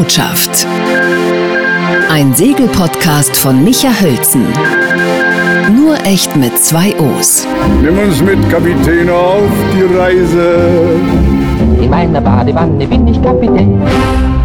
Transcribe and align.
Botschaft. 0.00 0.66
Ein 2.10 2.32
Segelpodcast 2.34 3.36
von 3.36 3.62
Micha 3.62 3.90
Hölzen. 4.00 4.46
Nur 5.76 5.94
echt 6.06 6.34
mit 6.36 6.58
zwei 6.58 6.98
O's. 6.98 7.46
Nimm 7.82 7.98
uns 7.98 8.22
mit, 8.22 8.38
Kapitän, 8.48 9.10
auf 9.10 9.42
die 9.74 9.94
Reise. 9.94 10.98
In 11.82 11.90
meiner 11.90 12.22
Badewanne 12.22 12.86
bin 12.86 13.06
ich 13.08 13.22
Kapitän. 13.22 13.82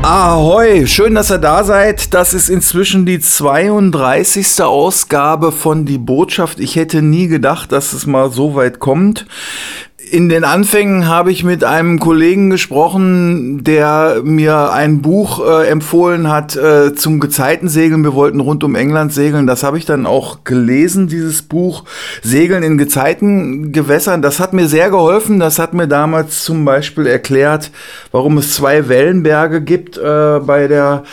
Ahoi, 0.02 0.88
schön, 0.88 1.16
dass 1.16 1.32
ihr 1.32 1.38
da 1.38 1.64
seid. 1.64 2.14
Das 2.14 2.34
ist 2.34 2.50
inzwischen 2.50 3.06
die 3.06 3.22
32. 3.22 4.62
Ausgabe 4.62 5.54
von 5.54 5.86
Die 5.86 5.98
Botschaft. 5.98 6.60
Ich 6.60 6.76
hätte 6.76 7.02
nie 7.02 7.30
gedacht, 7.30 7.72
dass 7.72 7.94
es 7.94 8.06
mal 8.06 8.30
so 8.30 8.56
weit 8.56 8.80
kommt 8.80 9.26
in 10.12 10.30
den 10.30 10.44
Anfängen 10.44 11.08
habe 11.08 11.32
ich 11.32 11.44
mit 11.44 11.64
einem 11.64 12.00
Kollegen 12.00 12.50
gesprochen, 12.50 13.64
der 13.64 14.22
mir 14.24 14.72
ein 14.72 15.02
Buch 15.02 15.46
äh, 15.46 15.68
empfohlen 15.68 16.30
hat 16.30 16.56
äh, 16.56 16.94
zum 16.94 17.20
Gezeitensegeln. 17.20 18.04
Wir 18.04 18.14
wollten 18.14 18.40
rund 18.40 18.64
um 18.64 18.76
England 18.76 19.14
segeln. 19.14 19.48
Das 19.48 19.64
habe 19.64 19.78
ich 19.78 19.86
dann 19.86 20.06
auch 20.06 20.44
gelesen, 20.44 21.08
dieses 21.08 21.42
Buch 21.42 21.86
Segeln 22.22 22.62
in 22.62 22.78
Gezeitengewässern. 22.78 24.22
Das 24.22 24.40
hat 24.40 24.54
mir 24.54 24.68
sehr 24.68 24.90
geholfen. 24.90 25.40
Das 25.40 25.60
hat 25.60 25.74
mir 25.74 25.88
damals 25.88 26.44
zum 26.44 26.66
Beispiel 26.66 27.08
erklärt, 27.08 27.72
warum 28.12 28.38
es 28.38 28.54
zwei 28.54 28.88
Wellenberge 28.88 29.62
gibt 29.62 29.98
äh, 29.98 30.40
bei 30.40 30.68
der 30.68 31.04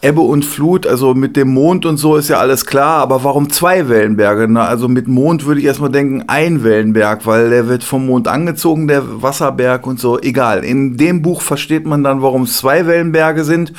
Ebbe 0.00 0.22
und 0.22 0.44
Flut. 0.44 0.86
Also 0.86 1.14
mit 1.14 1.36
dem 1.36 1.48
Mond 1.48 1.84
und 1.86 1.98
so 1.98 2.16
ist 2.16 2.28
ja 2.28 2.38
alles 2.38 2.64
klar. 2.64 3.02
Aber 3.02 3.24
warum 3.24 3.50
zwei 3.50 3.88
Wellenberge? 3.88 4.46
Na, 4.48 4.66
also 4.66 4.88
mit 4.88 5.06
Mond 5.06 5.44
würde 5.44 5.60
ich 5.60 5.66
erstmal 5.66 5.90
denken, 5.90 6.24
ein 6.28 6.64
Wellenberg, 6.64 7.26
weil 7.26 7.50
der 7.50 7.68
wird 7.68 7.84
vom 7.84 8.06
Mond 8.06 8.26
angezogen, 8.26 8.37
der 8.46 9.22
Wasserberg 9.22 9.86
und 9.86 10.00
so. 10.00 10.18
Egal. 10.20 10.64
In 10.64 10.96
dem 10.96 11.22
Buch 11.22 11.42
versteht 11.42 11.86
man 11.86 12.02
dann, 12.02 12.22
warum 12.22 12.42
es 12.42 12.58
zwei 12.58 12.86
Wellenberge 12.86 13.44
sind. 13.44 13.72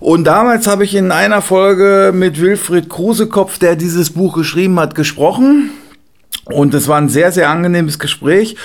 Und 0.00 0.24
damals 0.24 0.66
habe 0.66 0.84
ich 0.84 0.94
in 0.94 1.12
einer 1.12 1.40
Folge 1.40 2.12
mit 2.14 2.40
Wilfried 2.40 2.90
Krusekopf, 2.90 3.58
der 3.58 3.76
dieses 3.76 4.10
Buch 4.10 4.34
geschrieben 4.34 4.78
hat, 4.78 4.94
gesprochen. 4.94 5.70
Und 6.46 6.74
es 6.74 6.88
war 6.88 6.98
ein 6.98 7.08
sehr, 7.08 7.32
sehr 7.32 7.48
angenehmes 7.48 7.98
Gespräch. 7.98 8.56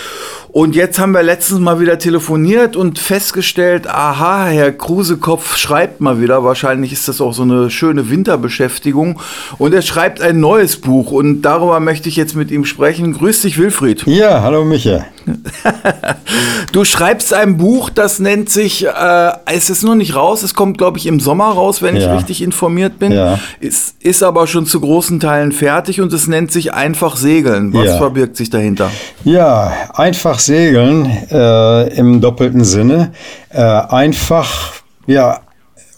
Und 0.52 0.75
jetzt 0.75 0.97
haben 0.97 1.11
wir 1.11 1.22
letztens 1.22 1.59
mal 1.59 1.80
wieder 1.80 2.00
telefoniert 2.00 2.75
und 2.75 2.97
festgestellt, 2.97 3.88
aha, 3.88 4.47
Herr 4.47 4.72
Krusekopf 4.72 5.58
schreibt 5.58 6.02
mal 6.02 6.19
wieder. 6.19 6.44
Wahrscheinlich 6.44 6.92
ist 6.92 7.08
das 7.08 7.22
auch 7.22 7.33
so 7.33 7.44
eine 7.44 7.69
schöne 7.69 8.09
Winterbeschäftigung. 8.09 9.20
Und 9.59 9.75
er 9.75 9.83
schreibt 9.83 10.22
ein 10.22 10.39
neues 10.39 10.77
Buch 10.77 11.11
und 11.11 11.44
darüber 11.44 11.80
möchte 11.80 12.09
ich 12.09 12.16
jetzt 12.16 12.36
mit 12.36 12.50
ihm 12.50 12.66
sprechen. 12.66 13.14
Grüß 13.14 13.44
dich, 13.44 13.59
Wilfried. 13.59 14.08
Ja, 14.08 14.42
hallo 14.42 14.66
Micha. 14.66 15.05
du 16.72 16.86
schreibst 16.86 17.34
ein 17.34 17.58
Buch, 17.58 17.90
das 17.90 18.20
nennt 18.20 18.50
sich, 18.50 18.86
äh, 18.86 19.32
es 19.46 19.70
ist 19.70 19.84
noch 19.84 19.96
nicht 19.96 20.16
raus, 20.16 20.44
es 20.44 20.54
kommt, 20.54 20.78
glaube 20.78 20.98
ich, 20.98 21.06
im 21.06 21.20
Sommer 21.20 21.46
raus, 21.46 21.82
wenn 21.82 21.96
ja. 21.96 22.08
ich 22.08 22.20
richtig 22.20 22.42
informiert 22.42 23.00
bin. 23.00 23.12
Ja. 23.12 23.40
Ist, 23.60 23.96
ist 24.00 24.24
aber 24.24 24.48
schon 24.48 24.66
zu 24.66 24.80
großen 24.80 25.20
Teilen 25.20 25.52
fertig 25.52 26.02
und 26.02 26.12
es 26.14 26.28
nennt 26.28 26.52
sich 26.52 26.74
Einfach 26.74 27.18
Segeln. 27.18 27.74
Was 27.74 27.86
ja. 27.86 27.98
verbirgt 27.98 28.38
sich 28.38 28.50
dahinter? 28.50 28.90
Ja, 29.24 29.74
einfach 29.94 30.40
segeln 30.40 31.06
äh, 31.32 31.94
im 31.96 32.22
doppelten 32.22 32.64
Sinne. 32.64 33.12
Äh, 33.50 33.62
einfach, 33.62 34.74
ja, 35.08 35.42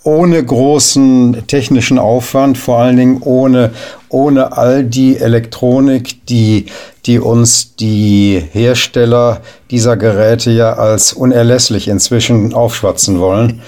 ohne 0.03 0.43
großen 0.43 1.43
technischen 1.47 1.99
Aufwand, 1.99 2.57
vor 2.57 2.79
allen 2.79 2.97
Dingen 2.97 3.21
ohne, 3.21 3.71
ohne 4.09 4.57
all 4.57 4.83
die 4.83 5.17
Elektronik, 5.17 6.25
die, 6.25 6.65
die 7.05 7.19
uns 7.19 7.75
die 7.75 8.43
Hersteller 8.51 9.41
dieser 9.71 9.97
Geräte 9.97 10.51
ja 10.51 10.73
als 10.73 11.13
unerlässlich 11.13 11.87
inzwischen 11.87 12.53
aufschwatzen 12.53 13.19
wollen. 13.19 13.61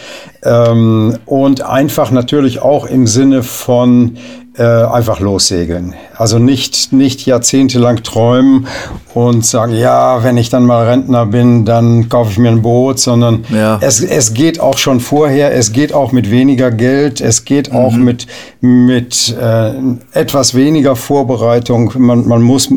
Ähm, 0.44 1.18
und 1.26 1.62
einfach 1.62 2.12
natürlich 2.12 2.62
auch 2.62 2.86
im 2.86 3.08
Sinne 3.08 3.44
von 3.44 4.18
äh, 4.56 4.64
einfach 4.64 5.20
lossegeln. 5.20 5.96
Also 6.16 6.38
nicht, 6.38 6.94
nicht 6.94 7.26
jahrzehntelang 7.26 8.04
träumen 8.04 8.68
und 9.16 9.46
sagen, 9.46 9.74
ja, 9.74 10.24
wenn 10.24 10.38
ich 10.38 10.50
dann 10.50 10.66
mal 10.66 10.88
Rentner 10.88 11.26
bin, 11.26 11.66
dann 11.66 12.08
kaufe 12.08 12.32
ich 12.32 12.38
mir 12.38 12.50
ein 12.50 12.62
Boot, 12.62 13.00
sondern 13.00 13.46
ja. 13.50 13.80
es, 13.82 14.02
es 14.02 14.36
geht 14.36 14.60
auch 14.60 14.78
schon 14.78 15.00
vorher, 15.00 15.56
es 15.56 15.72
geht 15.72 15.92
auch 15.92 16.12
mit 16.12 16.30
weniger 16.30 16.70
Geld, 16.70 17.20
es 17.20 17.46
geht 17.46 17.72
mhm. 17.72 17.80
auch 17.80 17.94
mit, 17.94 18.28
mit 18.62 19.36
äh, 19.42 19.72
etwas 20.12 20.54
weniger 20.54 20.96
Vorbereitung. 20.96 21.92
Man, 21.98 22.28
man 22.28 22.44
muss 22.44 22.70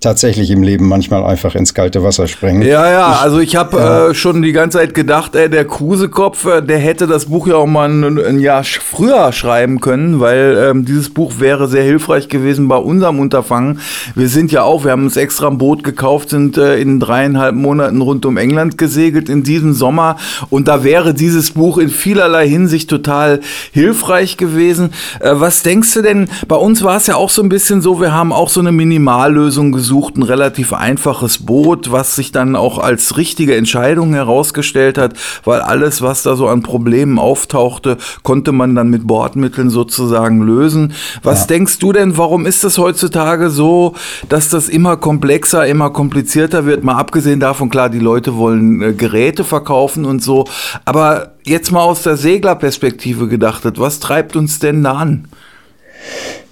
tatsächlich 0.00 0.50
im 0.50 0.62
Leben 0.62 0.88
manchmal 0.88 1.22
einfach 1.24 1.54
ins 1.54 1.74
kalte 1.74 2.02
Wasser 2.02 2.26
springen. 2.26 2.62
Ja, 2.62 2.90
ja, 2.90 3.12
ich, 3.12 3.20
also 3.20 3.38
ich 3.38 3.54
habe 3.54 4.08
äh, 4.10 4.14
schon 4.14 4.40
die 4.40 4.52
ganze 4.52 4.78
Zeit 4.78 4.94
gedacht, 4.94 5.36
ey, 5.36 5.50
der 5.50 5.66
Krusekopf, 5.66 6.46
äh, 6.46 6.62
der 6.62 6.78
hätte 6.78 7.06
das 7.06 7.26
Buch 7.26 7.46
ja 7.46 7.56
auch 7.56 7.66
mal 7.66 7.90
ein, 7.90 8.18
ein 8.18 8.40
Jahr 8.40 8.64
früher 8.64 9.30
schreiben 9.32 9.80
können, 9.80 10.18
weil 10.18 10.70
ähm, 10.70 10.86
dieses 10.86 11.10
Buch 11.10 11.34
wäre 11.38 11.68
sehr 11.68 11.82
hilfreich 11.82 12.30
gewesen 12.30 12.66
bei 12.66 12.76
unserem 12.76 13.20
Unterfangen. 13.20 13.80
Wir 14.14 14.28
sind 14.28 14.52
ja 14.52 14.62
auch, 14.62 14.84
wir 14.84 14.92
haben 14.92 15.04
uns 15.04 15.18
extra 15.18 15.48
ein 15.48 15.58
Boot 15.58 15.84
gekauft, 15.84 16.30
sind 16.30 16.56
äh, 16.56 16.78
in 16.78 16.98
dreieinhalb 16.98 17.54
Monaten 17.54 18.00
rund 18.00 18.24
um 18.24 18.38
England 18.38 18.78
gesegelt 18.78 19.28
in 19.28 19.42
diesem 19.42 19.74
Sommer 19.74 20.16
und 20.48 20.66
da 20.66 20.82
wäre 20.82 21.12
dieses 21.12 21.50
Buch 21.50 21.76
in 21.76 21.90
vielerlei 21.90 22.48
Hinsicht 22.48 22.88
total 22.88 23.40
hilfreich 23.72 24.38
gewesen. 24.38 24.94
Äh, 25.20 25.32
was 25.34 25.62
denkst 25.62 25.92
du 25.92 26.00
denn, 26.00 26.30
bei 26.48 26.56
uns 26.56 26.82
war 26.82 26.96
es 26.96 27.06
ja 27.06 27.16
auch 27.16 27.28
so 27.28 27.42
ein 27.42 27.50
bisschen 27.50 27.82
so, 27.82 28.00
wir 28.00 28.14
haben 28.14 28.32
auch 28.32 28.48
so 28.48 28.60
eine 28.60 28.72
Minimallösung 28.72 29.72
gesucht 29.72 29.89
gesucht, 29.90 30.16
ein 30.16 30.22
relativ 30.22 30.72
einfaches 30.72 31.38
Boot, 31.38 31.90
was 31.90 32.14
sich 32.14 32.30
dann 32.30 32.54
auch 32.54 32.78
als 32.78 33.16
richtige 33.16 33.56
Entscheidung 33.56 34.12
herausgestellt 34.12 34.98
hat, 34.98 35.14
weil 35.44 35.62
alles, 35.62 36.00
was 36.00 36.22
da 36.22 36.36
so 36.36 36.46
an 36.46 36.62
Problemen 36.62 37.18
auftauchte, 37.18 37.96
konnte 38.22 38.52
man 38.52 38.76
dann 38.76 38.88
mit 38.88 39.08
Bordmitteln 39.08 39.68
sozusagen 39.68 40.42
lösen. 40.42 40.92
Was 41.24 41.40
ja. 41.40 41.46
denkst 41.48 41.80
du 41.80 41.92
denn, 41.92 42.16
warum 42.16 42.46
ist 42.46 42.62
es 42.62 42.78
heutzutage 42.78 43.50
so, 43.50 43.96
dass 44.28 44.48
das 44.48 44.68
immer 44.68 44.96
komplexer, 44.96 45.66
immer 45.66 45.90
komplizierter 45.90 46.66
wird? 46.66 46.84
Mal 46.84 46.94
abgesehen 46.94 47.40
davon, 47.40 47.68
klar, 47.68 47.90
die 47.90 47.98
Leute 47.98 48.36
wollen 48.36 48.80
äh, 48.80 48.92
Geräte 48.92 49.42
verkaufen 49.42 50.04
und 50.04 50.22
so, 50.22 50.44
aber 50.84 51.32
jetzt 51.44 51.72
mal 51.72 51.82
aus 51.82 52.04
der 52.04 52.16
Seglerperspektive 52.16 53.26
gedachtet, 53.26 53.80
was 53.80 53.98
treibt 53.98 54.36
uns 54.36 54.60
denn 54.60 54.84
da 54.84 54.92
an? 54.92 55.26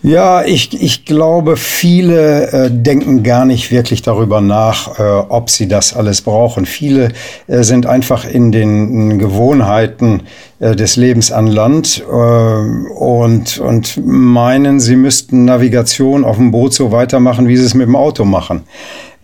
Ja, 0.02 0.44
ich, 0.44 0.80
ich 0.80 1.04
glaube, 1.04 1.56
viele 1.56 2.52
äh, 2.52 2.70
denken 2.70 3.24
gar 3.24 3.44
nicht 3.44 3.72
wirklich 3.72 4.00
darüber 4.00 4.40
nach, 4.40 4.96
äh, 4.98 5.02
ob 5.02 5.50
sie 5.50 5.66
das 5.66 5.94
alles 5.94 6.22
brauchen. 6.22 6.66
Viele 6.66 7.08
äh, 7.48 7.64
sind 7.64 7.84
einfach 7.84 8.24
in 8.24 8.52
den 8.52 9.18
Gewohnheiten 9.18 10.22
äh, 10.60 10.76
des 10.76 10.94
Lebens 10.94 11.32
an 11.32 11.48
Land 11.48 12.00
äh, 12.08 12.12
und, 12.12 13.58
und 13.58 14.00
meinen, 14.06 14.78
sie 14.78 14.94
müssten 14.94 15.44
Navigation 15.44 16.24
auf 16.24 16.36
dem 16.36 16.52
Boot 16.52 16.74
so 16.74 16.92
weitermachen, 16.92 17.48
wie 17.48 17.56
sie 17.56 17.64
es 17.64 17.74
mit 17.74 17.88
dem 17.88 17.96
Auto 17.96 18.24
machen. 18.24 18.62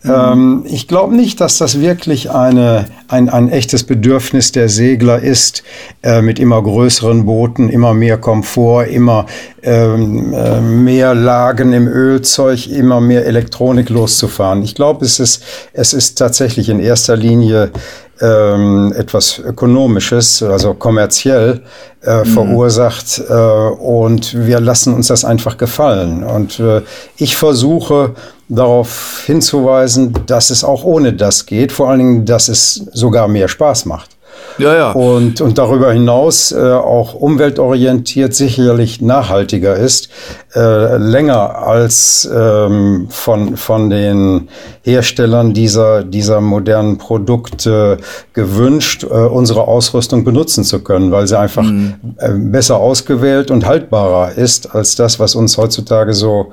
Ähm, 0.05 0.65
ich 0.67 0.87
glaube 0.87 1.15
nicht, 1.15 1.41
dass 1.41 1.59
das 1.59 1.81
wirklich 1.81 2.31
eine, 2.31 2.87
ein, 3.09 3.29
ein 3.29 3.49
echtes 3.49 3.85
Bedürfnis 3.85 4.53
der 4.53 4.69
Segler 4.69 5.21
ist, 5.21 5.63
äh, 6.03 6.21
mit 6.21 6.39
immer 6.39 6.63
größeren 6.63 7.25
Booten, 7.25 7.71
immer 7.71 7.95
mehr 7.95 8.19
Komfort, 8.19 8.87
immer 8.87 9.27
ähm, 9.63 10.35
äh, 10.35 10.61
mehr 10.61 11.15
Lagen 11.15 11.73
im 11.73 11.89
Ölzeug, 11.89 12.67
immer 12.67 13.01
mehr 13.01 13.25
Elektronik 13.25 13.89
loszufahren. 13.89 14.63
Ich 14.63 14.75
glaube, 14.75 15.05
es 15.05 15.19
ist, 15.21 15.43
es 15.73 15.95
ist 15.95 16.19
tatsächlich 16.19 16.69
in 16.69 16.81
erster 16.81 17.17
Linie 17.17 17.71
ähm, 18.21 18.93
etwas 18.97 19.39
Ökonomisches, 19.39 20.43
also 20.43 20.75
kommerziell 20.75 21.63
äh, 22.03 22.19
mhm. 22.19 22.25
verursacht 22.27 23.23
äh, 23.29 23.33
und 23.33 24.47
wir 24.47 24.61
lassen 24.61 24.95
uns 24.95 25.09
das 25.09 25.25
einfach 25.25 25.57
gefallen. 25.57 26.23
Und 26.23 26.61
äh, 26.61 26.83
ich 27.17 27.37
versuche 27.37 28.15
darauf 28.49 29.23
hinzuweisen, 29.27 30.15
dass 30.27 30.51
es 30.51 30.65
auch 30.65 30.85
ohne 30.85 31.13
das 31.13 31.47
geht, 31.47 31.73
vor 31.73 31.89
allen 31.89 31.99
Dingen, 31.99 32.25
dass 32.25 32.49
es 32.49 32.75
sogar 32.93 33.27
mehr 33.29 33.49
Spaß 33.49 33.87
macht. 33.87 34.11
Ja, 34.59 34.75
ja. 34.75 34.93
Und, 34.93 35.41
und 35.41 35.59
darüber 35.59 35.93
hinaus 35.93 36.53
äh, 36.53 36.59
auch 36.59 37.15
umweltorientiert 37.15 38.35
sicherlich 38.35 39.01
nachhaltiger 39.01 39.77
ist, 39.77 40.09
äh, 40.55 40.97
länger 40.99 41.57
als 41.59 42.29
ähm, 42.33 43.07
von, 43.11 43.57
von 43.57 43.91
den 43.91 44.49
Herstellern 44.83 45.53
dieser, 45.53 46.05
dieser 46.05 46.41
modernen 46.41 46.99
Produkte 46.99 47.99
gewünscht, 48.33 49.05
äh, 49.05 49.07
unsere 49.07 49.67
Ausrüstung 49.67 50.25
benutzen 50.25 50.63
zu 50.63 50.81
können, 50.85 51.11
weil 51.11 51.27
sie 51.27 51.39
einfach 51.39 51.65
mhm. 51.65 51.95
äh, 52.19 52.31
besser 52.31 52.77
ausgewählt 52.77 53.51
und 53.51 53.67
haltbarer 53.67 54.33
ist 54.33 54.75
als 54.75 54.95
das, 54.95 55.19
was 55.19 55.35
uns 55.35 55.57
heutzutage 55.59 56.15
so 56.15 56.53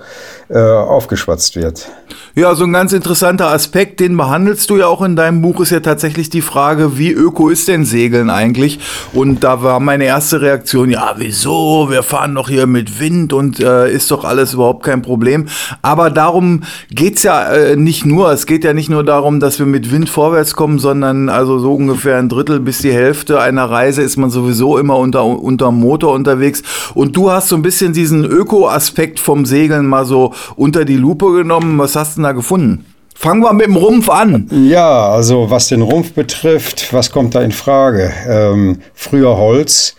äh, 0.49 0.59
aufgeschwatzt 0.59 1.55
wird. 1.55 1.87
Ja, 2.33 2.55
so 2.55 2.63
ein 2.63 2.71
ganz 2.71 2.93
interessanter 2.93 3.47
Aspekt, 3.51 3.99
den 3.99 4.15
behandelst 4.15 4.69
du 4.69 4.77
ja 4.77 4.87
auch 4.87 5.01
in 5.01 5.17
deinem 5.17 5.41
Buch, 5.41 5.59
ist 5.59 5.71
ja 5.71 5.81
tatsächlich 5.81 6.29
die 6.29 6.41
Frage, 6.41 6.97
wie 6.97 7.11
öko 7.11 7.49
ist 7.49 7.67
denn 7.67 7.83
Segeln 7.83 8.29
eigentlich? 8.29 8.79
Und 9.11 9.43
da 9.43 9.63
war 9.63 9.81
meine 9.81 10.05
erste 10.05 10.41
Reaktion, 10.41 10.89
ja, 10.89 11.15
wieso? 11.17 11.87
Wir 11.89 12.03
fahren 12.03 12.35
doch 12.35 12.47
hier 12.47 12.67
mit 12.67 13.01
Wind 13.01 13.33
und 13.33 13.59
äh, 13.59 13.90
ist 13.91 14.09
doch 14.11 14.23
alles 14.23 14.53
überhaupt 14.53 14.83
kein 14.83 15.01
Problem. 15.01 15.47
Aber 15.81 16.09
darum 16.09 16.63
geht's 16.89 17.23
ja 17.23 17.51
äh, 17.51 17.75
nicht 17.75 18.05
nur. 18.05 18.31
Es 18.31 18.45
geht 18.45 18.63
ja 18.63 18.73
nicht 18.73 18.89
nur 18.89 19.03
darum, 19.03 19.39
dass 19.39 19.59
wir 19.59 19.65
mit 19.65 19.91
Wind 19.91 20.09
vorwärts 20.09 20.53
kommen, 20.55 20.79
sondern 20.79 21.29
also 21.29 21.59
so 21.59 21.73
ungefähr 21.73 22.17
ein 22.17 22.29
Drittel 22.29 22.59
bis 22.59 22.79
die 22.79 22.93
Hälfte 22.93 23.39
einer 23.41 23.65
Reise 23.69 24.01
ist 24.01 24.17
man 24.17 24.29
sowieso 24.29 24.77
immer 24.77 24.97
unter, 24.97 25.25
unter 25.25 25.71
Motor 25.71 26.13
unterwegs. 26.13 26.63
Und 26.93 27.15
du 27.15 27.31
hast 27.31 27.49
so 27.49 27.55
ein 27.55 27.61
bisschen 27.61 27.93
diesen 27.93 28.25
Öko-Aspekt 28.25 29.19
vom 29.19 29.45
Segeln 29.45 29.85
mal 29.85 30.05
so 30.05 30.33
unter 30.55 30.85
die 30.85 30.97
Lupe 30.97 31.31
genommen. 31.33 31.77
Was 31.77 31.95
hast 31.95 32.13
du 32.13 32.21
denn 32.21 32.23
da 32.23 32.31
gefunden? 32.31 32.85
Fangen 33.21 33.43
wir 33.43 33.53
mit 33.53 33.67
dem 33.67 33.75
Rumpf 33.75 34.09
an. 34.09 34.47
Ja, 34.49 35.09
also 35.09 35.51
was 35.51 35.67
den 35.67 35.83
Rumpf 35.83 36.13
betrifft, 36.13 36.91
was 36.91 37.11
kommt 37.11 37.35
da 37.35 37.41
in 37.41 37.51
Frage? 37.51 38.11
Ähm, 38.27 38.79
früher 38.95 39.37
Holz. 39.37 39.95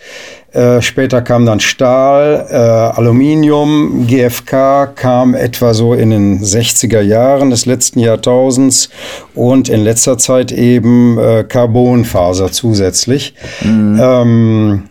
Äh, 0.52 0.82
später 0.82 1.22
kam 1.22 1.46
dann 1.46 1.60
Stahl, 1.60 2.46
äh, 2.50 2.56
Aluminium, 2.56 4.06
GFK 4.06 4.86
kam 4.94 5.34
etwa 5.34 5.72
so 5.72 5.94
in 5.94 6.10
den 6.10 6.40
60er 6.42 7.00
Jahren 7.00 7.48
des 7.48 7.64
letzten 7.64 8.00
Jahrtausends 8.00 8.90
und 9.34 9.70
in 9.70 9.82
letzter 9.82 10.18
Zeit 10.18 10.52
eben 10.52 11.18
äh, 11.18 11.44
Carbonfaser 11.44 12.52
zusätzlich. 12.52 13.34
Mhm. 13.62 14.00
Ähm, 14.02 14.82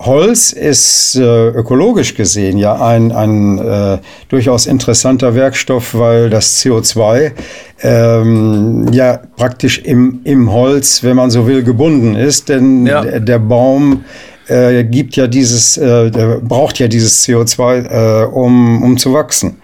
Holz 0.00 0.52
ist 0.52 1.16
äh, 1.16 1.48
ökologisch 1.48 2.14
gesehen 2.14 2.56
ja 2.56 2.80
ein, 2.80 3.10
ein 3.10 3.58
äh, 3.58 3.98
durchaus 4.28 4.66
interessanter 4.66 5.34
Werkstoff, 5.34 5.92
weil 5.94 6.30
das 6.30 6.62
CO2 6.62 7.32
ähm, 7.82 8.86
ja 8.92 9.18
praktisch 9.36 9.78
im, 9.80 10.20
im 10.22 10.52
Holz, 10.52 11.02
wenn 11.02 11.16
man 11.16 11.30
so 11.30 11.48
will, 11.48 11.64
gebunden 11.64 12.14
ist. 12.14 12.48
Denn 12.48 12.86
ja. 12.86 13.02
der, 13.02 13.18
der 13.18 13.38
Baum 13.40 14.04
äh, 14.48 14.84
gibt 14.84 15.16
ja 15.16 15.26
dieses, 15.26 15.76
äh, 15.76 16.10
braucht 16.42 16.78
ja 16.78 16.88
dieses 16.88 17.24
CO2, 17.26 18.22
äh, 18.22 18.24
um, 18.26 18.82
um 18.82 18.96
zu 18.96 19.12
wachsen. 19.12 19.60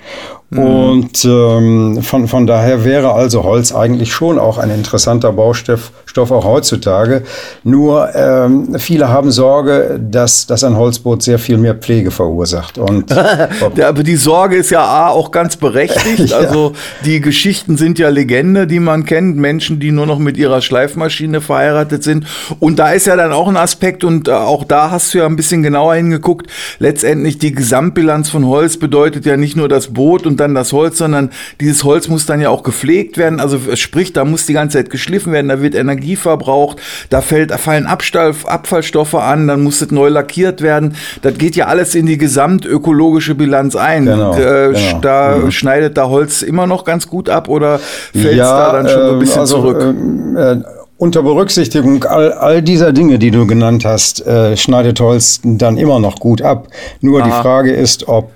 Mhm. 0.50 0.58
Und 0.58 1.24
ähm, 1.24 2.02
von, 2.02 2.28
von 2.28 2.46
daher 2.46 2.84
wäre 2.84 3.12
also 3.12 3.44
Holz 3.44 3.72
eigentlich 3.72 4.12
schon 4.12 4.38
auch 4.38 4.58
ein 4.58 4.70
interessanter 4.70 5.32
Baustoff 5.32 5.92
Stoff 6.14 6.30
auch 6.30 6.44
heutzutage. 6.44 7.24
Nur 7.64 8.08
ähm, 8.14 8.78
viele 8.78 9.08
haben 9.08 9.32
Sorge, 9.32 9.98
dass, 10.00 10.46
dass 10.46 10.62
ein 10.62 10.76
Holzboot 10.76 11.24
sehr 11.24 11.40
viel 11.40 11.58
mehr 11.58 11.74
Pflege 11.74 12.12
verursacht. 12.12 12.78
Und 12.78 13.10
ja, 13.74 13.88
aber 13.88 14.04
die 14.04 14.14
Sorge 14.14 14.54
ist 14.54 14.70
ja 14.70 14.84
A, 14.84 15.08
auch 15.08 15.32
ganz 15.32 15.56
berechtigt. 15.56 16.20
ja. 16.30 16.36
Also 16.36 16.72
die 17.04 17.20
Geschichten 17.20 17.76
sind 17.76 17.98
ja 17.98 18.10
Legende, 18.10 18.68
die 18.68 18.78
man 18.78 19.04
kennt. 19.04 19.38
Menschen, 19.38 19.80
die 19.80 19.90
nur 19.90 20.06
noch 20.06 20.20
mit 20.20 20.36
ihrer 20.36 20.60
Schleifmaschine 20.60 21.40
verheiratet 21.40 22.04
sind. 22.04 22.26
Und 22.60 22.78
da 22.78 22.92
ist 22.92 23.08
ja 23.08 23.16
dann 23.16 23.32
auch 23.32 23.48
ein 23.48 23.56
Aspekt 23.56 24.04
und 24.04 24.28
äh, 24.28 24.30
auch 24.30 24.62
da 24.62 24.92
hast 24.92 25.14
du 25.14 25.18
ja 25.18 25.26
ein 25.26 25.34
bisschen 25.34 25.64
genauer 25.64 25.96
hingeguckt. 25.96 26.48
Letztendlich 26.78 27.38
die 27.38 27.50
Gesamtbilanz 27.50 28.30
von 28.30 28.46
Holz 28.46 28.76
bedeutet 28.76 29.26
ja 29.26 29.36
nicht 29.36 29.56
nur 29.56 29.68
das 29.68 29.88
Boot 29.88 30.26
und 30.26 30.38
dann 30.38 30.54
das 30.54 30.72
Holz, 30.72 30.98
sondern 30.98 31.30
dieses 31.60 31.82
Holz 31.82 32.06
muss 32.06 32.24
dann 32.24 32.40
ja 32.40 32.50
auch 32.50 32.62
gepflegt 32.62 33.18
werden. 33.18 33.40
Also 33.40 33.58
sprich, 33.74 34.12
da 34.12 34.24
muss 34.24 34.46
die 34.46 34.52
ganze 34.52 34.78
Zeit 34.78 34.90
geschliffen 34.90 35.32
werden, 35.32 35.48
da 35.48 35.60
wird 35.60 35.74
Energie 35.74 36.03
Energie 36.04 36.16
verbraucht, 36.16 36.78
da 37.10 37.20
fällt, 37.20 37.52
fallen 37.52 37.86
Abstall, 37.86 38.34
Abfallstoffe 38.44 39.14
an, 39.14 39.48
dann 39.48 39.62
muss 39.62 39.80
es 39.80 39.90
neu 39.90 40.08
lackiert 40.08 40.60
werden. 40.60 40.96
Das 41.22 41.38
geht 41.38 41.56
ja 41.56 41.66
alles 41.66 41.94
in 41.94 42.06
die 42.06 42.18
gesamtökologische 42.18 43.34
Bilanz 43.34 43.74
ein. 43.74 44.04
Genau, 44.04 44.34
äh, 44.34 44.72
genau. 44.72 45.00
Da 45.00 45.36
mhm. 45.36 45.50
schneidet 45.50 45.96
da 45.96 46.08
Holz 46.08 46.42
immer 46.42 46.66
noch 46.66 46.84
ganz 46.84 47.08
gut 47.08 47.28
ab 47.28 47.48
oder 47.48 47.78
fällt 47.78 48.32
es 48.32 48.36
ja, 48.36 48.58
da 48.58 48.72
dann 48.72 48.88
schon 48.88 49.02
so 49.02 49.12
ein 49.12 49.18
bisschen 49.18 49.40
also, 49.40 49.56
zurück? 49.56 49.80
Ähm, 49.80 50.36
äh, 50.36 50.56
unter 50.96 51.22
Berücksichtigung 51.22 52.04
all, 52.04 52.32
all 52.32 52.62
dieser 52.62 52.92
Dinge, 52.92 53.18
die 53.18 53.30
du 53.30 53.46
genannt 53.46 53.84
hast, 53.84 54.24
äh, 54.26 54.56
schneidet 54.56 55.00
Holz 55.00 55.40
dann 55.42 55.76
immer 55.76 55.98
noch 55.98 56.20
gut 56.20 56.40
ab. 56.40 56.68
Nur 57.00 57.20
Aha. 57.20 57.26
die 57.26 57.42
Frage 57.42 57.72
ist, 57.72 58.06
ob, 58.08 58.30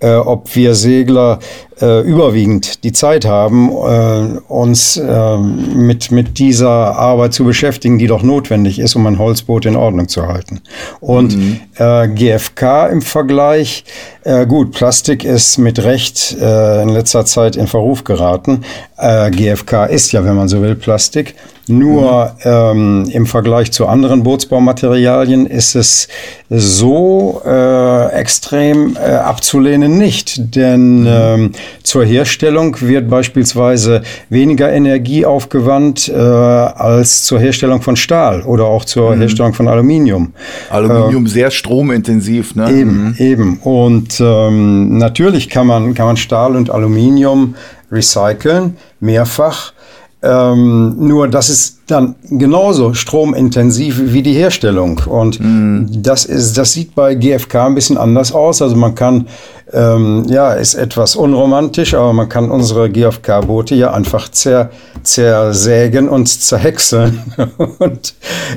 äh, 0.00 0.14
ob 0.14 0.54
wir 0.56 0.74
Segler 0.74 1.38
äh, 1.80 2.00
überwiegend 2.00 2.84
die 2.84 2.92
Zeit 2.92 3.24
haben, 3.24 3.70
äh, 3.70 4.38
uns 4.48 4.96
äh, 4.96 5.36
mit, 5.38 6.10
mit 6.10 6.38
dieser 6.38 6.68
Arbeit 6.96 7.32
zu 7.34 7.44
beschäftigen, 7.44 7.98
die 7.98 8.06
doch 8.06 8.22
notwendig 8.22 8.78
ist, 8.78 8.96
um 8.96 9.06
ein 9.06 9.18
Holzboot 9.18 9.66
in 9.66 9.76
Ordnung 9.76 10.08
zu 10.08 10.26
halten. 10.26 10.60
Und 11.00 11.36
mhm. 11.36 11.60
äh, 11.76 12.08
GFK 12.08 12.88
im 12.90 13.02
Vergleich, 13.02 13.84
äh, 14.24 14.46
gut, 14.46 14.72
Plastik 14.72 15.24
ist 15.24 15.58
mit 15.58 15.82
Recht 15.82 16.36
äh, 16.40 16.82
in 16.82 16.88
letzter 16.88 17.24
Zeit 17.24 17.56
in 17.56 17.66
Verruf 17.66 18.04
geraten. 18.04 18.64
GFK 19.00 19.86
ist 19.86 20.10
ja, 20.10 20.24
wenn 20.24 20.34
man 20.34 20.48
so 20.48 20.60
will, 20.60 20.74
Plastik. 20.74 21.36
Nur 21.68 22.32
mhm. 22.44 22.50
ähm, 22.50 23.10
im 23.12 23.26
Vergleich 23.26 23.70
zu 23.72 23.86
anderen 23.86 24.22
Bootsbaumaterialien 24.22 25.46
ist 25.46 25.74
es 25.74 26.08
so 26.48 27.42
äh, 27.44 28.12
extrem 28.12 28.96
äh, 28.96 29.00
abzulehnen 29.00 29.98
nicht. 29.98 30.56
Denn 30.56 31.00
mhm. 31.02 31.06
ähm, 31.06 31.52
zur 31.82 32.04
Herstellung 32.04 32.76
wird 32.80 33.08
beispielsweise 33.08 34.02
weniger 34.28 34.72
Energie 34.72 35.24
aufgewandt 35.24 36.08
äh, 36.08 36.14
als 36.14 37.24
zur 37.24 37.38
Herstellung 37.40 37.82
von 37.82 37.96
Stahl 37.96 38.42
oder 38.42 38.64
auch 38.64 38.84
zur 38.84 39.14
mhm. 39.14 39.20
Herstellung 39.20 39.54
von 39.54 39.68
Aluminium. 39.68 40.32
Aluminium 40.70 41.26
äh, 41.26 41.28
sehr 41.28 41.50
stromintensiv, 41.50 42.54
ne? 42.54 42.70
Eben, 42.70 43.04
mhm. 43.04 43.14
eben. 43.18 43.58
Und 43.58 44.20
ähm, 44.20 44.98
natürlich 44.98 45.48
kann 45.48 45.66
man, 45.66 45.94
kann 45.94 46.06
man 46.06 46.16
Stahl 46.16 46.56
und 46.56 46.70
Aluminium 46.70 47.54
recyceln, 47.90 48.76
mehrfach. 49.00 49.72
Ähm, 50.20 50.96
nur 50.98 51.28
das 51.28 51.48
ist 51.48 51.78
dann 51.86 52.16
genauso 52.28 52.92
stromintensiv 52.92 54.00
wie 54.12 54.22
die 54.22 54.32
Herstellung. 54.32 55.00
Und 55.06 55.38
mm. 55.38 56.02
das, 56.02 56.24
ist, 56.24 56.58
das 56.58 56.72
sieht 56.72 56.96
bei 56.96 57.14
GFK 57.14 57.66
ein 57.66 57.74
bisschen 57.76 57.96
anders 57.96 58.32
aus. 58.32 58.60
Also 58.60 58.74
man 58.74 58.96
kann, 58.96 59.28
ähm, 59.72 60.26
ja, 60.28 60.54
ist 60.54 60.74
etwas 60.74 61.16
unromantisch, 61.16 61.94
aber 61.94 62.12
man 62.12 62.28
kann 62.28 62.50
unsere 62.50 62.90
GFK-Boote 62.90 63.74
ja 63.74 63.92
einfach 63.92 64.30
zer, 64.30 64.70
zersägen 65.02 66.08
und 66.08 66.28
zerhäckseln 66.28 67.22
und, 67.78 68.14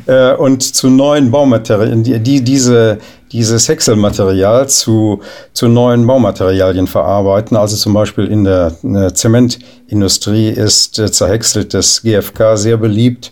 äh, 0.08 0.34
und 0.34 0.63
zu 0.63 0.90
neuen 0.90 1.31
Baumaterialien, 1.31 2.04
die, 2.04 2.19
die 2.19 2.44
diese 2.44 3.00
dieses 3.31 3.68
Häckselmaterial 3.69 4.68
zu, 4.68 5.22
zu 5.54 5.68
neuen 5.68 6.06
Baumaterialien 6.06 6.88
verarbeiten. 6.88 7.56
Also 7.57 7.78
zum 7.78 7.94
Beispiel 7.94 8.28
in 8.28 8.44
der, 8.44 8.74
in 8.84 8.94
der 8.94 9.14
Zementindustrie 9.14 10.50
ist 10.50 11.00
äh, 11.00 11.12
zerhäckseltes 11.12 12.02
GFK 12.04 12.57
sehr 12.57 12.78
beliebt, 12.78 13.31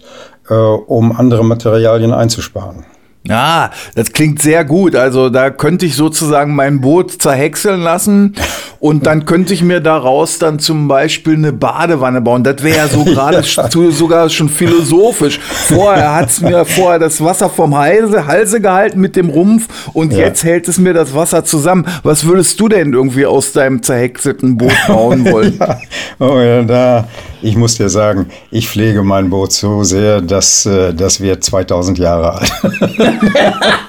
äh, 0.50 0.54
um 0.54 1.12
andere 1.12 1.44
Materialien 1.44 2.14
einzusparen. 2.14 2.86
Ja, 3.27 3.71
das 3.95 4.12
klingt 4.13 4.42
sehr 4.42 4.63
gut. 4.63 4.95
Also 4.95 5.30
da 5.30 5.50
könnte 5.50 5.86
ich 5.86 5.95
sozusagen 5.95 6.56
mein 6.56 6.81
Boot 6.81 7.21
zerhäckseln 7.21 7.81
lassen 7.81 8.33
und 8.80 9.06
dann 9.06 9.25
könnte 9.25 9.54
ich 9.54 9.62
mir 9.62 9.81
daraus 9.81 10.39
dann 10.39 10.57
zum 10.60 10.88
Beispiel 10.88 11.33
eine 11.33 11.51
Badewanne 11.51 12.21
bauen. 12.21 12.44
Das 12.44 12.63
wäre 12.63 12.77
ja 12.77 12.88
so 12.88 13.04
gerade 13.06 13.44
ja. 13.44 13.92
sogar 13.92 14.30
schon 14.30 14.48
philosophisch. 14.48 15.39
Vorher 15.39 16.16
hat 16.16 16.30
es 16.30 16.42
mir 16.42 16.63
vorher 16.66 16.98
das 16.98 17.21
Wasser 17.21 17.50
vom 17.50 17.77
Halse, 17.77 18.25
Halse 18.25 18.62
gehalten 18.62 19.01
mit 19.01 19.17
dem 19.17 19.29
Rumpf 19.29 19.67
und 19.94 20.13
ja. 20.13 20.20
jetzt 20.20 20.44
hält 20.44 20.67
es 20.70 20.77
mir 20.77 20.94
das 20.94 21.13
Wasser 21.13 21.44
zusammen. 21.44 21.86
Was 22.03 22.25
würdest 22.25 22.60
du 22.60 22.70
denn 22.70 22.94
irgendwie 22.94 23.25
aus 23.25 23.51
deinem 23.51 23.84
zerhäckselten 23.84 24.58
Boot 24.58 24.72
bauen 24.88 25.29
wollen? 25.29 25.58
ja. 25.60 25.77
Oh 26.20 26.39
ja, 26.39 26.63
da, 26.63 27.08
ich 27.41 27.55
muss 27.55 27.75
dir 27.75 27.89
sagen, 27.89 28.27
ich 28.51 28.67
pflege 28.69 29.03
mein 29.03 29.29
Boot 29.29 29.51
so 29.51 29.84
sehr, 29.84 30.22
dass 30.22 30.65
äh, 30.65 30.93
das 30.93 31.22
wird 31.22 31.43
2000 31.43 31.98
Jahre 31.98 32.39
alt. 32.39 32.51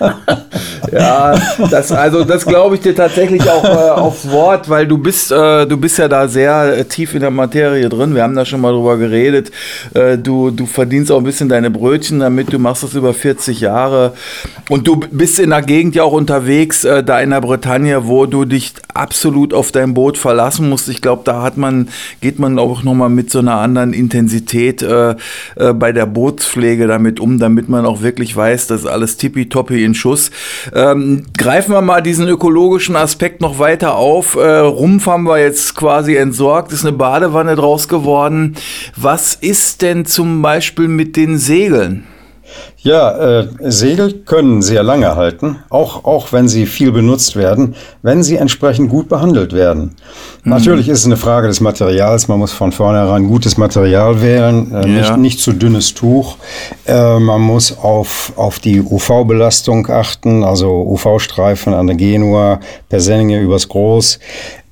ja, 0.92 1.35
das, 1.71 1.92
also 1.92 2.25
das 2.25 2.45
glaube 2.45 2.76
ich 2.76 2.80
dir 2.80 2.95
tatsächlich 2.95 3.42
auch 3.49 3.64
äh, 3.64 3.90
aufs 3.90 4.30
Wort, 4.30 4.69
weil 4.69 4.87
du 4.87 4.99
bist, 4.99 5.33
äh, 5.33 5.66
du 5.66 5.76
bist 5.76 5.99
ja 5.99 6.09
da 6.09 6.28
sehr 6.28 6.78
äh, 6.78 6.85
tief 6.85 7.14
in 7.14 7.21
der 7.21 7.30
Materie 7.30 7.88
drin. 7.88 8.14
Wir 8.14 8.23
haben 8.23 8.37
da 8.37 8.45
schon 8.45 8.61
mal 8.61 8.73
drüber 8.73 8.97
geredet. 8.97 9.50
Äh, 9.95 10.19
du, 10.19 10.50
du 10.50 10.66
verdienst 10.66 11.11
auch 11.11 11.19
ein 11.19 11.25
bisschen 11.25 11.49
deine 11.49 11.71
Brötchen 11.71 12.21
damit. 12.21 12.52
Du 12.52 12.59
machst 12.59 12.83
das 12.83 12.95
über 12.95 13.14
40 13.14 13.61
Jahre 13.61 14.12
und 14.69 14.87
du 14.87 14.97
bist 14.97 15.38
in 15.38 15.50
der 15.50 15.62
Gegend 15.62 15.95
ja 15.95 16.04
auch 16.04 16.12
unterwegs, 16.12 16.85
äh, 16.85 17.02
da 17.02 17.21
in 17.21 17.30
der 17.30 17.40
Bretagne, 17.40 18.07
wo 18.07 18.26
du 18.26 18.45
dich 18.45 18.75
absolut 18.95 19.54
auf 19.54 19.73
dein 19.73 19.95
Boot 19.95 20.19
verlassen 20.19 20.69
musst. 20.69 20.88
Ich 20.88 21.02
glaube, 21.02 21.23
da 21.25 21.42
hat 21.42 21.57
man, 21.57 21.88
geht 22.21 22.38
man 22.38 22.59
auch 22.59 22.83
noch 22.83 22.95
mal 22.95 23.09
mit 23.09 23.30
so 23.30 23.39
einer 23.40 23.56
anderen 23.56 23.92
Intensität 23.92 24.82
äh, 24.82 25.16
bei 25.75 25.92
der 25.92 26.06
Bootspflege 26.06 26.87
damit 26.87 27.20
um, 27.20 27.38
damit 27.38 27.68
man 27.68 27.87
auch 27.87 28.02
wirklich 28.02 28.37
weiß, 28.37 28.66
dass 28.66 28.87
alles 28.87 29.16
tippitoppi 29.16 29.85
in 29.85 29.94
Schuss. 29.94 30.30
Ähm, 30.75 31.25
greifen 31.37 31.73
wir 31.73 31.82
mal 31.82 32.02
diesen 32.02 32.28
ökologischen 32.28 32.97
Aspekt 32.97 33.40
noch 33.40 33.59
weiter 33.59 33.97
auf. 33.97 34.37
Äh, 34.37 34.59
Rumpf 34.59 35.06
haben 35.06 35.25
wir 35.25 35.38
jetzt 35.38 35.75
quasi 35.75 36.16
entsorgt, 36.16 36.73
ist 36.73 36.85
eine 36.85 36.97
Badewanne 36.97 37.56
draus 37.56 37.88
geworden. 37.88 38.56
Was 38.97 39.35
ist 39.35 39.82
denn 39.82 40.04
zum 40.06 40.42
Beispiel 40.42 40.88
mit 40.88 41.16
den 41.16 41.38
Segeln? 41.38 42.04
Ja, 42.83 43.41
äh, 43.41 43.49
Segel 43.61 44.13
können 44.25 44.63
sehr 44.63 44.83
lange 44.83 45.15
halten, 45.15 45.59
auch, 45.69 46.05
auch 46.05 46.33
wenn 46.33 46.49
sie 46.49 46.65
viel 46.65 46.93
benutzt 46.93 47.37
werden, 47.37 47.75
wenn 48.01 48.23
sie 48.23 48.37
entsprechend 48.37 48.89
gut 48.89 49.11
behandelt 49.11 49.53
werden. 49.53 49.97
Mhm. 50.45 50.51
Natürlich 50.51 50.89
ist 50.89 51.01
es 51.01 51.05
eine 51.05 51.19
Frage 51.19 51.49
des 51.49 51.61
Materials. 51.61 52.29
Man 52.29 52.39
muss 52.39 52.53
von 52.53 52.73
vornherein 52.73 53.29
gutes 53.29 53.59
Material 53.59 54.23
wählen, 54.23 54.73
äh, 54.73 54.81
ja. 54.81 54.87
nicht, 54.87 55.17
nicht 55.19 55.41
zu 55.41 55.53
dünnes 55.53 55.93
Tuch. 55.93 56.39
Äh, 56.87 57.19
man 57.19 57.43
muss 57.43 57.77
auf, 57.77 58.33
auf 58.37 58.61
die 58.61 58.81
UV-Belastung 58.81 59.87
achten, 59.91 60.43
also 60.43 60.71
UV-Streifen 60.71 61.75
an 61.75 61.87
der 61.87 61.97
Genua, 61.97 62.61
Persenninge 62.89 63.41
übers 63.41 63.69
Groß. 63.69 64.19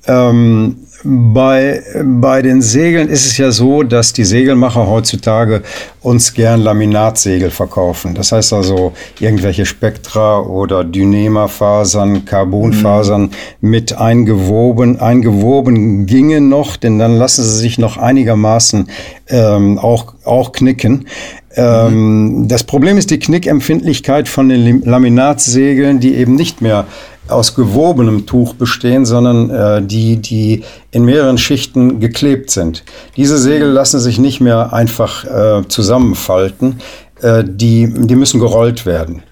Ähm, 0.07 0.77
bei, 1.03 1.81
bei 2.03 2.41
den 2.41 2.61
Segeln 2.61 3.07
ist 3.07 3.25
es 3.25 3.37
ja 3.37 3.51
so, 3.51 3.83
dass 3.83 4.11
die 4.11 4.25
Segelmacher 4.25 4.87
heutzutage 4.87 5.63
uns 6.01 6.33
gern 6.33 6.61
Laminatsegel 6.61 7.51
verkaufen. 7.51 8.15
Das 8.15 8.31
heißt 8.31 8.51
also 8.53 8.93
irgendwelche 9.19 9.65
Spektra 9.65 10.39
oder 10.41 10.83
Dynema-Fasern, 10.83 12.25
Carbonfasern 12.25 13.31
mhm. 13.61 13.69
mit 13.69 13.97
eingewoben, 13.97 14.99
eingewoben 14.99 16.05
ginge 16.05 16.41
noch, 16.41 16.75
denn 16.75 16.99
dann 16.99 17.15
lassen 17.15 17.43
sie 17.43 17.57
sich 17.57 17.77
noch 17.77 17.97
einigermaßen 17.97 18.89
ähm, 19.29 19.77
auch, 19.77 20.13
auch 20.25 20.51
knicken. 20.51 21.07
Ähm, 21.55 22.41
mhm. 22.41 22.47
Das 22.47 22.63
Problem 22.63 22.97
ist 22.97 23.09
die 23.09 23.19
Knickempfindlichkeit 23.19 24.27
von 24.27 24.49
den 24.49 24.83
Laminatssegeln, 24.83 25.99
die 25.99 26.15
eben 26.15 26.35
nicht 26.35 26.61
mehr 26.61 26.85
aus 27.29 27.55
gewobenem 27.55 28.25
Tuch 28.25 28.53
bestehen, 28.53 29.05
sondern 29.05 29.49
äh, 29.49 29.81
die, 29.81 30.17
die 30.17 30.63
in 30.91 31.05
mehreren 31.05 31.37
Schichten 31.37 31.99
geklebt 31.99 32.49
sind. 32.49 32.83
Diese 33.17 33.37
Segel 33.37 33.69
lassen 33.69 33.99
sich 33.99 34.19
nicht 34.19 34.41
mehr 34.41 34.73
einfach 34.73 35.25
äh, 35.25 35.67
zusammenfalten, 35.67 36.79
äh, 37.21 37.43
die, 37.45 37.91
die 37.93 38.15
müssen 38.15 38.39
gerollt 38.39 38.85
werden. 38.85 39.23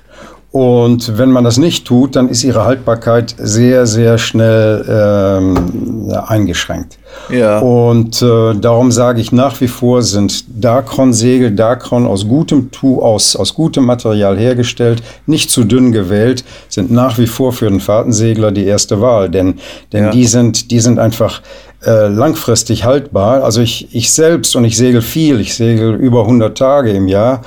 Und 0.57 1.19
wenn 1.19 1.29
man 1.29 1.43
das 1.43 1.59
nicht 1.59 1.85
tut, 1.85 2.15
dann 2.15 2.29
ist 2.29 2.43
ihre 2.43 2.65
Haltbarkeit 2.65 3.35
sehr, 3.37 3.85
sehr 3.85 4.17
schnell 4.17 4.83
ähm, 4.89 6.11
eingeschränkt. 6.11 6.97
Ja. 7.29 7.59
Und 7.59 8.23
äh, 8.23 8.55
darum 8.55 8.91
sage 8.91 9.21
ich 9.21 9.31
nach 9.31 9.61
wie 9.61 9.67
vor 9.67 10.01
sind 10.01 10.45
Dacron-Segel, 10.47 11.51
Dacron 11.51 12.07
aus 12.07 12.27
gutem 12.27 12.71
Tu, 12.71 12.99
aus, 12.99 13.35
aus 13.35 13.53
gutem 13.53 13.85
Material 13.85 14.35
hergestellt, 14.35 15.03
nicht 15.27 15.51
zu 15.51 15.63
dünn 15.63 15.91
gewählt, 15.91 16.43
sind 16.69 16.89
nach 16.89 17.19
wie 17.19 17.27
vor 17.27 17.53
für 17.53 17.69
den 17.69 17.79
Fahrtensegler 17.79 18.51
die 18.51 18.65
erste 18.65 18.99
Wahl, 18.99 19.29
denn, 19.29 19.59
denn 19.93 20.05
ja. 20.05 20.09
die, 20.09 20.25
sind, 20.25 20.71
die 20.71 20.79
sind 20.79 20.97
einfach 20.97 21.43
äh, 21.85 22.07
langfristig 22.07 22.83
haltbar. 22.83 23.43
Also 23.43 23.61
ich, 23.61 23.93
ich 23.93 24.11
selbst 24.11 24.55
und 24.55 24.63
ich 24.63 24.75
segel 24.75 25.03
viel, 25.03 25.39
ich 25.39 25.53
segel 25.53 25.93
über 25.93 26.21
100 26.21 26.57
Tage 26.57 26.89
im 26.93 27.07
Jahr 27.07 27.43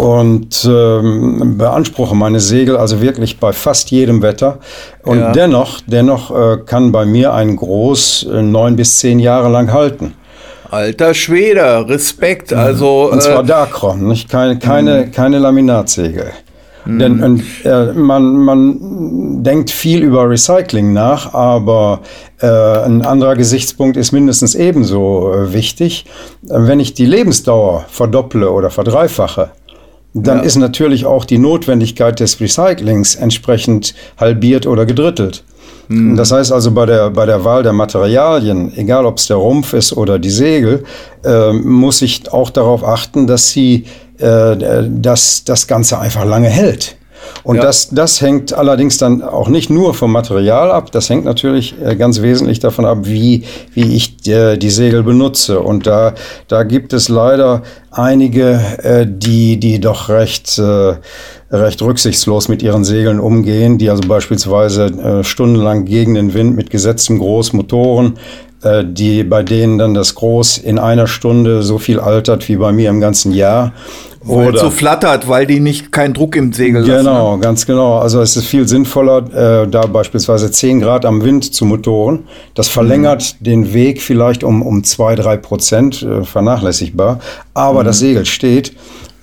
und 0.00 0.66
ähm, 0.66 1.58
beanspruche 1.58 2.14
meine 2.14 2.40
Segel 2.40 2.78
also 2.78 3.02
wirklich 3.02 3.38
bei 3.38 3.52
fast 3.52 3.90
jedem 3.90 4.22
Wetter. 4.22 4.58
Und 5.02 5.18
ja. 5.18 5.32
dennoch, 5.32 5.80
dennoch 5.86 6.30
äh, 6.30 6.56
kann 6.64 6.90
bei 6.90 7.04
mir 7.04 7.34
ein 7.34 7.54
Groß 7.56 8.28
äh, 8.32 8.40
neun 8.40 8.76
bis 8.76 8.98
zehn 8.98 9.18
Jahre 9.18 9.50
lang 9.50 9.70
halten. 9.74 10.14
Alter 10.70 11.12
Schwede, 11.12 11.86
Respekt. 11.86 12.54
Also, 12.54 13.10
und 13.12 13.20
zwar 13.22 13.42
äh, 13.42 13.46
Dacron, 13.46 14.08
nicht 14.08 14.30
keine, 14.30 14.58
keine, 14.58 15.04
mhm. 15.04 15.12
keine 15.12 15.38
Laminatsegel. 15.38 16.30
Mhm. 16.86 16.98
Denn 16.98 17.22
und, 17.22 17.42
äh, 17.64 17.92
man, 17.92 18.36
man 18.38 19.42
denkt 19.44 19.70
viel 19.70 20.02
über 20.02 20.30
Recycling 20.30 20.94
nach, 20.94 21.34
aber 21.34 22.00
äh, 22.40 22.46
ein 22.46 23.02
anderer 23.02 23.36
Gesichtspunkt 23.36 23.98
ist 23.98 24.12
mindestens 24.12 24.54
ebenso 24.54 25.30
äh, 25.30 25.52
wichtig. 25.52 26.06
Wenn 26.40 26.80
ich 26.80 26.94
die 26.94 27.04
Lebensdauer 27.04 27.84
verdopple 27.90 28.50
oder 28.50 28.70
verdreifache, 28.70 29.50
dann 30.12 30.38
ja. 30.38 30.44
ist 30.44 30.56
natürlich 30.56 31.06
auch 31.06 31.24
die 31.24 31.38
Notwendigkeit 31.38 32.18
des 32.18 32.40
Recyclings 32.40 33.14
entsprechend 33.14 33.94
halbiert 34.16 34.66
oder 34.66 34.86
gedrittelt. 34.86 35.44
Mhm. 35.88 36.16
Das 36.16 36.32
heißt 36.32 36.52
also 36.52 36.72
bei 36.72 36.86
der, 36.86 37.10
bei 37.10 37.26
der 37.26 37.44
Wahl 37.44 37.62
der 37.62 37.72
Materialien, 37.72 38.72
egal 38.76 39.06
ob 39.06 39.18
es 39.18 39.26
der 39.26 39.36
Rumpf 39.36 39.72
ist 39.72 39.92
oder 39.92 40.18
die 40.18 40.30
Segel, 40.30 40.84
äh, 41.24 41.52
muss 41.52 42.02
ich 42.02 42.32
auch 42.32 42.50
darauf 42.50 42.84
achten, 42.84 43.26
dass 43.26 43.50
sie 43.50 43.84
äh, 44.18 44.84
dass 44.88 45.44
das 45.44 45.66
Ganze 45.66 45.98
einfach 45.98 46.24
lange 46.24 46.48
hält. 46.48 46.96
Und 47.42 47.56
ja. 47.56 47.62
das, 47.62 47.90
das 47.90 48.20
hängt 48.20 48.52
allerdings 48.52 48.98
dann 48.98 49.22
auch 49.22 49.48
nicht 49.48 49.70
nur 49.70 49.94
vom 49.94 50.12
Material 50.12 50.70
ab, 50.70 50.92
das 50.92 51.08
hängt 51.08 51.24
natürlich 51.24 51.74
äh, 51.82 51.96
ganz 51.96 52.20
wesentlich 52.20 52.60
davon 52.60 52.84
ab, 52.84 52.98
wie, 53.02 53.44
wie 53.72 53.94
ich 53.94 54.26
äh, 54.28 54.56
die 54.56 54.70
Segel 54.70 55.02
benutze. 55.02 55.60
Und 55.60 55.86
da, 55.86 56.14
da 56.48 56.62
gibt 56.62 56.92
es 56.92 57.08
leider 57.08 57.62
einige, 57.90 58.60
äh, 58.82 59.06
die, 59.08 59.58
die 59.58 59.80
doch 59.80 60.08
recht, 60.08 60.60
recht 61.50 61.82
rücksichtslos 61.82 62.48
mit 62.48 62.62
ihren 62.62 62.84
Segeln 62.84 63.18
umgehen, 63.20 63.78
die 63.78 63.90
also 63.90 64.06
beispielsweise 64.06 65.22
stundenlang 65.24 65.84
gegen 65.84 66.14
den 66.14 66.34
Wind 66.34 66.56
mit 66.56 66.70
gesetztem 66.70 67.18
Großmotoren 67.18 68.18
die 68.62 69.24
bei 69.24 69.42
denen 69.42 69.78
dann 69.78 69.94
das 69.94 70.14
Groß 70.14 70.58
in 70.58 70.78
einer 70.78 71.06
Stunde 71.06 71.62
so 71.62 71.78
viel 71.78 71.98
altert 71.98 72.46
wie 72.48 72.56
bei 72.56 72.72
mir 72.72 72.90
im 72.90 73.00
ganzen 73.00 73.32
Jahr. 73.32 73.72
Oder 74.26 74.58
so 74.58 74.70
flattert, 74.70 75.28
weil 75.28 75.46
die 75.46 75.60
nicht 75.60 75.92
keinen 75.92 76.12
Druck 76.12 76.36
im 76.36 76.52
Segel 76.52 76.82
lassen. 76.82 77.06
Genau, 77.06 77.36
ne? 77.36 77.42
ganz 77.42 77.64
genau. 77.64 77.98
Also 77.98 78.20
es 78.20 78.36
ist 78.36 78.46
viel 78.46 78.68
sinnvoller, 78.68 79.62
äh, 79.62 79.68
da 79.68 79.86
beispielsweise 79.86 80.50
10 80.50 80.80
Grad 80.80 81.06
am 81.06 81.24
Wind 81.24 81.54
zu 81.54 81.64
motoren. 81.64 82.24
Das 82.54 82.68
verlängert 82.68 83.36
mhm. 83.40 83.44
den 83.44 83.72
Weg 83.72 84.02
vielleicht 84.02 84.44
um, 84.44 84.60
um 84.60 84.84
2, 84.84 85.14
3 85.16 85.36
Prozent, 85.38 86.02
äh, 86.02 86.22
vernachlässigbar. 86.22 87.20
Aber 87.54 87.80
mhm. 87.80 87.86
das 87.86 87.98
Segel 87.98 88.26
steht 88.26 88.74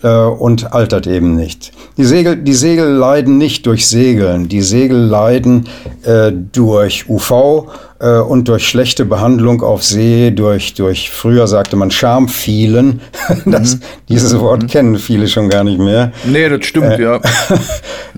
äh, 0.02 0.08
und 0.10 0.74
altert 0.74 1.06
eben 1.06 1.36
nicht. 1.36 1.74
Die 1.98 2.06
Segel, 2.06 2.36
die 2.36 2.54
Segel 2.54 2.88
leiden 2.90 3.38
nicht 3.38 3.68
durch 3.68 3.88
Segeln. 3.88 4.50
Die 4.50 4.62
Segel 4.62 4.98
leiden 4.98 5.68
äh, 6.04 6.32
durch 6.32 7.08
UV 7.08 7.68
äh, 8.00 8.20
und 8.20 8.48
durch 8.48 8.68
schlechte 8.68 9.06
Behandlung 9.06 9.62
auf 9.62 9.84
See, 9.84 10.32
durch, 10.32 10.74
durch 10.74 11.10
früher 11.10 11.48
sagte 11.48 11.76
man 11.76 11.92
Schamfielen. 11.92 13.02
Das, 13.46 13.76
mhm. 13.76 13.82
Dieses 14.10 14.40
Wort 14.40 14.64
mhm. 14.64 14.68
kennen 14.68 14.98
viele 14.98 15.28
schon 15.28 15.50
gar 15.50 15.64
nicht 15.64 15.80
mehr. 15.80 16.12
Nee, 16.26 16.50
das 16.50 16.66
stimmt, 16.66 17.00
äh, 17.00 17.02
ja. 17.02 17.22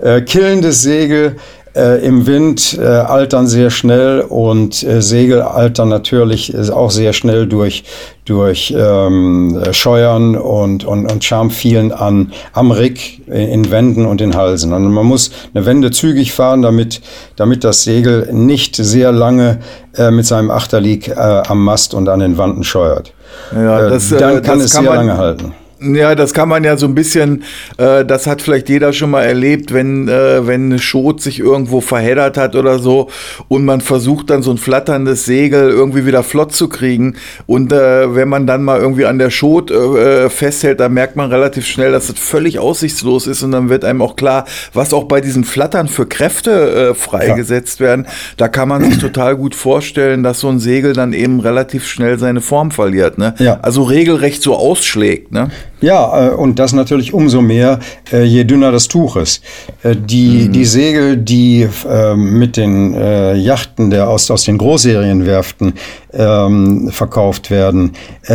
äh, 0.02 0.22
killendes 0.22 0.82
Segel 0.82 1.36
äh, 1.74 2.04
Im 2.04 2.26
Wind 2.26 2.78
äh, 2.80 2.84
altern 2.84 3.46
sehr 3.46 3.70
schnell 3.70 4.22
und 4.22 4.82
äh, 4.82 5.00
Segel 5.00 5.42
altern 5.42 5.88
natürlich 5.88 6.52
äh, 6.52 6.70
auch 6.70 6.90
sehr 6.90 7.12
schnell 7.12 7.46
durch, 7.46 7.84
durch 8.24 8.74
ähm, 8.76 9.62
Scheuern 9.70 10.36
und, 10.36 10.84
und, 10.84 11.10
und 11.10 11.24
Schamfielen 11.24 11.92
an, 11.92 12.32
am 12.52 12.72
Rick 12.72 13.22
in, 13.28 13.34
in 13.34 13.70
Wänden 13.70 14.06
und 14.06 14.20
in 14.20 14.36
Halsen. 14.36 14.72
Und 14.72 14.92
man 14.92 15.06
muss 15.06 15.30
eine 15.54 15.64
Wende 15.64 15.90
zügig 15.92 16.32
fahren, 16.32 16.62
damit, 16.62 17.02
damit 17.36 17.62
das 17.62 17.84
Segel 17.84 18.28
nicht 18.32 18.74
sehr 18.74 19.12
lange 19.12 19.60
äh, 19.96 20.10
mit 20.10 20.26
seinem 20.26 20.50
Achterlieg 20.50 21.08
äh, 21.08 21.14
am 21.14 21.64
Mast 21.64 21.94
und 21.94 22.08
an 22.08 22.20
den 22.20 22.36
Wanden 22.36 22.64
scheuert. 22.64 23.12
Ja, 23.54 23.88
das, 23.88 24.10
dann 24.10 24.42
kann 24.42 24.58
das 24.58 24.66
es 24.66 24.72
kann 24.74 24.84
sehr 24.84 24.94
lange 24.94 25.16
halten. 25.16 25.54
Ja, 25.82 26.14
das 26.14 26.34
kann 26.34 26.48
man 26.48 26.62
ja 26.62 26.76
so 26.76 26.86
ein 26.86 26.94
bisschen, 26.94 27.44
äh, 27.78 28.04
das 28.04 28.26
hat 28.26 28.42
vielleicht 28.42 28.68
jeder 28.68 28.92
schon 28.92 29.10
mal 29.10 29.22
erlebt, 29.22 29.72
wenn, 29.72 30.08
äh, 30.08 30.46
wenn 30.46 30.66
eine 30.66 30.78
Schot 30.78 31.22
sich 31.22 31.38
irgendwo 31.38 31.80
verheddert 31.80 32.36
hat 32.36 32.54
oder 32.54 32.78
so 32.78 33.08
und 33.48 33.64
man 33.64 33.80
versucht 33.80 34.28
dann 34.28 34.42
so 34.42 34.50
ein 34.50 34.58
flatterndes 34.58 35.24
Segel 35.24 35.70
irgendwie 35.70 36.04
wieder 36.04 36.22
flott 36.22 36.52
zu 36.52 36.68
kriegen 36.68 37.16
und 37.46 37.72
äh, 37.72 38.14
wenn 38.14 38.28
man 38.28 38.46
dann 38.46 38.62
mal 38.62 38.78
irgendwie 38.78 39.06
an 39.06 39.18
der 39.18 39.30
Schot 39.30 39.70
äh, 39.70 40.28
festhält, 40.28 40.80
dann 40.80 40.92
merkt 40.92 41.16
man 41.16 41.30
relativ 41.30 41.66
schnell, 41.66 41.92
dass 41.92 42.08
das 42.08 42.18
völlig 42.18 42.58
aussichtslos 42.58 43.26
ist 43.26 43.42
und 43.42 43.52
dann 43.52 43.70
wird 43.70 43.84
einem 43.84 44.02
auch 44.02 44.16
klar, 44.16 44.44
was 44.74 44.92
auch 44.92 45.04
bei 45.04 45.22
diesen 45.22 45.44
Flattern 45.44 45.88
für 45.88 46.04
Kräfte 46.04 46.90
äh, 46.90 46.94
freigesetzt 46.94 47.80
ja. 47.80 47.86
werden. 47.86 48.06
Da 48.36 48.48
kann 48.48 48.68
man 48.68 48.84
sich 48.84 48.98
total 48.98 49.34
gut 49.34 49.54
vorstellen, 49.54 50.22
dass 50.22 50.40
so 50.40 50.48
ein 50.48 50.58
Segel 50.58 50.92
dann 50.92 51.14
eben 51.14 51.40
relativ 51.40 51.86
schnell 51.86 52.18
seine 52.18 52.42
Form 52.42 52.70
verliert. 52.70 53.16
Ne? 53.16 53.34
Ja. 53.38 53.60
Also 53.62 53.84
regelrecht 53.84 54.42
so 54.42 54.54
ausschlägt. 54.56 55.32
Ne? 55.32 55.50
Ja, 55.80 56.28
äh, 56.28 56.34
und 56.34 56.58
das 56.58 56.72
natürlich 56.72 57.14
umso 57.14 57.40
mehr, 57.40 57.78
äh, 58.12 58.22
je 58.22 58.44
dünner 58.44 58.70
das 58.72 58.88
Tuch 58.88 59.16
ist. 59.16 59.42
Äh, 59.82 59.96
die, 59.96 60.46
mhm. 60.48 60.52
die 60.52 60.64
Segel, 60.64 61.16
die 61.16 61.68
mit 62.16 62.56
den 62.56 62.94
Yachten 62.94 63.90
der 63.90 64.08
aus, 64.08 64.30
aus 64.30 64.44
den 64.44 64.58
Großserienwerften 64.58 65.74
ähm, 66.12 66.90
verkauft 66.90 67.50
werden, 67.50 67.92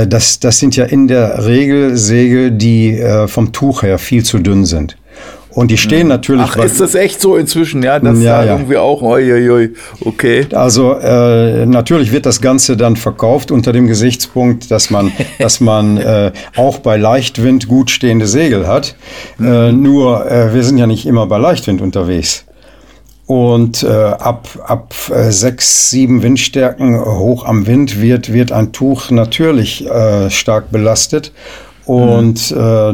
das, 0.07 0.39
das 0.39 0.59
sind 0.59 0.75
ja 0.75 0.85
in 0.85 1.07
der 1.07 1.45
Regel 1.45 1.97
Segel, 1.97 2.51
die 2.51 3.01
vom 3.27 3.51
Tuch 3.51 3.83
her 3.83 3.97
viel 3.97 4.23
zu 4.23 4.39
dünn 4.39 4.65
sind. 4.65 4.97
Und 5.55 5.71
die 5.71 5.77
stehen 5.77 6.09
natürlich. 6.09 6.43
Ach, 6.45 6.57
ist 6.57 6.81
das 6.81 6.95
echt 6.95 7.21
so 7.21 7.37
inzwischen? 7.37 7.81
Ja, 7.81 7.97
das 7.97 8.21
ja, 8.21 8.43
ja. 8.43 8.51
irgendwie 8.51 8.75
auch. 8.75 9.01
Oi, 9.01 9.31
oi, 9.31 9.49
oi. 9.49 9.69
Okay. 10.01 10.47
Also 10.53 10.93
äh, 10.95 11.65
natürlich 11.65 12.11
wird 12.11 12.25
das 12.25 12.41
Ganze 12.41 12.75
dann 12.75 12.97
verkauft 12.97 13.51
unter 13.51 13.71
dem 13.71 13.87
Gesichtspunkt, 13.87 14.69
dass 14.69 14.89
man, 14.89 15.13
dass 15.39 15.61
man 15.61 15.95
äh, 15.95 16.33
auch 16.57 16.79
bei 16.79 16.97
Leichtwind 16.97 17.69
gut 17.69 17.89
stehende 17.89 18.27
Segel 18.27 18.67
hat. 18.67 18.95
Mhm. 19.37 19.47
Äh, 19.47 19.71
nur 19.71 20.29
äh, 20.29 20.53
wir 20.53 20.63
sind 20.63 20.77
ja 20.77 20.87
nicht 20.87 21.05
immer 21.05 21.25
bei 21.25 21.37
Leichtwind 21.37 21.81
unterwegs. 21.81 22.43
Und 23.25 23.81
äh, 23.81 23.87
ab, 23.87 24.49
ab 24.67 24.93
äh, 25.09 25.31
sechs, 25.31 25.89
sieben 25.89 26.21
Windstärken 26.21 26.99
hoch 26.99 27.45
am 27.45 27.65
Wind 27.65 27.99
wird, 28.01 28.31
wird 28.31 28.51
ein 28.51 28.71
Tuch 28.73 29.09
natürlich 29.09 29.89
äh, 29.89 30.29
stark 30.29 30.69
belastet. 30.69 31.31
Und 31.85 32.51
äh, 32.51 32.93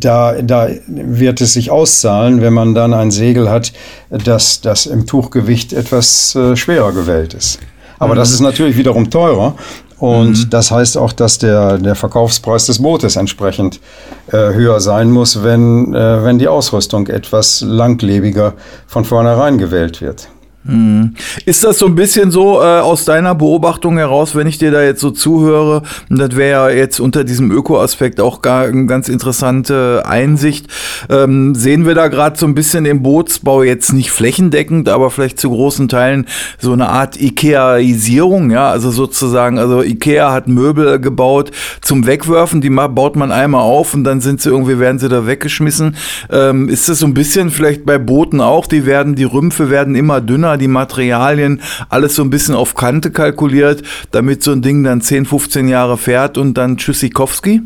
da, 0.00 0.34
da 0.42 0.68
wird 0.86 1.40
es 1.40 1.52
sich 1.52 1.70
auszahlen, 1.70 2.40
wenn 2.40 2.54
man 2.54 2.74
dann 2.74 2.94
ein 2.94 3.10
Segel 3.10 3.50
hat, 3.50 3.72
das, 4.10 4.60
das 4.62 4.86
im 4.86 5.06
Tuchgewicht 5.06 5.72
etwas 5.72 6.34
äh, 6.34 6.56
schwerer 6.56 6.92
gewählt 6.92 7.34
ist. 7.34 7.58
Aber 7.98 8.14
mhm. 8.14 8.18
das 8.18 8.30
ist 8.30 8.40
natürlich 8.40 8.76
wiederum 8.76 9.10
teurer. 9.10 9.54
Und 9.98 10.38
mhm. 10.38 10.50
das 10.50 10.70
heißt 10.70 10.98
auch, 10.98 11.12
dass 11.12 11.38
der, 11.38 11.78
der 11.78 11.94
Verkaufspreis 11.94 12.66
des 12.66 12.82
Bootes 12.82 13.16
entsprechend 13.16 13.80
äh, 14.28 14.36
höher 14.36 14.80
sein 14.80 15.10
muss, 15.10 15.42
wenn, 15.42 15.94
äh, 15.94 16.24
wenn 16.24 16.38
die 16.38 16.48
Ausrüstung 16.48 17.06
etwas 17.06 17.60
langlebiger 17.60 18.54
von 18.86 19.04
vornherein 19.04 19.58
gewählt 19.58 20.00
wird. 20.00 20.28
Hm. 20.66 21.14
Ist 21.44 21.62
das 21.62 21.78
so 21.78 21.86
ein 21.86 21.94
bisschen 21.94 22.30
so 22.30 22.60
äh, 22.60 22.80
aus 22.80 23.04
deiner 23.04 23.34
Beobachtung 23.34 23.98
heraus, 23.98 24.34
wenn 24.34 24.46
ich 24.46 24.56
dir 24.56 24.70
da 24.70 24.82
jetzt 24.82 25.00
so 25.00 25.10
zuhöre, 25.10 25.82
und 26.08 26.18
das 26.18 26.36
wäre 26.36 26.70
ja 26.70 26.78
jetzt 26.78 27.00
unter 27.00 27.22
diesem 27.22 27.50
Öko-Aspekt 27.50 28.18
auch 28.18 28.40
gar 28.40 28.64
eine 28.64 28.86
ganz 28.86 29.10
interessante 29.10 30.04
Einsicht, 30.06 30.68
ähm, 31.10 31.54
sehen 31.54 31.84
wir 31.84 31.94
da 31.94 32.08
gerade 32.08 32.38
so 32.38 32.46
ein 32.46 32.54
bisschen 32.54 32.86
im 32.86 33.02
Bootsbau 33.02 33.62
jetzt 33.62 33.92
nicht 33.92 34.10
flächendeckend, 34.10 34.88
aber 34.88 35.10
vielleicht 35.10 35.38
zu 35.38 35.50
großen 35.50 35.88
Teilen 35.88 36.26
so 36.58 36.72
eine 36.72 36.88
Art 36.88 37.20
Ikeaisierung, 37.20 38.50
ja, 38.50 38.70
also 38.70 38.90
sozusagen, 38.90 39.58
also 39.58 39.82
Ikea 39.82 40.32
hat 40.32 40.48
Möbel 40.48 40.98
gebaut 40.98 41.50
zum 41.82 42.06
Wegwerfen, 42.06 42.62
die 42.62 42.70
baut 42.70 43.16
man 43.16 43.32
einmal 43.32 43.60
auf 43.60 43.92
und 43.92 44.04
dann 44.04 44.22
sind 44.22 44.40
sie 44.40 44.48
irgendwie, 44.48 44.78
werden 44.78 44.98
sie 44.98 45.10
da 45.10 45.26
weggeschmissen. 45.26 45.96
Ähm, 46.30 46.70
ist 46.70 46.88
das 46.88 47.00
so 47.00 47.06
ein 47.06 47.12
bisschen 47.12 47.50
vielleicht 47.50 47.84
bei 47.84 47.98
Booten 47.98 48.40
auch, 48.40 48.66
die 48.66 48.86
werden, 48.86 49.14
die 49.14 49.24
Rümpfe 49.24 49.68
werden 49.68 49.94
immer 49.94 50.22
dünner, 50.22 50.53
die 50.56 50.68
Materialien, 50.68 51.60
alles 51.88 52.14
so 52.14 52.22
ein 52.22 52.30
bisschen 52.30 52.54
auf 52.54 52.74
Kante 52.74 53.10
kalkuliert, 53.10 53.82
damit 54.10 54.42
so 54.42 54.52
ein 54.52 54.62
Ding 54.62 54.84
dann 54.84 55.00
10, 55.00 55.26
15 55.26 55.68
Jahre 55.68 55.96
fährt 55.96 56.38
und 56.38 56.54
dann 56.54 56.76
Tschüssikowski? 56.76 57.62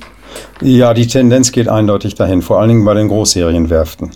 Ja, 0.61 0.95
die 0.95 1.07
Tendenz 1.07 1.53
geht 1.53 1.69
eindeutig 1.69 2.15
dahin, 2.15 2.43
vor 2.43 2.61
allen 2.61 2.69
Dingen 2.69 2.85
bei 2.85 2.95
den 2.95 3.09
Großserienwerften. 3.09 4.11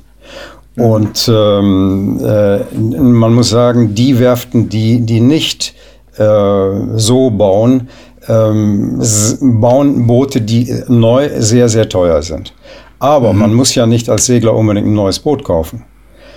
Und 0.76 1.30
ähm, 1.32 2.18
äh, 2.24 2.58
man 2.74 3.34
muss 3.34 3.50
sagen, 3.50 3.94
die 3.94 4.18
Werften, 4.18 4.68
die, 4.68 5.00
die 5.00 5.20
nicht 5.20 5.74
äh, 6.16 6.70
so 6.96 7.30
bauen, 7.30 7.88
ähm, 8.28 9.02
bauen 9.40 10.06
Boote, 10.06 10.40
die 10.40 10.72
neu 10.88 11.28
sehr, 11.38 11.68
sehr 11.68 11.88
teuer 11.88 12.22
sind. 12.22 12.54
Aber 12.98 13.32
mhm. 13.32 13.38
man 13.40 13.54
muss 13.54 13.74
ja 13.74 13.86
nicht 13.86 14.08
als 14.08 14.26
Segler 14.26 14.54
unbedingt 14.54 14.86
ein 14.86 14.94
neues 14.94 15.18
Boot 15.18 15.44
kaufen. 15.44 15.84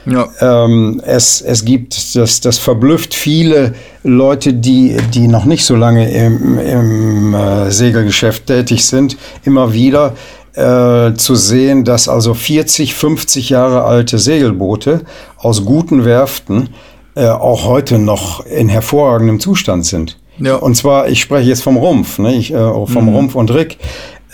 Ja. 0.05 0.29
Ähm, 0.39 1.01
es, 1.05 1.41
es 1.41 1.65
gibt, 1.65 2.15
das, 2.15 2.41
das 2.41 2.57
verblüfft 2.57 3.13
viele 3.13 3.73
Leute, 4.03 4.53
die, 4.53 4.97
die 5.13 5.27
noch 5.27 5.45
nicht 5.45 5.65
so 5.65 5.75
lange 5.75 6.11
im, 6.11 6.59
im 6.59 7.33
äh, 7.33 7.71
Segelgeschäft 7.71 8.45
tätig 8.45 8.85
sind, 8.85 9.17
immer 9.43 9.73
wieder 9.73 10.13
äh, 10.53 11.13
zu 11.15 11.35
sehen, 11.35 11.83
dass 11.83 12.07
also 12.07 12.33
40, 12.33 12.93
50 12.93 13.49
Jahre 13.49 13.83
alte 13.83 14.19
Segelboote 14.19 15.01
aus 15.37 15.65
guten 15.65 16.05
Werften 16.05 16.69
äh, 17.15 17.27
auch 17.27 17.65
heute 17.65 17.97
noch 17.97 18.45
in 18.45 18.69
hervorragendem 18.69 19.39
Zustand 19.39 19.85
sind. 19.85 20.17
Ja. 20.37 20.55
Und 20.55 20.75
zwar, 20.75 21.07
ich 21.07 21.21
spreche 21.21 21.49
jetzt 21.49 21.63
vom 21.63 21.77
Rumpf, 21.77 22.19
ne? 22.19 22.35
ich, 22.35 22.53
äh, 22.53 22.57
vom 22.85 23.05
mhm. 23.05 23.15
Rumpf 23.15 23.35
und 23.35 23.53
Rick. 23.53 23.77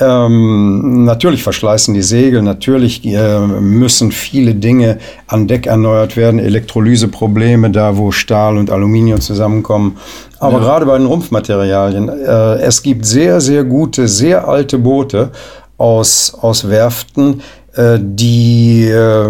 Ähm, 0.02 1.04
natürlich 1.06 1.44
verschleißen 1.44 1.94
die 1.94 2.02
Segel, 2.02 2.42
natürlich 2.42 3.06
äh, 3.06 3.40
müssen 3.40 4.12
viele 4.12 4.56
Dinge 4.56 4.98
an 5.28 5.48
Deck 5.48 5.68
erneuert 5.68 6.18
werden, 6.18 6.40
Elektrolyseprobleme 6.40 7.70
da, 7.70 7.98
wo 7.98 8.12
Stahl 8.12 8.58
und 8.58 8.72
Aluminium 8.72 9.22
zusammenkommen. 9.22 9.98
Aber 10.40 10.58
ja. 10.58 10.64
gerade 10.64 10.86
bei 10.88 10.98
den 10.98 11.06
Rumpfmaterialien, 11.06 12.10
äh, 12.10 12.62
es 12.62 12.82
gibt 12.82 13.06
sehr, 13.06 13.40
sehr 13.42 13.64
gute, 13.64 14.08
sehr 14.08 14.48
alte 14.48 14.80
Boote 14.80 15.30
aus, 15.78 16.36
aus 16.42 16.68
Werften, 16.68 17.42
die 18.00 18.86
äh, 18.86 19.30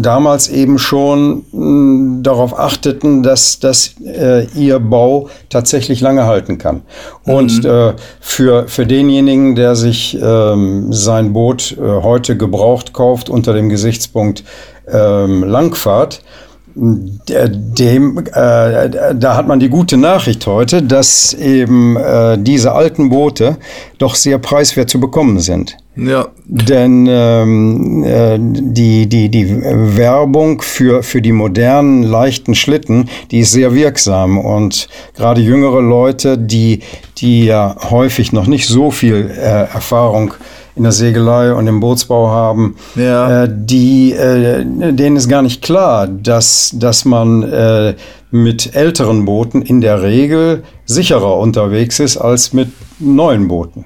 damals 0.00 0.48
eben 0.48 0.78
schon 0.78 1.44
mh, 1.52 2.22
darauf 2.22 2.58
achteten, 2.58 3.22
dass, 3.22 3.60
dass 3.60 3.94
äh, 4.02 4.46
ihr 4.54 4.78
Bau 4.78 5.28
tatsächlich 5.50 6.00
lange 6.00 6.24
halten 6.24 6.56
kann. 6.56 6.82
Und 7.24 7.64
mhm. 7.64 7.70
äh, 7.70 7.92
für, 8.20 8.66
für 8.68 8.86
denjenigen, 8.86 9.54
der 9.54 9.76
sich 9.76 10.18
ähm, 10.20 10.92
sein 10.92 11.34
Boot 11.34 11.76
äh, 11.78 12.02
heute 12.02 12.36
gebraucht 12.36 12.94
kauft 12.94 13.28
unter 13.28 13.52
dem 13.52 13.68
Gesichtspunkt 13.68 14.42
ähm, 14.90 15.44
Langfahrt, 15.44 16.22
dem, 16.74 18.18
äh, 18.32 19.14
da 19.14 19.36
hat 19.36 19.46
man 19.46 19.60
die 19.60 19.68
gute 19.68 19.96
Nachricht 19.98 20.46
heute, 20.46 20.82
dass 20.82 21.34
eben 21.34 21.96
äh, 21.96 22.38
diese 22.38 22.72
alten 22.72 23.10
Boote 23.10 23.58
doch 23.98 24.14
sehr 24.14 24.38
preiswert 24.38 24.88
zu 24.88 24.98
bekommen 24.98 25.38
sind. 25.40 25.76
Ja. 25.94 26.28
Denn 26.46 27.06
ähm, 27.08 28.04
äh, 28.04 28.38
die, 28.40 29.06
die, 29.06 29.28
die 29.28 29.62
Werbung 29.62 30.62
für, 30.62 31.02
für 31.02 31.20
die 31.20 31.32
modernen, 31.32 32.02
leichten 32.02 32.54
Schlitten, 32.54 33.10
die 33.30 33.40
ist 33.40 33.52
sehr 33.52 33.74
wirksam. 33.74 34.38
Und 34.38 34.88
gerade 35.14 35.40
jüngere 35.42 35.82
Leute, 35.82 36.38
die, 36.38 36.80
die 37.18 37.44
ja 37.44 37.76
häufig 37.90 38.32
noch 38.32 38.46
nicht 38.46 38.66
so 38.68 38.90
viel 38.90 39.30
äh, 39.30 39.40
Erfahrung 39.42 40.34
in 40.74 40.84
der 40.84 40.92
Segelei 40.92 41.52
und 41.52 41.66
im 41.66 41.80
Bootsbau 41.80 42.28
haben, 42.28 42.76
ja. 42.94 43.44
äh, 43.44 43.48
die, 43.50 44.12
äh, 44.12 44.64
denen 44.64 45.16
ist 45.16 45.28
gar 45.28 45.42
nicht 45.42 45.60
klar, 45.60 46.06
dass, 46.06 46.70
dass 46.74 47.04
man 47.04 47.42
äh, 47.42 47.94
mit 48.30 48.74
älteren 48.74 49.26
Booten 49.26 49.60
in 49.60 49.82
der 49.82 50.02
Regel 50.02 50.62
sicherer 50.86 51.36
unterwegs 51.36 52.00
ist 52.00 52.16
als 52.16 52.54
mit 52.54 52.70
neuen 52.98 53.48
Booten. 53.48 53.84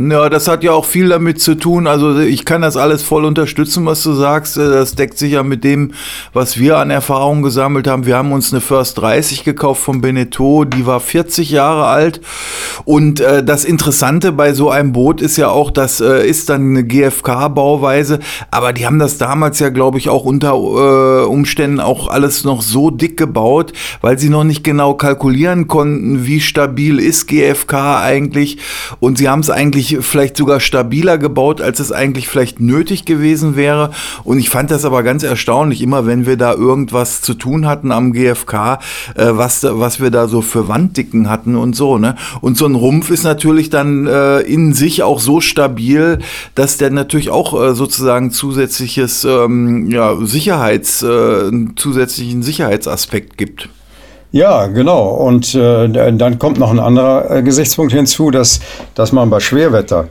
Ja, 0.00 0.28
das 0.28 0.46
hat 0.46 0.62
ja 0.62 0.70
auch 0.70 0.84
viel 0.84 1.08
damit 1.08 1.40
zu 1.40 1.56
tun. 1.56 1.88
Also 1.88 2.20
ich 2.20 2.44
kann 2.44 2.62
das 2.62 2.76
alles 2.76 3.02
voll 3.02 3.24
unterstützen, 3.24 3.84
was 3.84 4.00
du 4.04 4.12
sagst. 4.12 4.56
Das 4.56 4.94
deckt 4.94 5.18
sich 5.18 5.32
ja 5.32 5.42
mit 5.42 5.64
dem, 5.64 5.90
was 6.32 6.56
wir 6.56 6.78
an 6.78 6.90
Erfahrungen 6.90 7.42
gesammelt 7.42 7.88
haben. 7.88 8.06
Wir 8.06 8.16
haben 8.16 8.30
uns 8.30 8.52
eine 8.52 8.60
First 8.60 8.98
30 8.98 9.42
gekauft 9.42 9.82
von 9.82 10.00
Beneteau, 10.00 10.64
die 10.64 10.86
war 10.86 11.00
40 11.00 11.50
Jahre 11.50 11.86
alt. 11.86 12.20
Und 12.84 13.18
äh, 13.18 13.42
das 13.42 13.64
Interessante 13.64 14.30
bei 14.30 14.54
so 14.54 14.70
einem 14.70 14.92
Boot 14.92 15.20
ist 15.20 15.36
ja 15.36 15.48
auch, 15.48 15.72
das 15.72 16.00
äh, 16.00 16.24
ist 16.28 16.48
dann 16.48 16.70
eine 16.70 16.84
GFK-Bauweise, 16.84 18.20
aber 18.52 18.72
die 18.72 18.86
haben 18.86 19.00
das 19.00 19.18
damals 19.18 19.58
ja, 19.58 19.68
glaube 19.70 19.98
ich, 19.98 20.10
auch 20.10 20.24
unter 20.24 20.52
äh, 20.52 21.24
Umständen 21.26 21.80
auch 21.80 22.06
alles 22.06 22.44
noch 22.44 22.62
so 22.62 22.92
dick 22.92 23.16
gebaut, 23.16 23.72
weil 24.00 24.16
sie 24.16 24.28
noch 24.28 24.44
nicht 24.44 24.62
genau 24.62 24.94
kalkulieren 24.94 25.66
konnten, 25.66 26.24
wie 26.24 26.40
stabil 26.40 27.00
ist 27.00 27.26
GFK 27.26 28.00
eigentlich. 28.00 28.58
Und 29.00 29.18
sie 29.18 29.28
haben 29.28 29.40
es 29.40 29.50
eigentlich 29.50 29.87
eigentlich 29.88 30.06
vielleicht 30.06 30.36
sogar 30.36 30.60
stabiler 30.60 31.18
gebaut, 31.18 31.60
als 31.60 31.80
es 31.80 31.92
eigentlich 31.92 32.28
vielleicht 32.28 32.60
nötig 32.60 33.04
gewesen 33.04 33.56
wäre. 33.56 33.90
Und 34.24 34.38
ich 34.38 34.50
fand 34.50 34.70
das 34.70 34.84
aber 34.84 35.02
ganz 35.02 35.22
erstaunlich, 35.22 35.82
immer 35.82 36.06
wenn 36.06 36.26
wir 36.26 36.36
da 36.36 36.52
irgendwas 36.54 37.20
zu 37.20 37.34
tun 37.34 37.66
hatten 37.66 37.92
am 37.92 38.12
GFK, 38.12 38.78
äh, 39.14 39.26
was, 39.30 39.64
was 39.64 40.00
wir 40.00 40.10
da 40.10 40.28
so 40.28 40.42
für 40.42 40.68
Wanddicken 40.68 41.28
hatten 41.30 41.56
und 41.56 41.74
so. 41.74 41.98
Ne? 41.98 42.16
Und 42.40 42.56
so 42.56 42.66
ein 42.66 42.74
Rumpf 42.74 43.10
ist 43.10 43.24
natürlich 43.24 43.70
dann 43.70 44.06
äh, 44.06 44.40
in 44.40 44.72
sich 44.72 45.02
auch 45.02 45.20
so 45.20 45.40
stabil, 45.40 46.18
dass 46.54 46.76
der 46.76 46.90
natürlich 46.90 47.30
auch 47.30 47.60
äh, 47.60 47.74
sozusagen 47.74 48.30
zusätzliches 48.30 49.24
ähm, 49.24 49.90
ja, 49.90 50.16
Sicherheits, 50.20 51.02
äh, 51.02 51.50
zusätzlichen 51.76 52.42
Sicherheitsaspekt 52.42 53.38
gibt. 53.38 53.68
Ja, 54.30 54.66
genau. 54.66 55.08
Und 55.08 55.54
äh, 55.54 55.88
dann 55.88 56.38
kommt 56.38 56.58
noch 56.58 56.70
ein 56.70 56.78
anderer 56.78 57.30
äh, 57.30 57.42
Gesichtspunkt 57.42 57.92
hinzu, 57.92 58.30
dass, 58.30 58.60
dass 58.94 59.12
man 59.12 59.30
bei 59.30 59.40
Schwerwetter 59.40 60.08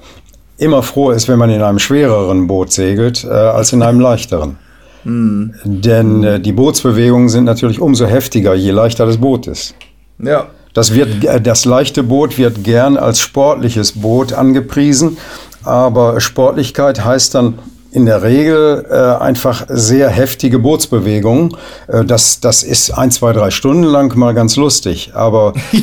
immer 0.57 0.81
froh 0.81 1.11
ist, 1.11 1.27
wenn 1.27 1.37
man 1.37 1.49
in 1.49 1.61
einem 1.61 1.79
schwereren 1.79 2.47
Boot 2.47 2.71
segelt, 2.71 3.23
äh, 3.23 3.27
als 3.27 3.73
in 3.73 3.83
einem 3.83 3.99
leichteren. 3.99 4.57
Mhm. 5.03 5.53
Denn 5.63 6.23
äh, 6.23 6.39
die 6.39 6.51
Bootsbewegungen 6.51 7.29
sind 7.29 7.43
natürlich 7.43 7.79
umso 7.79 8.05
heftiger, 8.05 8.55
je 8.55 8.71
leichter 8.71 9.05
das 9.05 9.17
Boot 9.17 9.47
ist. 9.47 9.75
Ja. 10.19 10.47
Das, 10.73 10.93
wird, 10.93 11.23
äh, 11.23 11.39
das 11.39 11.65
leichte 11.65 12.03
Boot 12.03 12.37
wird 12.37 12.63
gern 12.63 12.97
als 12.97 13.19
sportliches 13.19 13.93
Boot 13.93 14.33
angepriesen, 14.33 15.17
aber 15.63 16.19
Sportlichkeit 16.19 17.03
heißt 17.03 17.35
dann 17.35 17.59
in 17.91 18.05
der 18.05 18.23
Regel 18.23 18.85
äh, 18.89 19.23
einfach 19.23 19.65
sehr 19.69 20.09
heftige 20.09 20.59
Bootsbewegungen. 20.59 21.55
Äh, 21.87 22.05
das, 22.05 22.39
das 22.39 22.63
ist 22.63 22.91
ein, 22.91 23.11
zwei, 23.11 23.33
drei 23.33 23.51
Stunden 23.51 23.83
lang 23.83 24.15
mal 24.17 24.33
ganz 24.33 24.55
lustig. 24.55 25.11
Aber 25.13 25.53
äh, 25.71 25.79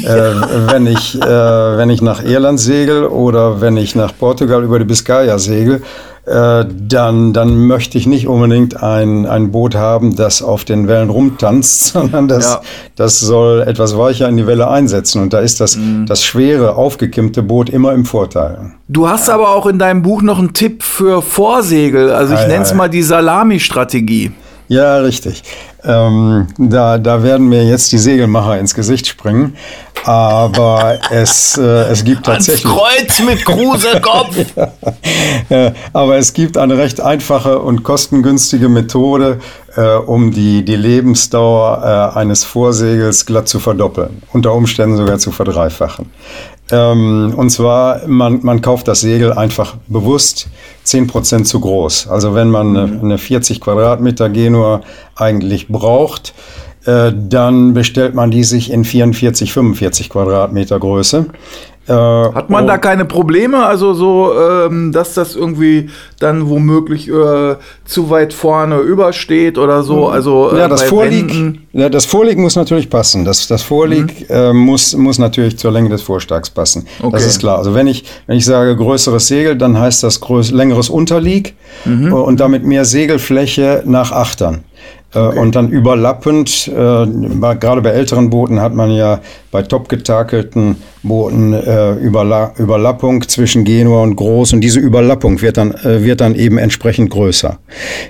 wenn, 0.70 0.86
ich, 0.86 1.20
äh, 1.20 1.26
wenn 1.26 1.90
ich 1.90 2.02
nach 2.02 2.22
Irland 2.22 2.60
segel 2.60 3.06
oder 3.06 3.60
wenn 3.60 3.76
ich 3.76 3.94
nach 3.94 4.12
Portugal 4.18 4.62
über 4.62 4.78
die 4.78 4.84
Biscaya 4.84 5.38
segel, 5.38 5.82
äh, 6.26 6.64
dann, 6.66 7.32
dann 7.34 7.66
möchte 7.66 7.98
ich 7.98 8.06
nicht 8.06 8.28
unbedingt 8.28 8.82
ein, 8.82 9.26
ein 9.26 9.50
Boot 9.50 9.74
haben, 9.74 10.16
das 10.16 10.42
auf 10.42 10.64
den 10.64 10.88
Wellen 10.88 11.10
rumtanzt, 11.10 11.84
sondern 11.92 12.28
das, 12.28 12.54
ja. 12.54 12.60
das 12.96 13.20
soll 13.20 13.62
etwas 13.62 13.98
weicher 13.98 14.28
in 14.28 14.36
die 14.36 14.46
Welle 14.46 14.68
einsetzen. 14.68 15.20
Und 15.20 15.32
da 15.32 15.40
ist 15.40 15.60
das, 15.60 15.76
mhm. 15.76 16.06
das 16.06 16.24
schwere, 16.24 16.76
aufgekimmte 16.76 17.42
Boot 17.42 17.68
immer 17.68 17.92
im 17.92 18.06
Vorteil. 18.06 18.72
Du 18.88 19.08
hast 19.08 19.28
aber 19.28 19.54
auch 19.54 19.66
in 19.66 19.78
deinem 19.78 20.02
Buch 20.02 20.22
noch 20.22 20.38
einen 20.38 20.54
Tipp 20.54 20.82
für 20.82 21.20
Vorsegel. 21.20 22.10
Also 22.10 22.34
ich 22.34 22.46
nenne 22.46 22.64
es 22.64 22.72
mal 22.72 22.88
die 22.88 23.02
Salami-Strategie. 23.02 24.32
Ja, 24.68 24.98
richtig. 24.98 25.42
Ähm, 25.84 26.46
da, 26.56 26.96
da 26.96 27.22
werden 27.22 27.48
mir 27.48 27.64
jetzt 27.64 27.92
die 27.92 27.98
Segelmacher 27.98 28.58
ins 28.58 28.74
Gesicht 28.74 29.06
springen. 29.06 29.56
Aber 30.04 30.98
es, 31.10 31.56
äh, 31.56 31.62
es 31.62 32.04
gibt 32.04 32.26
tatsächlich. 32.26 32.66
Ans 32.66 33.16
Kreuz 33.16 33.20
mit 33.20 33.44
Krusekopf! 33.44 34.36
ja, 35.48 35.72
aber 35.92 36.16
es 36.16 36.32
gibt 36.32 36.58
eine 36.58 36.76
recht 36.76 37.00
einfache 37.00 37.58
und 37.58 37.84
kostengünstige 37.84 38.68
Methode, 38.68 39.40
äh, 39.76 39.94
um 39.94 40.30
die, 40.30 40.64
die 40.64 40.76
Lebensdauer 40.76 42.12
äh, 42.14 42.18
eines 42.18 42.44
Vorsegels 42.44 43.24
glatt 43.24 43.48
zu 43.48 43.60
verdoppeln. 43.60 44.22
Unter 44.32 44.52
Umständen 44.52 44.96
sogar 44.96 45.18
zu 45.18 45.32
verdreifachen. 45.32 46.10
Ähm, 46.70 47.34
und 47.36 47.50
zwar, 47.50 48.06
man, 48.06 48.40
man 48.42 48.60
kauft 48.60 48.88
das 48.88 49.00
Segel 49.00 49.32
einfach 49.32 49.76
bewusst 49.86 50.48
10% 50.86 51.44
zu 51.44 51.60
groß. 51.60 52.08
Also 52.08 52.34
wenn 52.34 52.50
man 52.50 52.76
eine, 52.76 53.00
eine 53.00 53.18
40 53.18 53.60
Quadratmeter 53.60 54.30
Genua 54.30 54.80
eigentlich 55.14 55.68
braucht, 55.68 56.34
äh, 56.86 57.12
dann 57.14 57.74
bestellt 57.74 58.14
man 58.14 58.30
die 58.30 58.44
sich 58.44 58.70
in 58.70 58.84
44, 58.84 59.52
45 59.52 60.10
Quadratmeter 60.10 60.78
Größe. 60.78 61.26
Äh, 61.86 61.92
Hat 61.92 62.48
man 62.48 62.66
da 62.66 62.78
keine 62.78 63.04
Probleme? 63.04 63.64
Also 63.66 63.92
so, 63.92 64.32
ähm, 64.34 64.90
dass 64.92 65.14
das 65.14 65.36
irgendwie 65.36 65.90
dann 66.18 66.48
womöglich 66.48 67.08
äh, 67.08 67.56
zu 67.84 68.10
weit 68.10 68.32
vorne 68.32 68.78
übersteht 68.78 69.58
oder 69.58 69.82
so? 69.82 70.08
Also 70.08 70.50
äh, 70.52 70.58
ja, 70.58 70.68
das 70.68 70.82
Vorlieg, 70.84 71.60
ja, 71.72 71.88
das 71.90 72.06
Vorlieg 72.06 72.38
muss 72.38 72.56
natürlich 72.56 72.88
passen. 72.88 73.24
Das, 73.24 73.46
das 73.48 73.62
Vorlieg 73.62 74.28
mhm. 74.30 74.34
äh, 74.34 74.52
muss, 74.52 74.96
muss 74.96 75.18
natürlich 75.18 75.58
zur 75.58 75.72
Länge 75.72 75.90
des 75.90 76.00
Vorstags 76.02 76.48
passen. 76.48 76.86
Okay. 77.00 77.12
Das 77.12 77.26
ist 77.26 77.38
klar. 77.38 77.58
Also 77.58 77.74
wenn 77.74 77.86
ich, 77.86 78.04
wenn 78.26 78.38
ich 78.38 78.46
sage 78.46 78.74
größeres 78.76 79.26
Segel, 79.26 79.56
dann 79.56 79.78
heißt 79.78 80.02
das 80.02 80.20
größ, 80.20 80.52
längeres 80.52 80.88
Unterlieg 80.88 81.54
mhm. 81.84 82.12
und 82.14 82.40
damit 82.40 82.64
mehr 82.64 82.86
Segelfläche 82.86 83.82
nach 83.84 84.10
Achtern. 84.10 84.64
Äh, 85.14 85.18
okay. 85.18 85.38
Und 85.38 85.54
dann 85.54 85.68
überlappend, 85.68 86.68
äh, 86.68 87.54
gerade 87.60 87.82
bei 87.82 87.90
älteren 87.90 88.30
Booten 88.30 88.60
hat 88.60 88.74
man 88.74 88.90
ja 88.90 89.20
bei 89.50 89.62
top 89.62 89.88
getakelten 89.88 90.76
Booten 91.02 91.52
äh, 91.52 91.92
Überla 91.94 92.52
Überlappung 92.58 93.26
zwischen 93.28 93.64
Genua 93.64 94.02
und 94.02 94.16
Groß 94.16 94.54
und 94.54 94.60
diese 94.60 94.80
Überlappung 94.80 95.40
wird 95.40 95.56
dann, 95.56 95.72
äh, 95.72 96.02
wird 96.02 96.20
dann 96.20 96.34
eben 96.34 96.58
entsprechend 96.58 97.10
größer. 97.10 97.58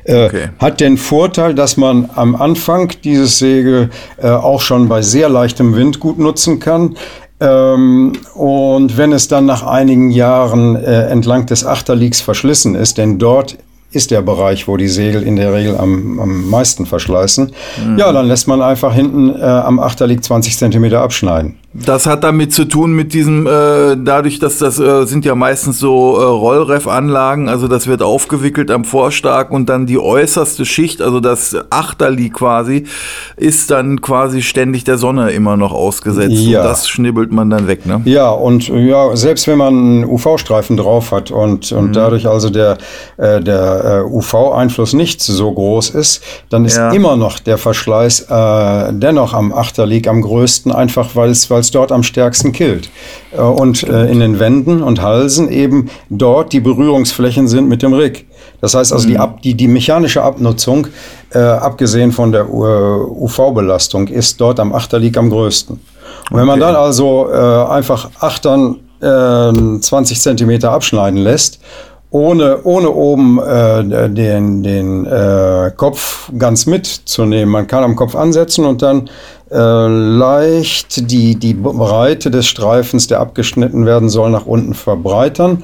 Äh, 0.04 0.26
okay. 0.26 0.48
Hat 0.58 0.80
den 0.80 0.96
Vorteil, 0.96 1.54
dass 1.54 1.76
man 1.76 2.08
am 2.14 2.34
Anfang 2.34 2.92
dieses 3.02 3.38
Segel 3.38 3.90
äh, 4.16 4.28
auch 4.28 4.60
schon 4.60 4.88
bei 4.88 5.02
sehr 5.02 5.28
leichtem 5.28 5.74
Wind 5.76 6.00
gut 6.00 6.18
nutzen 6.18 6.60
kann. 6.60 6.96
Ähm, 7.40 8.12
und 8.34 8.96
wenn 8.96 9.12
es 9.12 9.28
dann 9.28 9.44
nach 9.44 9.64
einigen 9.64 10.10
Jahren 10.10 10.76
äh, 10.76 11.08
entlang 11.08 11.46
des 11.46 11.66
Achterliegs 11.66 12.20
verschlissen 12.20 12.74
ist, 12.74 12.96
denn 12.96 13.18
dort 13.18 13.58
ist 13.94 14.10
der 14.10 14.22
Bereich, 14.22 14.68
wo 14.68 14.76
die 14.76 14.88
Segel 14.88 15.22
in 15.22 15.36
der 15.36 15.52
Regel 15.52 15.76
am, 15.76 16.20
am 16.20 16.50
meisten 16.50 16.86
verschleißen. 16.86 17.52
Mhm. 17.84 17.98
Ja, 17.98 18.12
dann 18.12 18.26
lässt 18.26 18.48
man 18.48 18.62
einfach 18.62 18.94
hinten 18.94 19.34
äh, 19.34 19.42
am 19.42 19.78
Achterlieg 19.78 20.22
20 20.22 20.58
Zentimeter 20.58 21.00
abschneiden. 21.00 21.56
Das 21.76 22.06
hat 22.06 22.22
damit 22.22 22.52
zu 22.52 22.66
tun 22.66 22.92
mit 22.92 23.12
diesem, 23.14 23.48
äh, 23.48 23.96
dadurch, 23.96 24.38
dass 24.38 24.58
das 24.58 24.78
äh, 24.78 25.06
sind 25.06 25.24
ja 25.24 25.34
meistens 25.34 25.80
so 25.80 26.16
äh, 26.20 26.22
Rollref-Anlagen, 26.22 27.48
also 27.48 27.66
das 27.66 27.88
wird 27.88 28.00
aufgewickelt 28.00 28.70
am 28.70 28.84
Vorstark 28.84 29.50
und 29.50 29.68
dann 29.68 29.84
die 29.84 29.98
äußerste 29.98 30.66
Schicht, 30.66 31.02
also 31.02 31.18
das 31.18 31.56
Achterlieg 31.70 32.34
quasi, 32.34 32.84
ist 33.36 33.72
dann 33.72 34.00
quasi 34.00 34.42
ständig 34.42 34.84
der 34.84 34.98
Sonne 34.98 35.32
immer 35.32 35.56
noch 35.56 35.72
ausgesetzt. 35.72 36.36
Ja. 36.36 36.60
Und 36.60 36.66
das 36.66 36.88
schnibbelt 36.88 37.32
man 37.32 37.50
dann 37.50 37.66
weg, 37.66 37.86
ne? 37.86 38.00
Ja, 38.04 38.30
und 38.30 38.68
ja, 38.68 39.16
selbst 39.16 39.48
wenn 39.48 39.58
man 39.58 39.74
einen 39.74 40.04
UV-Streifen 40.04 40.76
drauf 40.76 41.10
hat 41.10 41.32
und, 41.32 41.72
und 41.72 41.88
mhm. 41.88 41.92
dadurch 41.92 42.28
also 42.28 42.50
der, 42.50 42.78
äh, 43.16 43.40
der 43.40 44.04
äh, 44.06 44.08
UV-Einfluss 44.08 44.92
nicht 44.92 45.20
so 45.20 45.50
groß 45.50 45.90
ist, 45.90 46.22
dann 46.50 46.64
ist 46.66 46.76
ja. 46.76 46.92
immer 46.92 47.16
noch 47.16 47.40
der 47.40 47.58
Verschleiß 47.58 48.26
äh, 48.30 48.92
dennoch 48.92 49.34
am 49.34 49.52
Achterlieg 49.52 50.06
am 50.06 50.22
größten, 50.22 50.70
einfach 50.70 51.16
weil 51.16 51.30
es 51.30 51.50
es 51.64 51.70
dort 51.70 51.92
am 51.92 52.02
stärksten 52.02 52.52
killt. 52.52 52.88
Äh, 53.32 53.40
und 53.40 53.82
äh, 53.82 54.06
in 54.10 54.20
den 54.20 54.38
Wänden 54.38 54.82
und 54.82 55.02
Halsen 55.02 55.50
eben 55.50 55.90
dort 56.10 56.52
die 56.52 56.60
Berührungsflächen 56.60 57.48
sind 57.48 57.68
mit 57.68 57.82
dem 57.82 57.92
Rig. 57.92 58.26
Das 58.60 58.74
heißt 58.74 58.92
also, 58.92 59.06
die, 59.06 59.14
mhm. 59.14 59.20
Ab, 59.20 59.42
die, 59.42 59.54
die 59.54 59.68
mechanische 59.68 60.22
Abnutzung, 60.22 60.86
äh, 61.32 61.38
abgesehen 61.38 62.12
von 62.12 62.32
der 62.32 62.50
UV-Belastung, 62.50 64.08
ist 64.08 64.40
dort 64.40 64.60
am 64.60 64.72
Achterlieg 64.72 65.16
am 65.16 65.30
größten. 65.30 65.80
Und 66.30 66.36
wenn 66.36 66.46
man 66.46 66.60
dann 66.60 66.74
also 66.74 67.28
äh, 67.30 67.36
einfach 67.36 68.10
Achtern 68.20 68.76
äh, 69.00 69.80
20 69.80 70.20
Zentimeter 70.20 70.70
abschneiden 70.70 71.18
lässt, 71.18 71.60
ohne, 72.14 72.62
ohne 72.62 72.90
oben 72.90 73.40
äh, 73.40 74.08
den, 74.08 74.62
den 74.62 75.04
äh, 75.04 75.72
Kopf 75.76 76.30
ganz 76.38 76.64
mitzunehmen. 76.64 77.50
Man 77.50 77.66
kann 77.66 77.82
am 77.82 77.96
Kopf 77.96 78.14
ansetzen 78.14 78.64
und 78.64 78.82
dann 78.82 79.08
äh, 79.08 79.10
leicht 79.50 81.10
die, 81.10 81.36
die 81.36 81.54
Breite 81.54 82.30
des 82.30 82.46
Streifens, 82.46 83.06
der 83.06 83.20
abgeschnitten 83.20 83.86
werden 83.86 84.08
soll, 84.08 84.30
nach 84.30 84.46
unten 84.46 84.74
verbreitern 84.74 85.62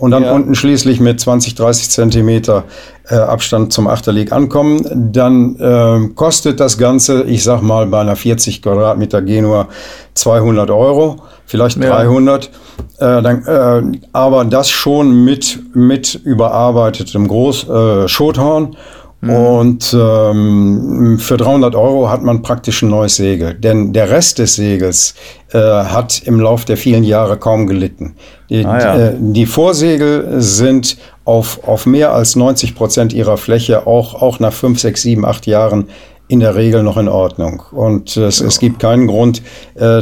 und 0.00 0.12
dann 0.12 0.24
ja. 0.24 0.32
unten 0.32 0.54
schließlich 0.54 0.98
mit 0.98 1.20
20, 1.20 1.54
30 1.54 1.90
Zentimeter 1.90 2.64
äh, 3.08 3.16
Abstand 3.16 3.72
zum 3.72 3.86
Achterlieg 3.86 4.32
ankommen, 4.32 5.12
dann 5.12 5.56
äh, 5.56 6.08
kostet 6.14 6.58
das 6.58 6.78
Ganze, 6.78 7.24
ich 7.24 7.44
sag 7.44 7.60
mal, 7.60 7.86
bei 7.86 8.00
einer 8.00 8.16
40 8.16 8.62
Quadratmeter 8.62 9.20
Genua 9.20 9.68
200 10.14 10.70
Euro, 10.70 11.16
vielleicht 11.44 11.76
ja. 11.82 11.90
300. 11.90 12.46
Äh, 12.46 12.50
dann, 12.98 13.44
äh, 13.44 13.98
aber 14.12 14.44
das 14.46 14.70
schon 14.70 15.24
mit, 15.24 15.58
mit 15.74 16.14
überarbeitetem 16.14 17.28
Groß, 17.28 17.68
äh, 17.68 18.08
Schothorn 18.08 18.76
Mhm. 19.20 19.30
Und 19.30 19.96
ähm, 19.98 21.18
für 21.18 21.36
300 21.36 21.74
Euro 21.74 22.08
hat 22.08 22.22
man 22.22 22.42
praktisch 22.42 22.82
ein 22.82 22.90
neues 22.90 23.16
Segel. 23.16 23.54
Denn 23.54 23.92
der 23.92 24.10
Rest 24.10 24.38
des 24.38 24.54
Segels 24.54 25.14
äh, 25.52 25.58
hat 25.58 26.22
im 26.24 26.40
Lauf 26.40 26.64
der 26.64 26.76
vielen 26.76 27.04
Jahre 27.04 27.36
kaum 27.36 27.66
gelitten. 27.66 28.14
Die, 28.48 28.64
ah, 28.64 28.78
ja. 28.78 28.96
äh, 28.96 29.14
die 29.18 29.46
Vorsegel 29.46 30.40
sind 30.40 30.96
auf, 31.24 31.60
auf 31.66 31.86
mehr 31.86 32.12
als 32.12 32.34
90 32.34 32.74
Prozent 32.74 33.12
ihrer 33.12 33.36
Fläche 33.36 33.86
auch, 33.86 34.14
auch 34.14 34.40
nach 34.40 34.52
5, 34.52 34.80
6, 34.80 35.02
7, 35.02 35.24
8 35.24 35.46
Jahren 35.46 35.88
in 36.30 36.40
der 36.40 36.54
Regel 36.54 36.84
noch 36.84 36.96
in 36.96 37.08
Ordnung. 37.08 37.62
Und 37.72 38.16
es, 38.16 38.38
ja. 38.38 38.46
es 38.46 38.60
gibt 38.60 38.78
keinen 38.78 39.08
Grund, 39.08 39.42
äh, 39.74 40.00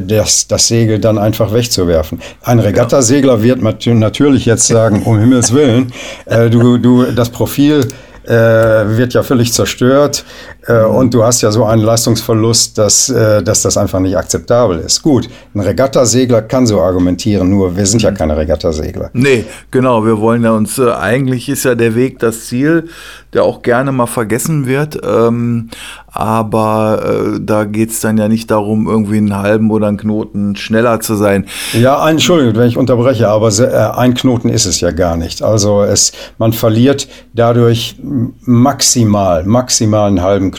das, 0.00 0.48
das 0.48 0.66
Segel 0.66 0.98
dann 0.98 1.18
einfach 1.18 1.52
wegzuwerfen. 1.52 2.20
Ein 2.42 2.58
Regattasegler 2.58 3.42
wird 3.42 3.60
natürlich 3.62 4.46
jetzt 4.46 4.66
sagen, 4.66 5.02
um 5.04 5.18
Himmels 5.18 5.52
Willen, 5.52 5.92
äh, 6.24 6.48
du, 6.48 6.78
du, 6.78 7.04
das 7.12 7.28
Profil 7.28 7.86
wird 8.28 9.14
ja 9.14 9.22
völlig 9.22 9.52
zerstört 9.52 10.24
äh. 10.57 10.57
Und 10.72 11.14
du 11.14 11.24
hast 11.24 11.40
ja 11.40 11.50
so 11.50 11.64
einen 11.64 11.82
Leistungsverlust, 11.82 12.76
dass, 12.76 13.08
äh, 13.08 13.42
dass 13.42 13.62
das 13.62 13.76
einfach 13.76 14.00
nicht 14.00 14.16
akzeptabel 14.16 14.78
ist. 14.80 15.02
Gut, 15.02 15.28
ein 15.54 15.60
Regattasegler 15.60 16.42
kann 16.42 16.66
so 16.66 16.80
argumentieren, 16.80 17.48
nur 17.48 17.76
wir 17.76 17.86
sind 17.86 18.02
ja 18.02 18.10
mhm. 18.10 18.16
keine 18.16 18.36
Regattasegler. 18.36 19.10
Nee, 19.14 19.46
genau, 19.70 20.04
wir 20.04 20.18
wollen 20.18 20.44
ja 20.44 20.52
uns, 20.52 20.78
äh, 20.78 20.90
eigentlich 20.90 21.48
ist 21.48 21.64
ja 21.64 21.74
der 21.74 21.94
Weg 21.94 22.18
das 22.18 22.46
Ziel, 22.46 22.88
der 23.32 23.44
auch 23.44 23.62
gerne 23.62 23.92
mal 23.92 24.06
vergessen 24.06 24.66
wird. 24.66 24.98
Ähm, 25.04 25.70
aber 26.10 27.36
äh, 27.36 27.40
da 27.40 27.64
geht 27.64 27.90
es 27.90 28.00
dann 28.00 28.16
ja 28.16 28.28
nicht 28.28 28.50
darum, 28.50 28.88
irgendwie 28.88 29.18
einen 29.18 29.36
halben 29.36 29.70
oder 29.70 29.88
einen 29.88 29.98
Knoten 29.98 30.56
schneller 30.56 31.00
zu 31.00 31.14
sein. 31.14 31.46
Ja, 31.74 32.08
Entschuldigung, 32.08 32.56
wenn 32.56 32.68
ich 32.68 32.76
unterbreche, 32.76 33.28
aber 33.28 33.48
äh, 33.58 33.96
ein 33.96 34.14
Knoten 34.14 34.48
ist 34.48 34.64
es 34.64 34.80
ja 34.80 34.90
gar 34.90 35.16
nicht. 35.16 35.42
Also 35.42 35.82
es, 35.82 36.12
man 36.38 36.52
verliert 36.52 37.08
dadurch 37.34 37.96
maximal, 38.40 39.44
maximal 39.44 40.08
einen 40.08 40.22
halben 40.22 40.50
Knoten, 40.50 40.57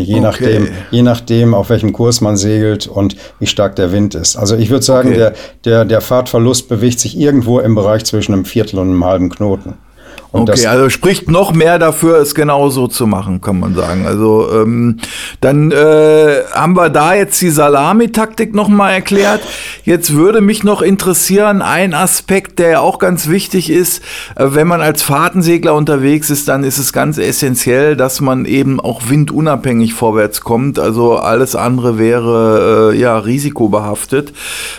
je 0.00 0.14
okay. 0.16 0.20
nachdem, 0.20 0.68
je 0.90 1.02
nachdem, 1.02 1.54
auf 1.54 1.70
welchem 1.70 1.92
Kurs 1.92 2.20
man 2.20 2.36
segelt 2.36 2.86
und 2.86 3.16
wie 3.38 3.46
stark 3.46 3.76
der 3.76 3.92
Wind 3.92 4.14
ist. 4.14 4.36
Also 4.36 4.56
ich 4.56 4.70
würde 4.70 4.84
sagen, 4.84 5.10
okay. 5.10 5.18
der, 5.18 5.34
der, 5.64 5.84
der 5.84 6.00
Fahrtverlust 6.00 6.68
bewegt 6.68 7.00
sich 7.00 7.18
irgendwo 7.18 7.60
im 7.60 7.74
Bereich 7.74 8.04
zwischen 8.04 8.32
einem 8.32 8.44
Viertel 8.44 8.78
und 8.78 8.88
einem 8.88 9.04
halben 9.04 9.30
Knoten. 9.30 9.74
Und 10.32 10.48
okay, 10.48 10.66
also 10.66 10.88
spricht 10.88 11.30
noch 11.30 11.52
mehr 11.52 11.78
dafür, 11.78 12.16
es 12.16 12.34
genau 12.34 12.70
so 12.70 12.86
zu 12.86 13.06
machen, 13.06 13.42
kann 13.42 13.60
man 13.60 13.74
sagen. 13.74 14.06
Also 14.06 14.48
ähm, 14.50 14.96
dann 15.42 15.70
äh, 15.70 16.40
haben 16.52 16.74
wir 16.74 16.88
da 16.88 17.14
jetzt 17.14 17.40
die 17.42 17.50
Salami-Taktik 17.50 18.54
nochmal 18.54 18.94
erklärt. 18.94 19.42
Jetzt 19.84 20.14
würde 20.14 20.40
mich 20.40 20.64
noch 20.64 20.80
interessieren, 20.80 21.60
ein 21.60 21.92
Aspekt, 21.92 22.58
der 22.58 22.80
auch 22.80 22.98
ganz 22.98 23.28
wichtig 23.28 23.68
ist, 23.68 24.02
äh, 24.34 24.46
wenn 24.48 24.66
man 24.66 24.80
als 24.80 25.02
Fahrtensegler 25.02 25.74
unterwegs 25.74 26.30
ist, 26.30 26.48
dann 26.48 26.64
ist 26.64 26.78
es 26.78 26.94
ganz 26.94 27.18
essentiell, 27.18 27.94
dass 27.94 28.22
man 28.22 28.46
eben 28.46 28.80
auch 28.80 29.02
windunabhängig 29.10 29.92
vorwärts 29.92 30.40
kommt. 30.40 30.78
Also 30.78 31.16
alles 31.16 31.54
andere 31.54 31.98
wäre 31.98 32.92
äh, 32.94 32.98
ja 32.98 33.18
risikobehaftet. 33.18 34.32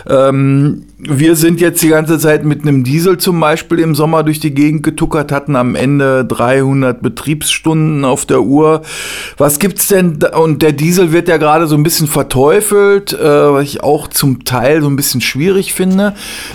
Ähm, 0.08 0.82
wir 1.08 1.36
sind 1.36 1.60
jetzt 1.60 1.82
die 1.82 1.88
ganze 1.88 2.18
Zeit 2.18 2.44
mit 2.44 2.62
einem 2.62 2.84
Diesel 2.84 3.18
zum 3.18 3.38
Beispiel 3.40 3.78
im 3.78 3.94
Sommer 3.94 4.22
durch 4.22 4.40
die 4.40 4.54
Gegend 4.54 4.82
getuckert, 4.82 5.32
hatten 5.32 5.56
am 5.56 5.74
Ende 5.74 6.24
300 6.24 7.02
Betriebsstunden 7.02 8.04
auf 8.04 8.26
der 8.26 8.42
Uhr. 8.42 8.82
Was 9.36 9.58
gibt's 9.58 9.88
denn? 9.88 10.18
Und 10.22 10.62
der 10.62 10.72
Diesel 10.72 11.12
wird 11.12 11.28
ja 11.28 11.36
gerade 11.36 11.66
so 11.66 11.76
ein 11.76 11.82
bisschen 11.82 12.06
verteufelt, 12.06 13.12
äh, 13.12 13.52
was 13.52 13.64
ich 13.64 13.82
auch 13.82 14.08
zum 14.08 14.44
Teil 14.44 14.82
so 14.82 14.88
ein 14.88 14.96
bisschen 14.96 15.20
schwierig 15.20 15.74
finde. 15.74 16.14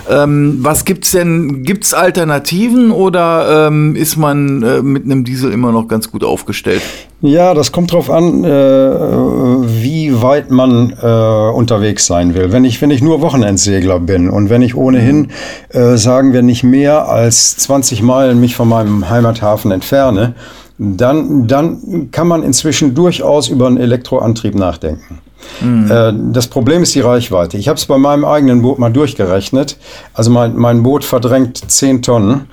Ähm, 0.09 0.59
was 0.61 0.85
gibt's 0.85 1.11
denn? 1.11 1.63
Gibt's 1.63 1.93
Alternativen 1.93 2.91
oder 2.91 3.67
ähm, 3.67 3.95
ist 3.95 4.17
man 4.17 4.63
äh, 4.63 4.81
mit 4.81 5.05
einem 5.05 5.23
Diesel 5.23 5.51
immer 5.51 5.71
noch 5.71 5.87
ganz 5.87 6.11
gut 6.11 6.23
aufgestellt? 6.23 6.81
Ja, 7.21 7.53
das 7.53 7.73
kommt 7.73 7.91
drauf 7.91 8.09
an, 8.09 8.45
äh, 8.45 8.49
wie 8.49 10.21
weit 10.21 10.51
man 10.51 10.93
äh, 11.01 11.51
unterwegs 11.51 12.05
sein 12.05 12.33
will. 12.33 12.53
Wenn 12.53 12.63
ich, 12.63 12.81
wenn 12.81 12.91
ich 12.91 13.01
nur 13.01 13.19
Wochenendsegler 13.19 13.99
bin 13.99 14.29
und 14.29 14.49
wenn 14.49 14.61
ich 14.61 14.75
ohnehin, 14.75 15.29
äh, 15.69 15.97
sagen 15.97 16.31
wir, 16.31 16.43
nicht 16.43 16.63
mehr 16.63 17.09
als 17.09 17.57
20 17.57 18.01
Meilen 18.03 18.39
mich 18.39 18.55
von 18.55 18.69
meinem 18.69 19.09
Heimathafen 19.09 19.71
entferne, 19.71 20.33
dann, 20.77 21.45
dann 21.47 22.09
kann 22.11 22.27
man 22.27 22.41
inzwischen 22.41 22.95
durchaus 22.95 23.49
über 23.49 23.67
einen 23.67 23.77
Elektroantrieb 23.77 24.55
nachdenken. 24.55 25.19
Mhm. 25.59 26.31
Das 26.31 26.47
Problem 26.47 26.83
ist 26.83 26.95
die 26.95 27.01
Reichweite. 27.01 27.57
Ich 27.57 27.67
habe 27.67 27.77
es 27.77 27.85
bei 27.85 27.97
meinem 27.97 28.23
eigenen 28.23 28.61
Boot 28.61 28.79
mal 28.79 28.91
durchgerechnet. 28.91 29.77
Also 30.13 30.31
mein, 30.31 30.55
mein 30.55 30.83
Boot 30.83 31.03
verdrängt 31.03 31.57
10 31.57 32.01
Tonnen. 32.01 32.47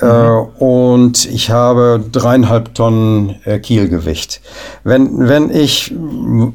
Mhm. 0.00 0.48
und 0.58 1.24
ich 1.26 1.50
habe 1.50 2.02
dreieinhalb 2.10 2.74
Tonnen 2.74 3.36
äh, 3.44 3.60
Kielgewicht. 3.60 4.40
Wenn, 4.82 5.28
wenn 5.28 5.50
ich 5.50 5.94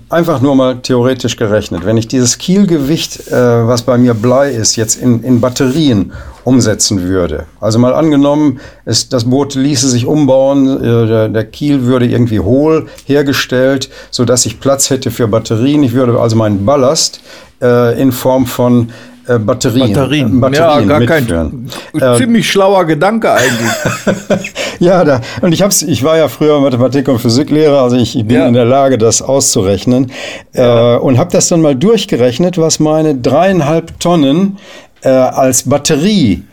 einfach 0.09 0.41
nur 0.41 0.55
mal 0.55 0.79
theoretisch 0.81 1.37
gerechnet, 1.37 1.85
wenn 1.85 1.95
ich 1.95 2.09
dieses 2.09 2.37
Kielgewicht, 2.37 3.29
äh, 3.29 3.65
was 3.65 3.83
bei 3.83 3.97
mir 3.97 4.13
Blei 4.13 4.51
ist, 4.51 4.75
jetzt 4.75 4.95
in, 4.95 5.23
in 5.23 5.39
Batterien 5.39 6.11
umsetzen 6.43 7.03
würde. 7.03 7.45
Also 7.61 7.79
mal 7.79 7.93
angenommen, 7.93 8.59
es, 8.83 9.07
das 9.07 9.23
Boot 9.23 9.55
ließe 9.55 9.87
sich 9.89 10.05
umbauen, 10.05 10.81
der, 10.81 11.29
der 11.29 11.45
Kiel 11.45 11.83
würde 11.83 12.07
irgendwie 12.07 12.39
hohl 12.39 12.87
hergestellt, 13.05 13.89
sodass 14.11 14.45
ich 14.45 14.59
Platz 14.59 14.89
hätte 14.89 15.11
für 15.11 15.27
Batterien. 15.27 15.83
Ich 15.83 15.93
würde 15.93 16.19
also 16.19 16.35
meinen 16.35 16.65
Ballast 16.65 17.21
äh, 17.61 18.01
in 18.01 18.11
Form 18.11 18.45
von 18.45 18.89
äh, 19.29 19.37
Batterien, 19.37 19.93
Batterien. 19.93 20.39
Batterien. 20.39 20.89
Ja, 20.89 20.99
gar 20.99 21.05
kein 21.05 21.69
äh, 21.99 22.17
ziemlich 22.17 22.49
schlauer 22.49 22.85
Gedanke 22.85 23.31
eigentlich. 23.31 24.53
ja, 24.79 25.03
da, 25.03 25.21
und 25.41 25.51
ich 25.51 25.61
hab's, 25.61 25.83
ich 25.83 26.03
war 26.03 26.17
ja 26.17 26.27
früher 26.27 26.59
Mathematik- 26.59 27.07
und 27.07 27.19
Physiklehrer, 27.19 27.83
also 27.83 27.95
ich, 27.95 28.17
ich 28.17 28.25
bin 28.25 28.37
ja. 28.37 28.47
in 28.47 28.53
der 28.53 28.65
Lage, 28.65 28.97
das 28.97 29.21
auszurechnen 29.21 30.11
ja. 30.53 30.95
äh, 30.95 30.99
und 30.99 31.17
habe 31.17 31.31
das 31.31 31.47
dann 31.47 31.61
mal 31.61 31.75
durchgerechnet, 31.75 32.57
was 32.57 32.79
meine 32.79 33.15
dreieinhalb 33.15 33.99
Tonnen 33.99 34.57
äh, 35.01 35.09
als 35.09 35.69
Batterie 35.69 36.43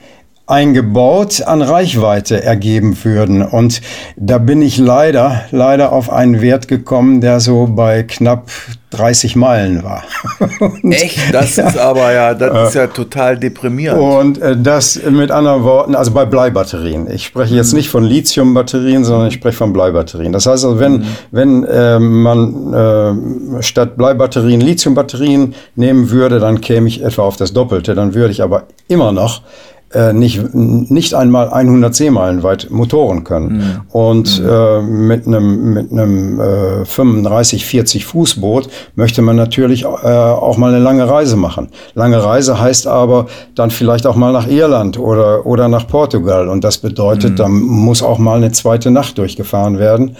eingebaut 0.46 1.42
an 1.42 1.60
Reichweite 1.60 2.42
ergeben 2.42 2.96
würden. 3.02 3.42
Und 3.42 3.80
da 4.16 4.38
bin 4.38 4.62
ich 4.62 4.78
leider, 4.78 5.42
leider 5.50 5.92
auf 5.92 6.10
einen 6.10 6.40
Wert 6.40 6.68
gekommen, 6.68 7.20
der 7.20 7.40
so 7.40 7.66
bei 7.66 8.04
knapp 8.04 8.48
30 8.90 9.34
Meilen 9.34 9.82
war. 9.82 10.04
und, 10.60 10.92
Echt? 10.92 11.18
Das 11.34 11.56
ja, 11.56 11.68
ist 11.68 11.78
aber 11.78 12.12
ja, 12.12 12.32
das 12.32 12.68
ist 12.68 12.74
ja 12.76 12.86
total 12.86 13.36
deprimierend. 13.36 14.00
Und 14.00 14.38
äh, 14.40 14.56
das 14.56 15.00
mit 15.10 15.32
anderen 15.32 15.64
Worten, 15.64 15.96
also 15.96 16.12
bei 16.12 16.24
Bleibatterien. 16.24 17.10
Ich 17.10 17.26
spreche 17.26 17.56
jetzt 17.56 17.72
mhm. 17.72 17.78
nicht 17.78 17.88
von 17.88 18.04
Lithiumbatterien, 18.04 19.04
sondern 19.04 19.28
ich 19.28 19.34
spreche 19.34 19.56
von 19.56 19.72
Bleibatterien. 19.72 20.32
Das 20.32 20.46
heißt 20.46 20.64
also, 20.64 20.78
wenn, 20.78 20.98
mhm. 20.98 21.06
wenn 21.32 21.64
äh, 21.64 21.98
man 21.98 23.58
äh, 23.58 23.62
statt 23.62 23.96
Bleibatterien 23.96 24.60
Lithiumbatterien 24.60 25.54
nehmen 25.74 26.10
würde, 26.10 26.38
dann 26.38 26.60
käme 26.60 26.86
ich 26.86 27.02
etwa 27.02 27.22
auf 27.22 27.36
das 27.36 27.52
Doppelte. 27.52 27.96
Dann 27.96 28.14
würde 28.14 28.30
ich 28.30 28.42
aber 28.42 28.64
immer 28.86 29.10
noch 29.10 29.42
äh, 29.92 30.12
nicht, 30.12 30.52
nicht 30.52 31.14
einmal 31.14 31.48
100 31.48 31.94
Seemeilen 31.94 32.42
weit 32.42 32.70
Motoren 32.70 33.22
können. 33.22 33.48
Mhm. 33.48 33.80
Und 33.90 34.40
mhm. 34.40 34.48
Äh, 34.48 34.82
mit 34.82 35.26
einem, 35.26 35.74
mit 35.74 35.92
einem 35.92 36.40
äh, 36.40 36.84
35, 36.84 37.64
40 37.64 38.04
Fußboot 38.04 38.68
möchte 38.96 39.22
man 39.22 39.36
natürlich 39.36 39.84
äh, 39.84 39.86
auch 39.86 40.56
mal 40.56 40.74
eine 40.74 40.82
lange 40.82 41.08
Reise 41.08 41.36
machen. 41.36 41.68
Lange 41.94 42.22
Reise 42.22 42.60
heißt 42.60 42.86
aber 42.86 43.26
dann 43.54 43.70
vielleicht 43.70 44.06
auch 44.06 44.16
mal 44.16 44.32
nach 44.32 44.48
Irland 44.48 44.98
oder, 44.98 45.46
oder 45.46 45.68
nach 45.68 45.86
Portugal. 45.86 46.48
Und 46.48 46.64
das 46.64 46.78
bedeutet, 46.78 47.32
mhm. 47.32 47.36
da 47.36 47.48
muss 47.48 48.02
auch 48.02 48.18
mal 48.18 48.36
eine 48.36 48.52
zweite 48.52 48.90
Nacht 48.90 49.18
durchgefahren 49.18 49.78
werden. 49.78 50.16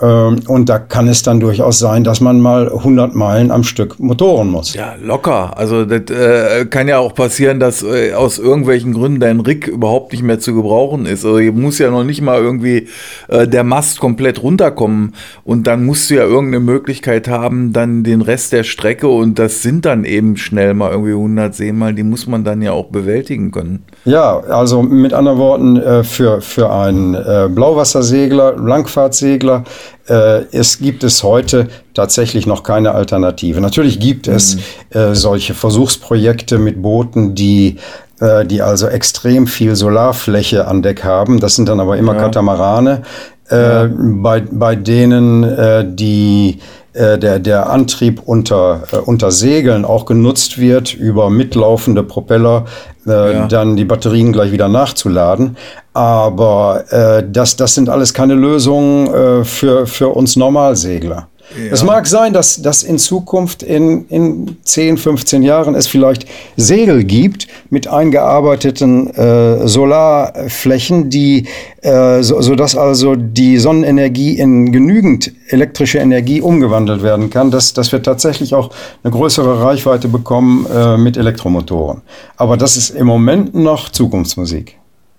Ähm, 0.00 0.40
und 0.46 0.68
da 0.68 0.78
kann 0.78 1.08
es 1.08 1.22
dann 1.22 1.40
durchaus 1.40 1.78
sein, 1.78 2.04
dass 2.04 2.20
man 2.20 2.40
mal 2.40 2.70
100 2.70 3.14
Meilen 3.14 3.50
am 3.50 3.64
Stück 3.64 3.98
motoren 3.98 4.48
muss. 4.48 4.74
Ja, 4.74 4.94
locker. 5.02 5.56
Also 5.56 5.84
das 5.84 6.10
äh, 6.10 6.66
kann 6.66 6.86
ja 6.88 6.98
auch 6.98 7.14
passieren, 7.14 7.60
dass 7.60 7.82
äh, 7.82 8.12
aus 8.12 8.38
irgendwelchen 8.38 8.92
Gründen 8.92 9.20
dein 9.20 9.40
Rig 9.40 9.66
überhaupt 9.66 10.12
nicht 10.12 10.22
mehr 10.22 10.38
zu 10.38 10.54
gebrauchen 10.54 11.06
ist. 11.06 11.24
Also 11.24 11.38
hier 11.38 11.52
muss 11.52 11.78
ja 11.78 11.90
noch 11.90 12.04
nicht 12.04 12.20
mal 12.20 12.40
irgendwie 12.40 12.88
äh, 13.28 13.48
der 13.48 13.64
Mast 13.64 13.98
komplett 13.98 14.42
runterkommen. 14.42 15.14
Und 15.44 15.66
dann 15.66 15.84
musst 15.86 16.10
du 16.10 16.14
ja 16.14 16.24
irgendeine 16.24 16.64
Möglichkeit 16.64 17.28
haben, 17.28 17.72
dann 17.72 18.04
den 18.04 18.20
Rest 18.20 18.52
der 18.52 18.64
Strecke, 18.64 19.08
und 19.08 19.38
das 19.38 19.62
sind 19.62 19.86
dann 19.86 20.04
eben 20.04 20.36
schnell 20.36 20.74
mal 20.74 20.90
irgendwie 20.90 21.12
100 21.12 21.54
Seemeilen, 21.54 21.96
die 21.96 22.02
muss 22.02 22.26
man 22.26 22.44
dann 22.44 22.60
ja 22.60 22.72
auch 22.72 22.86
bewältigen 22.86 23.50
können. 23.50 23.84
Ja, 24.04 24.40
also 24.40 24.82
mit 24.82 25.12
anderen 25.12 25.38
Worten, 25.38 25.76
äh, 25.76 26.04
für, 26.04 26.40
für 26.40 26.70
einen 26.70 27.14
äh, 27.14 27.48
Blauwassersegler, 27.48 28.56
Langfahrtsegler, 28.56 29.64
äh, 30.08 30.42
es 30.52 30.78
gibt 30.78 31.04
es 31.04 31.22
heute 31.22 31.68
tatsächlich 31.94 32.46
noch 32.46 32.62
keine 32.62 32.92
Alternative. 32.92 33.60
Natürlich 33.60 33.98
gibt 33.98 34.28
es 34.28 34.56
mhm. 34.56 34.60
äh, 34.98 35.14
solche 35.14 35.54
Versuchsprojekte 35.54 36.58
mit 36.58 36.82
Booten, 36.82 37.34
die 37.34 37.78
äh, 38.20 38.46
die 38.46 38.62
also 38.62 38.86
extrem 38.88 39.46
viel 39.46 39.76
Solarfläche 39.76 40.66
an 40.66 40.82
Deck 40.82 41.04
haben. 41.04 41.38
Das 41.38 41.54
sind 41.54 41.68
dann 41.68 41.80
aber 41.80 41.98
immer 41.98 42.14
ja. 42.14 42.20
Katamarane, 42.22 43.02
äh, 43.50 43.56
ja. 43.56 43.90
bei, 43.92 44.40
bei 44.40 44.74
denen 44.74 45.44
äh, 45.44 45.84
die 45.86 46.60
äh, 46.96 47.18
der, 47.18 47.38
der 47.38 47.70
Antrieb 47.70 48.22
unter, 48.24 48.82
äh, 48.90 48.96
unter 48.96 49.30
Segeln 49.30 49.84
auch 49.84 50.06
genutzt 50.06 50.58
wird, 50.58 50.94
über 50.94 51.30
mitlaufende 51.30 52.02
Propeller 52.02 52.64
äh, 53.06 53.32
ja. 53.34 53.46
dann 53.46 53.76
die 53.76 53.84
Batterien 53.84 54.32
gleich 54.32 54.52
wieder 54.52 54.68
nachzuladen. 54.68 55.56
Aber 55.92 56.84
äh, 56.90 57.22
das, 57.30 57.56
das 57.56 57.74
sind 57.74 57.88
alles 57.88 58.14
keine 58.14 58.34
Lösungen 58.34 59.06
äh, 59.06 59.44
für, 59.44 59.86
für 59.86 60.08
uns 60.08 60.36
Normalsegler. 60.36 61.28
Es 61.70 61.84
mag 61.84 62.06
sein, 62.06 62.32
dass, 62.32 62.60
dass 62.60 62.82
in 62.82 62.98
Zukunft 62.98 63.62
in, 63.62 64.06
in 64.08 64.56
10, 64.64 64.98
15 64.98 65.42
Jahren 65.42 65.74
es 65.74 65.86
vielleicht 65.86 66.26
Segel 66.56 67.04
gibt 67.04 67.46
mit 67.70 67.86
eingearbeiteten 67.86 69.14
äh, 69.14 69.66
Solarflächen, 69.68 71.08
die, 71.08 71.46
äh, 71.82 72.22
so, 72.22 72.40
sodass 72.40 72.76
also 72.76 73.14
die 73.14 73.58
Sonnenenergie 73.58 74.38
in 74.38 74.72
genügend 74.72 75.32
elektrische 75.48 75.98
Energie 75.98 76.40
umgewandelt 76.40 77.02
werden 77.02 77.30
kann, 77.30 77.50
dass, 77.50 77.72
dass 77.72 77.92
wir 77.92 78.02
tatsächlich 78.02 78.54
auch 78.54 78.70
eine 79.04 79.12
größere 79.12 79.62
Reichweite 79.62 80.08
bekommen 80.08 80.66
äh, 80.74 80.96
mit 80.96 81.16
Elektromotoren. 81.16 82.02
Aber 82.36 82.56
das 82.56 82.76
ist 82.76 82.90
im 82.90 83.06
Moment 83.06 83.54
noch 83.54 83.88
Zukunftsmusik. 83.88 84.78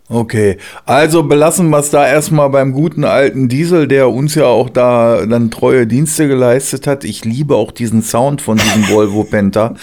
Okay, 0.10 0.56
also 0.86 1.24
belassen 1.24 1.70
wir 1.70 1.80
es 1.80 1.90
da 1.90 2.08
erstmal 2.08 2.50
beim 2.50 2.72
guten 2.72 3.04
alten 3.04 3.50
Diesel, 3.50 3.90
der 3.90 4.10
uns 4.10 4.36
ja 4.36 4.46
auch 4.46 4.70
da 4.70 5.26
dann 5.26 5.52
treue 5.52 5.86
Dienste 5.86 6.30
geleistet 6.30 6.88
hat. 6.88 7.04
Ich 7.04 7.26
liebe 7.26 7.56
auch 7.56 7.74
diesen 7.74 8.02
Sound 8.02 8.42
von 8.42 8.58
diesem 8.58 8.88
Volvo 8.90 9.26
Penta. 9.26 9.76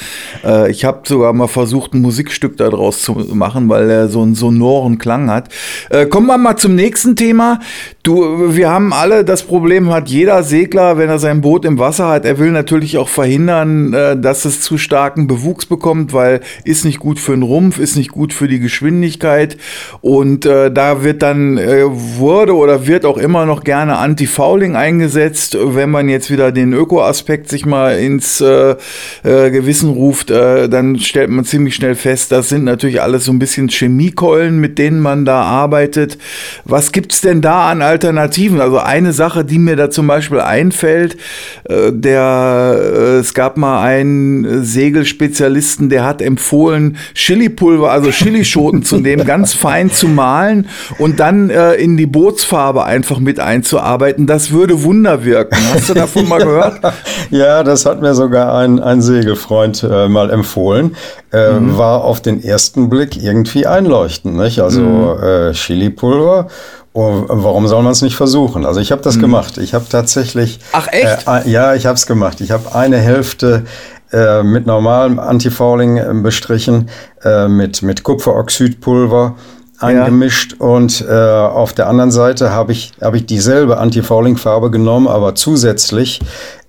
Äh, 0.42 0.70
ich 0.70 0.86
habe 0.86 1.02
sogar 1.06 1.34
mal 1.34 1.46
versucht, 1.46 1.92
ein 1.92 2.00
Musikstück 2.00 2.56
daraus 2.56 3.02
zu 3.02 3.12
machen, 3.34 3.68
weil 3.68 3.90
er 3.90 4.08
so 4.08 4.22
einen 4.22 4.34
sonoren 4.34 4.96
Klang 4.96 5.30
hat. 5.30 5.50
Äh, 5.90 6.06
kommen 6.06 6.26
wir 6.26 6.38
mal 6.38 6.56
zum 6.56 6.74
nächsten 6.74 7.16
Thema. 7.16 7.60
Du, 8.04 8.54
wir 8.54 8.68
haben 8.68 8.92
alle 8.92 9.24
das 9.24 9.44
Problem, 9.44 9.90
hat 9.90 10.10
jeder 10.10 10.42
Segler, 10.42 10.98
wenn 10.98 11.08
er 11.08 11.18
sein 11.18 11.40
Boot 11.40 11.64
im 11.64 11.78
Wasser 11.78 12.08
hat, 12.08 12.26
er 12.26 12.38
will 12.38 12.50
natürlich 12.50 12.98
auch 12.98 13.08
verhindern, 13.08 13.94
äh, 13.94 14.14
dass 14.14 14.44
es 14.44 14.60
zu 14.60 14.76
starken 14.76 15.26
Bewuchs 15.26 15.64
bekommt, 15.64 16.12
weil 16.12 16.42
ist 16.64 16.84
nicht 16.84 16.98
gut 16.98 17.18
für 17.18 17.32
den 17.32 17.42
Rumpf, 17.42 17.78
ist 17.78 17.96
nicht 17.96 18.12
gut 18.12 18.34
für 18.34 18.46
die 18.46 18.60
Geschwindigkeit. 18.60 19.56
Und 20.02 20.44
äh, 20.44 20.70
da 20.70 21.02
wird 21.02 21.22
dann, 21.22 21.56
äh, 21.56 21.84
wurde 21.86 22.54
oder 22.54 22.86
wird 22.86 23.06
auch 23.06 23.16
immer 23.16 23.46
noch 23.46 23.64
gerne 23.64 23.96
Anti-Fouling 23.96 24.76
eingesetzt. 24.76 25.56
Wenn 25.58 25.90
man 25.90 26.10
jetzt 26.10 26.30
wieder 26.30 26.52
den 26.52 26.74
Öko-Aspekt 26.74 27.48
sich 27.48 27.64
mal 27.64 27.98
ins 27.98 28.42
äh, 28.42 28.76
äh, 29.22 29.50
Gewissen 29.50 29.88
ruft, 29.88 30.30
äh, 30.30 30.68
dann 30.68 30.98
stellt 30.98 31.30
man 31.30 31.46
ziemlich 31.46 31.74
schnell 31.74 31.94
fest, 31.94 32.32
das 32.32 32.50
sind 32.50 32.64
natürlich 32.64 33.00
alles 33.00 33.24
so 33.24 33.32
ein 33.32 33.38
bisschen 33.38 33.70
Chemiekeulen, 33.70 34.60
mit 34.60 34.76
denen 34.76 35.00
man 35.00 35.24
da 35.24 35.40
arbeitet. 35.40 36.18
Was 36.66 36.92
gibt's 36.92 37.22
denn 37.22 37.40
da 37.40 37.70
an 37.70 37.80
Alternativen. 37.94 38.60
Also 38.60 38.78
eine 38.78 39.12
Sache, 39.12 39.44
die 39.44 39.58
mir 39.58 39.76
da 39.76 39.88
zum 39.88 40.08
Beispiel 40.08 40.40
einfällt, 40.40 41.16
äh, 41.64 41.92
der, 41.92 42.76
äh, 42.76 43.18
es 43.18 43.34
gab 43.34 43.56
mal 43.56 43.84
einen 43.84 44.64
Segelspezialisten, 44.64 45.88
der 45.90 46.04
hat 46.04 46.20
empfohlen, 46.20 46.96
Chilipulver, 47.14 47.92
also 47.92 48.10
Chilischoten 48.10 48.82
zu 48.82 48.96
nehmen, 48.96 49.24
ganz 49.26 49.54
fein 49.54 49.92
zu 49.92 50.08
malen 50.08 50.66
und 50.98 51.20
dann 51.20 51.50
äh, 51.50 51.74
in 51.74 51.96
die 51.96 52.06
Bootsfarbe 52.06 52.82
einfach 52.82 53.20
mit 53.20 53.38
einzuarbeiten. 53.38 54.26
Das 54.26 54.50
würde 54.50 54.82
Wunder 54.82 55.24
wirken. 55.24 55.56
Hast 55.72 55.88
du 55.88 55.94
davon 55.94 56.28
mal 56.28 56.42
gehört? 56.42 56.80
ja, 57.30 57.62
das 57.62 57.86
hat 57.86 58.00
mir 58.00 58.14
sogar 58.14 58.58
ein, 58.58 58.80
ein 58.80 59.02
Segelfreund 59.02 59.86
äh, 59.88 60.08
mal 60.08 60.30
empfohlen. 60.30 60.96
Äh, 61.32 61.52
mhm. 61.52 61.78
War 61.78 62.02
auf 62.02 62.20
den 62.20 62.42
ersten 62.42 62.90
Blick 62.90 63.22
irgendwie 63.22 63.66
einleuchtend. 63.66 64.36
Nicht? 64.36 64.58
Also 64.60 64.80
mhm. 64.80 65.22
äh, 65.22 65.52
Chilipulver 65.52 66.48
Oh, 66.96 67.24
warum 67.26 67.66
soll 67.66 67.82
man 67.82 67.90
es 67.90 68.02
nicht 68.02 68.14
versuchen? 68.14 68.64
Also 68.64 68.78
ich 68.78 68.92
habe 68.92 69.02
das 69.02 69.16
mhm. 69.16 69.22
gemacht. 69.22 69.58
Ich 69.58 69.74
habe 69.74 69.84
tatsächlich. 69.88 70.60
Ach 70.72 70.86
echt? 70.92 71.26
Äh, 71.26 71.50
ja, 71.50 71.74
ich 71.74 71.86
habe 71.86 71.96
es 71.96 72.06
gemacht. 72.06 72.40
Ich 72.40 72.52
habe 72.52 72.72
eine 72.72 72.98
Hälfte 72.98 73.64
äh, 74.12 74.44
mit 74.44 74.66
normalem 74.66 75.18
Antifouling 75.18 75.96
äh, 75.96 76.14
bestrichen, 76.14 76.88
äh, 77.24 77.48
mit, 77.48 77.82
mit 77.82 78.04
Kupferoxidpulver 78.04 79.34
eingemischt 79.80 80.56
ja. 80.60 80.66
und 80.66 81.04
äh, 81.08 81.12
auf 81.12 81.72
der 81.72 81.88
anderen 81.88 82.12
Seite 82.12 82.50
habe 82.50 82.70
ich, 82.70 82.92
hab 83.00 83.14
ich 83.14 83.26
dieselbe 83.26 83.78
Anti-Fouling-Farbe 83.78 84.70
genommen, 84.70 85.08
aber 85.08 85.34
zusätzlich 85.34 86.20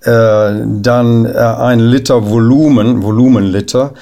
äh, 0.02 0.10
dann 0.10 1.24
äh, 1.24 1.38
ein 1.38 1.78
Liter 1.78 2.28
Volumen, 2.28 3.04
Volumenliter, 3.04 3.94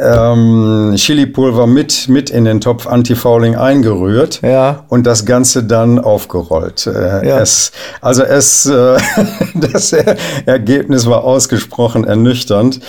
ähm, 0.00 0.94
Chili-Pulver 0.96 1.66
mit, 1.66 2.08
mit 2.08 2.30
in 2.30 2.44
den 2.44 2.60
Topf 2.60 2.86
Anti-Fouling 2.86 3.56
eingerührt 3.56 4.40
ja. 4.42 4.84
und 4.88 5.06
das 5.06 5.26
Ganze 5.26 5.64
dann 5.64 5.98
aufgerollt. 5.98 6.86
Äh, 6.86 7.28
ja. 7.28 7.40
es, 7.40 7.72
also 8.00 8.22
es, 8.22 8.66
äh, 8.66 8.98
das 9.54 9.92
Ergebnis 10.46 11.06
war 11.06 11.24
ausgesprochen 11.24 12.04
ernüchternd. 12.04 12.80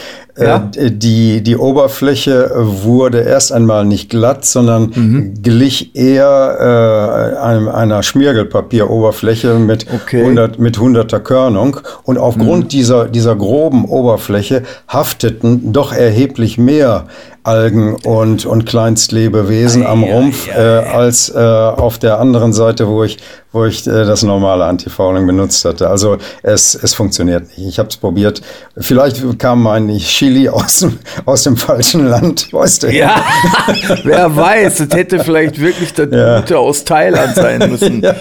Äh, 0.41 0.45
ja. 0.47 0.69
die, 0.89 1.41
die 1.41 1.57
Oberfläche 1.57 2.51
wurde 2.55 3.21
erst 3.21 3.51
einmal 3.51 3.85
nicht 3.85 4.09
glatt, 4.09 4.43
sondern 4.45 4.91
mhm. 4.93 5.33
glich 5.41 5.95
eher 5.95 7.35
äh, 7.37 7.37
einem, 7.37 7.67
einer 7.67 8.01
Schmirgelpapieroberfläche 8.01 9.55
mit, 9.55 9.85
okay. 9.93 10.21
100, 10.21 10.59
mit 10.59 10.77
100er 10.77 11.19
Körnung. 11.19 11.77
Und 12.03 12.17
aufgrund 12.17 12.65
mhm. 12.65 12.69
dieser, 12.69 13.07
dieser 13.07 13.35
groben 13.35 13.85
Oberfläche 13.85 14.63
hafteten 14.87 15.73
doch 15.73 15.93
erheblich 15.93 16.57
mehr 16.57 17.05
Algen 17.43 17.95
und, 17.95 18.45
und 18.45 18.65
Kleinstlebewesen 18.65 19.83
am 19.85 20.03
Rumpf 20.03 20.47
äh, 20.47 20.59
als 20.59 21.29
äh, 21.29 21.39
auf 21.39 21.97
der 21.97 22.19
anderen 22.19 22.53
Seite, 22.53 22.87
wo 22.87 23.03
ich, 23.03 23.17
wo 23.51 23.65
ich 23.65 23.87
äh, 23.87 24.05
das 24.05 24.21
normale 24.21 24.65
Antifouling 24.65 25.25
benutzt 25.25 25.65
hatte. 25.65 25.89
Also 25.89 26.17
es, 26.43 26.75
es 26.75 26.93
funktioniert 26.93 27.57
nicht. 27.57 27.67
Ich 27.67 27.79
habe 27.79 27.89
es 27.89 27.97
probiert. 27.97 28.43
Vielleicht 28.77 29.39
kam 29.39 29.63
mein 29.63 29.89
Chili 29.97 30.49
aus 30.49 30.81
dem, 30.81 30.99
aus 31.25 31.41
dem 31.41 31.57
falschen 31.57 32.07
Land. 32.07 32.49
Weißt 32.53 32.83
du? 32.83 32.91
Ja, 32.91 33.23
wer 34.03 34.35
weiß. 34.35 34.81
Es 34.81 34.95
hätte 34.95 35.19
vielleicht 35.19 35.59
wirklich 35.59 35.95
der 35.95 36.09
ja. 36.09 36.39
Gute 36.41 36.59
aus 36.59 36.83
Thailand 36.83 37.35
sein 37.35 37.57
müssen. 37.71 38.03
ja. 38.03 38.15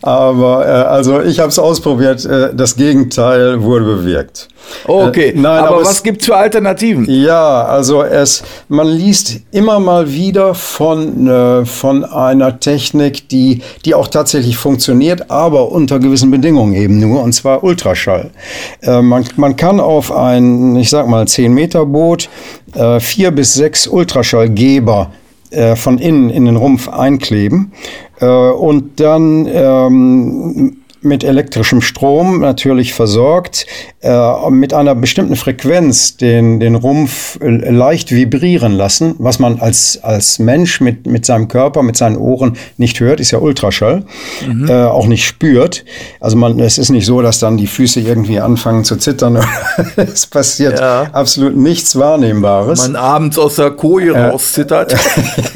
Aber 0.00 0.64
äh, 0.64 0.70
also 0.70 1.20
ich 1.22 1.40
habe 1.40 1.48
es 1.48 1.58
ausprobiert. 1.58 2.24
Äh, 2.24 2.54
das 2.54 2.76
Gegenteil 2.76 3.62
wurde 3.62 3.84
bewirkt. 3.84 4.48
Okay, 4.86 5.30
äh, 5.30 5.32
nein, 5.34 5.64
aber, 5.64 5.76
aber 5.76 5.84
was 5.84 6.02
gibt 6.02 6.20
es 6.20 6.26
für 6.26 6.36
Alternativen? 6.36 7.04
Ja, 7.08 7.64
also 7.64 8.02
es, 8.02 8.43
man 8.68 8.88
liest 8.88 9.40
immer 9.50 9.80
mal 9.80 10.12
wieder 10.12 10.54
von, 10.54 11.26
äh, 11.26 11.64
von 11.64 12.04
einer 12.04 12.60
Technik, 12.60 13.28
die, 13.28 13.60
die 13.84 13.94
auch 13.94 14.08
tatsächlich 14.08 14.56
funktioniert, 14.56 15.30
aber 15.30 15.70
unter 15.72 15.98
gewissen 15.98 16.30
Bedingungen 16.30 16.74
eben 16.74 17.00
nur, 17.00 17.22
und 17.22 17.32
zwar 17.32 17.64
Ultraschall. 17.64 18.30
Äh, 18.82 19.02
man, 19.02 19.24
man 19.36 19.56
kann 19.56 19.80
auf 19.80 20.12
ein, 20.12 20.76
ich 20.76 20.90
sag 20.90 21.08
mal, 21.08 21.26
10 21.26 21.52
Meter 21.52 21.86
Boot 21.86 22.28
äh, 22.74 23.00
vier 23.00 23.30
bis 23.30 23.54
sechs 23.54 23.86
Ultraschallgeber 23.86 25.10
äh, 25.50 25.76
von 25.76 25.98
innen 25.98 26.30
in 26.30 26.46
den 26.46 26.56
Rumpf 26.56 26.88
einkleben 26.88 27.72
äh, 28.20 28.26
und 28.26 29.00
dann 29.00 29.46
ähm, 29.46 30.83
mit 31.04 31.24
elektrischem 31.24 31.80
Strom 31.80 32.40
natürlich 32.40 32.94
versorgt, 32.94 33.66
äh, 34.00 34.50
mit 34.50 34.74
einer 34.74 34.94
bestimmten 34.94 35.36
Frequenz 35.36 36.16
den, 36.16 36.60
den 36.60 36.74
Rumpf 36.74 37.38
äh, 37.40 37.70
leicht 37.70 38.12
vibrieren 38.12 38.72
lassen, 38.72 39.14
was 39.18 39.38
man 39.38 39.60
als, 39.60 39.98
als 40.02 40.38
Mensch 40.38 40.80
mit, 40.80 41.06
mit 41.06 41.24
seinem 41.24 41.48
Körper, 41.48 41.82
mit 41.82 41.96
seinen 41.96 42.16
Ohren 42.16 42.56
nicht 42.76 43.00
hört, 43.00 43.20
ist 43.20 43.30
ja 43.30 43.38
Ultraschall, 43.38 44.04
mhm. 44.46 44.68
äh, 44.68 44.84
auch 44.84 45.06
nicht 45.06 45.24
spürt. 45.24 45.84
Also 46.20 46.36
man, 46.36 46.58
es 46.60 46.78
ist 46.78 46.90
nicht 46.90 47.06
so, 47.06 47.22
dass 47.22 47.38
dann 47.38 47.56
die 47.56 47.66
Füße 47.66 48.00
irgendwie 48.00 48.40
anfangen 48.40 48.84
zu 48.84 48.96
zittern. 48.96 49.38
es 49.96 50.26
passiert 50.26 50.78
ja. 50.78 51.08
absolut 51.12 51.56
nichts 51.56 51.96
Wahrnehmbares. 51.98 52.80
Man 52.80 52.96
abends 52.96 53.38
aus 53.38 53.56
der 53.56 53.70
Koje 53.70 54.14
äh, 54.14 54.26
rauszittert. 54.26 54.94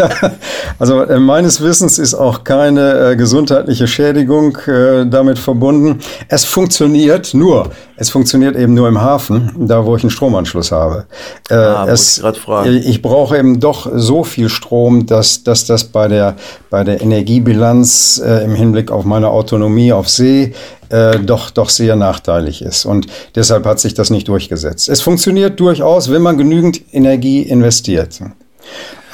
also 0.79 1.03
äh, 1.03 1.19
meines 1.19 1.61
Wissens 1.63 1.99
ist 1.99 2.15
auch 2.15 2.45
keine 2.45 3.11
äh, 3.11 3.17
gesundheitliche 3.17 3.87
Schädigung 3.87 4.57
damit 4.67 5.38
damit 5.39 5.45
verbunden. 5.45 6.01
Es 6.29 6.45
funktioniert 6.45 7.35
nur. 7.35 7.71
Es 7.97 8.11
funktioniert 8.11 8.57
eben 8.57 8.75
nur 8.75 8.89
im 8.89 9.01
Hafen, 9.01 9.53
da 9.57 9.85
wo 9.85 9.97
ich 9.97 10.03
einen 10.03 10.11
Stromanschluss 10.11 10.71
habe. 10.71 11.07
Äh, 11.51 11.55
ah, 11.55 11.87
es, 11.89 12.23
ich, 12.65 12.87
ich 12.87 13.03
brauche 13.03 13.37
eben 13.37 13.59
doch 13.61 13.91
so 13.93 14.25
viel 14.25 14.49
Strom, 14.49 15.07
dass, 15.07 15.43
dass 15.43 15.67
das 15.67 15.85
bei 15.85 16.09
der, 16.09 16.37
bei 16.71 16.85
der 16.85 17.01
Energiebilanz 17.01 18.23
äh, 18.25 18.45
im 18.45 18.55
Hinblick 18.55 18.91
auf 18.91 19.05
meine 19.05 19.29
Autonomie 19.31 19.93
auf 19.93 20.09
See 20.09 20.55
äh, 20.91 21.19
doch, 21.19 21.51
doch 21.51 21.71
sehr 21.71 21.97
nachteilig 21.97 22.63
ist. 22.63 22.85
Und 22.85 23.07
deshalb 23.35 23.67
hat 23.67 23.81
sich 23.81 23.95
das 23.95 24.11
nicht 24.11 24.29
durchgesetzt. 24.29 24.89
Es 24.89 25.01
funktioniert 25.01 25.59
durchaus, 25.59 26.11
wenn 26.11 26.23
man 26.23 26.39
genügend 26.39 26.81
Energie 26.93 27.43
investiert. 27.43 28.21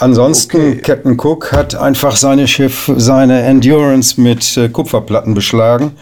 Ansonsten, 0.05 0.57
okay. 0.57 0.77
Captain 0.83 1.19
Cook 1.19 1.53
hat 1.53 1.75
einfach 1.75 2.17
seine 2.17 2.47
Schiff, 2.47 2.93
seine 2.95 3.41
Endurance 3.43 4.21
mit 4.21 4.55
äh, 4.59 4.69
Kupferplatten 4.69 5.33
beschlagen. 5.33 5.93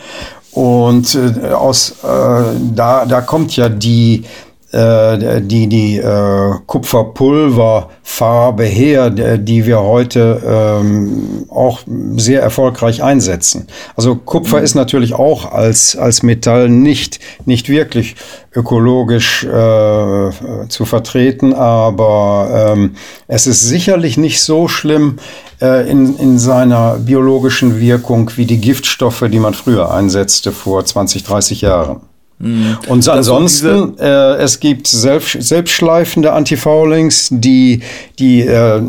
Und 0.50 1.14
äh, 1.14 1.52
aus, 1.52 1.92
äh, 2.02 2.42
da, 2.74 3.06
da 3.06 3.20
kommt 3.20 3.56
ja 3.56 3.68
die, 3.68 4.24
die, 4.72 5.66
die 5.66 5.98
äh, 5.98 6.52
Kupferpulverfarbe 6.66 8.64
her, 8.64 9.11
die 9.11 9.66
wir 9.66 9.80
heute 9.80 10.40
ähm, 10.46 11.44
auch 11.50 11.80
sehr 12.16 12.40
erfolgreich 12.40 13.02
einsetzen. 13.02 13.66
Also 13.96 14.14
Kupfer 14.14 14.58
mhm. 14.58 14.64
ist 14.64 14.74
natürlich 14.74 15.12
auch 15.14 15.52
als, 15.52 15.94
als 15.96 16.22
Metall 16.22 16.70
nicht, 16.70 17.20
nicht 17.44 17.68
wirklich 17.68 18.16
ökologisch 18.54 19.44
äh, 19.44 20.30
zu 20.68 20.85
vertreten, 20.85 21.54
aber 21.54 22.72
ähm, 22.74 22.94
es 23.28 23.46
ist 23.46 23.62
sicherlich 23.62 24.16
nicht 24.16 24.42
so 24.42 24.68
schlimm 24.68 25.18
äh, 25.61 25.88
in, 25.90 26.16
in 26.18 26.38
seiner 26.38 26.96
biologischen 26.96 27.80
Wirkung 27.80 28.30
wie 28.37 28.46
die 28.46 28.61
Giftstoffe, 28.61 29.24
die 29.30 29.38
man 29.38 29.54
früher 29.54 29.92
einsetzte 29.92 30.52
vor 30.52 30.85
20, 30.85 31.24
30 31.24 31.61
Jahren. 31.62 32.12
Mhm. 32.42 32.76
Und 32.88 33.09
ansonsten, 33.09 33.96
äh, 33.98 34.35
es 34.35 34.59
gibt 34.59 34.88
selbst, 34.88 35.40
selbstschleifende 35.40 36.33
Antifoulings, 36.33 37.28
die, 37.31 37.83
die 38.18 38.40
äh, 38.40 38.83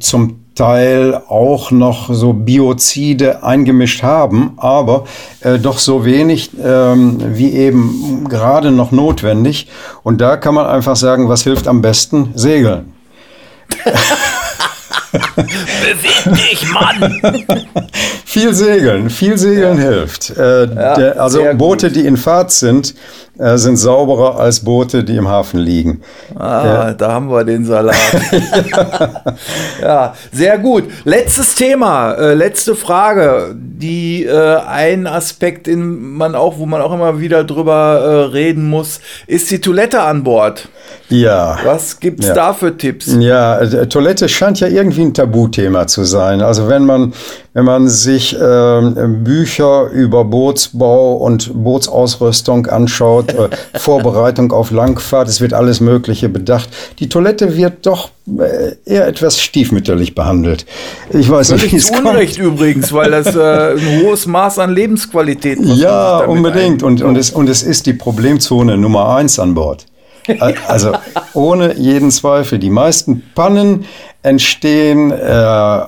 zum 0.00 0.40
Teil 0.54 1.20
auch 1.28 1.70
noch 1.70 2.12
so 2.12 2.32
Biozide 2.32 3.44
eingemischt 3.44 4.02
haben, 4.02 4.52
aber 4.56 5.04
äh, 5.40 5.58
doch 5.58 5.78
so 5.78 6.06
wenig 6.06 6.52
ähm, 6.64 7.18
wie 7.34 7.52
eben 7.52 8.26
gerade 8.30 8.70
noch 8.70 8.92
notwendig. 8.92 9.68
Und 10.02 10.22
da 10.22 10.38
kann 10.38 10.54
man 10.54 10.64
einfach 10.64 10.96
sagen, 10.96 11.28
was 11.28 11.42
hilft 11.42 11.68
am 11.68 11.82
besten? 11.82 12.30
Segeln. 12.34 12.94
Beweg 15.36 16.36
dich, 16.36 16.72
Mann! 16.72 17.20
viel 18.24 18.54
Segeln, 18.54 19.10
viel 19.10 19.38
Segeln 19.38 19.78
ja. 19.78 19.84
hilft. 19.84 20.30
Äh, 20.30 20.66
ja, 20.66 20.94
der, 20.94 21.20
also 21.20 21.42
Boote, 21.54 21.90
die 21.90 22.06
in 22.06 22.16
Fahrt 22.16 22.52
sind, 22.52 22.94
äh, 23.38 23.56
sind 23.58 23.76
sauberer 23.76 24.40
als 24.40 24.60
Boote, 24.60 25.04
die 25.04 25.16
im 25.16 25.28
Hafen 25.28 25.60
liegen. 25.60 26.02
Ah, 26.34 26.92
da 26.92 27.12
haben 27.12 27.30
wir 27.30 27.44
den 27.44 27.64
Salat. 27.64 27.94
ja. 29.82 30.14
sehr 30.32 30.58
gut. 30.58 30.84
Letztes 31.04 31.54
Thema, 31.54 32.12
äh, 32.14 32.34
letzte 32.34 32.74
Frage, 32.74 33.54
die 33.54 34.24
äh, 34.24 34.56
ein 34.66 35.06
Aspekt, 35.06 35.68
in 35.68 36.14
man 36.14 36.34
auch, 36.34 36.58
wo 36.58 36.66
man 36.66 36.80
auch 36.80 36.92
immer 36.92 37.20
wieder 37.20 37.44
drüber 37.44 38.00
äh, 38.00 38.32
reden 38.32 38.68
muss, 38.68 39.00
ist 39.26 39.50
die 39.50 39.60
Toilette 39.60 40.00
an 40.00 40.24
Bord. 40.24 40.68
Ja. 41.08 41.58
Was 41.64 42.00
gibt 42.00 42.20
es 42.20 42.28
ja. 42.28 42.34
da 42.34 42.52
für 42.52 42.76
Tipps? 42.76 43.14
Ja, 43.18 43.58
äh, 43.58 43.86
Toilette 43.86 44.28
scheint 44.28 44.60
ja 44.60 44.68
irgendwie 44.68 45.02
ein 45.02 45.14
Tabuthema 45.14 45.86
zu 45.86 46.04
sein. 46.04 46.40
Also 46.40 46.68
wenn 46.68 46.84
man 46.84 47.12
wenn 47.56 47.64
man 47.64 47.88
sich 47.88 48.38
äh, 48.38 48.80
Bücher 49.06 49.88
über 49.88 50.26
Bootsbau 50.26 51.14
und 51.14 51.50
Bootsausrüstung 51.54 52.66
anschaut, 52.66 53.32
äh, 53.32 53.48
Vorbereitung 53.78 54.52
auf 54.52 54.70
Langfahrt, 54.70 55.26
es 55.26 55.40
wird 55.40 55.54
alles 55.54 55.80
Mögliche 55.80 56.28
bedacht. 56.28 56.68
Die 56.98 57.08
Toilette 57.08 57.56
wird 57.56 57.86
doch 57.86 58.10
äh, 58.26 58.74
eher 58.84 59.06
etwas 59.06 59.40
stiefmütterlich 59.40 60.14
behandelt. 60.14 60.66
Ich 61.08 61.30
weiß 61.30 61.48
Völlig 61.48 61.62
nicht, 61.62 61.72
wie 61.72 61.76
es 61.78 61.98
Unrecht 61.98 62.38
kommt. 62.38 62.46
übrigens, 62.46 62.92
weil 62.92 63.10
das 63.12 63.34
äh, 63.34 63.72
ein 63.72 64.02
hohes 64.02 64.26
Maß 64.26 64.58
an 64.58 64.74
Lebensqualität 64.74 65.58
Ja, 65.62 66.18
unbedingt. 66.18 66.82
Und, 66.82 67.00
und, 67.00 67.16
es, 67.16 67.30
und 67.30 67.48
es 67.48 67.62
ist 67.62 67.86
die 67.86 67.94
Problemzone 67.94 68.76
Nummer 68.76 69.16
eins 69.16 69.38
an 69.38 69.54
Bord. 69.54 69.86
Also 70.68 70.92
ohne 71.34 71.74
jeden 71.76 72.10
Zweifel. 72.10 72.58
Die 72.58 72.68
meisten 72.68 73.22
Pannen 73.34 73.86
entstehen 74.26 75.12
äh, 75.12 75.24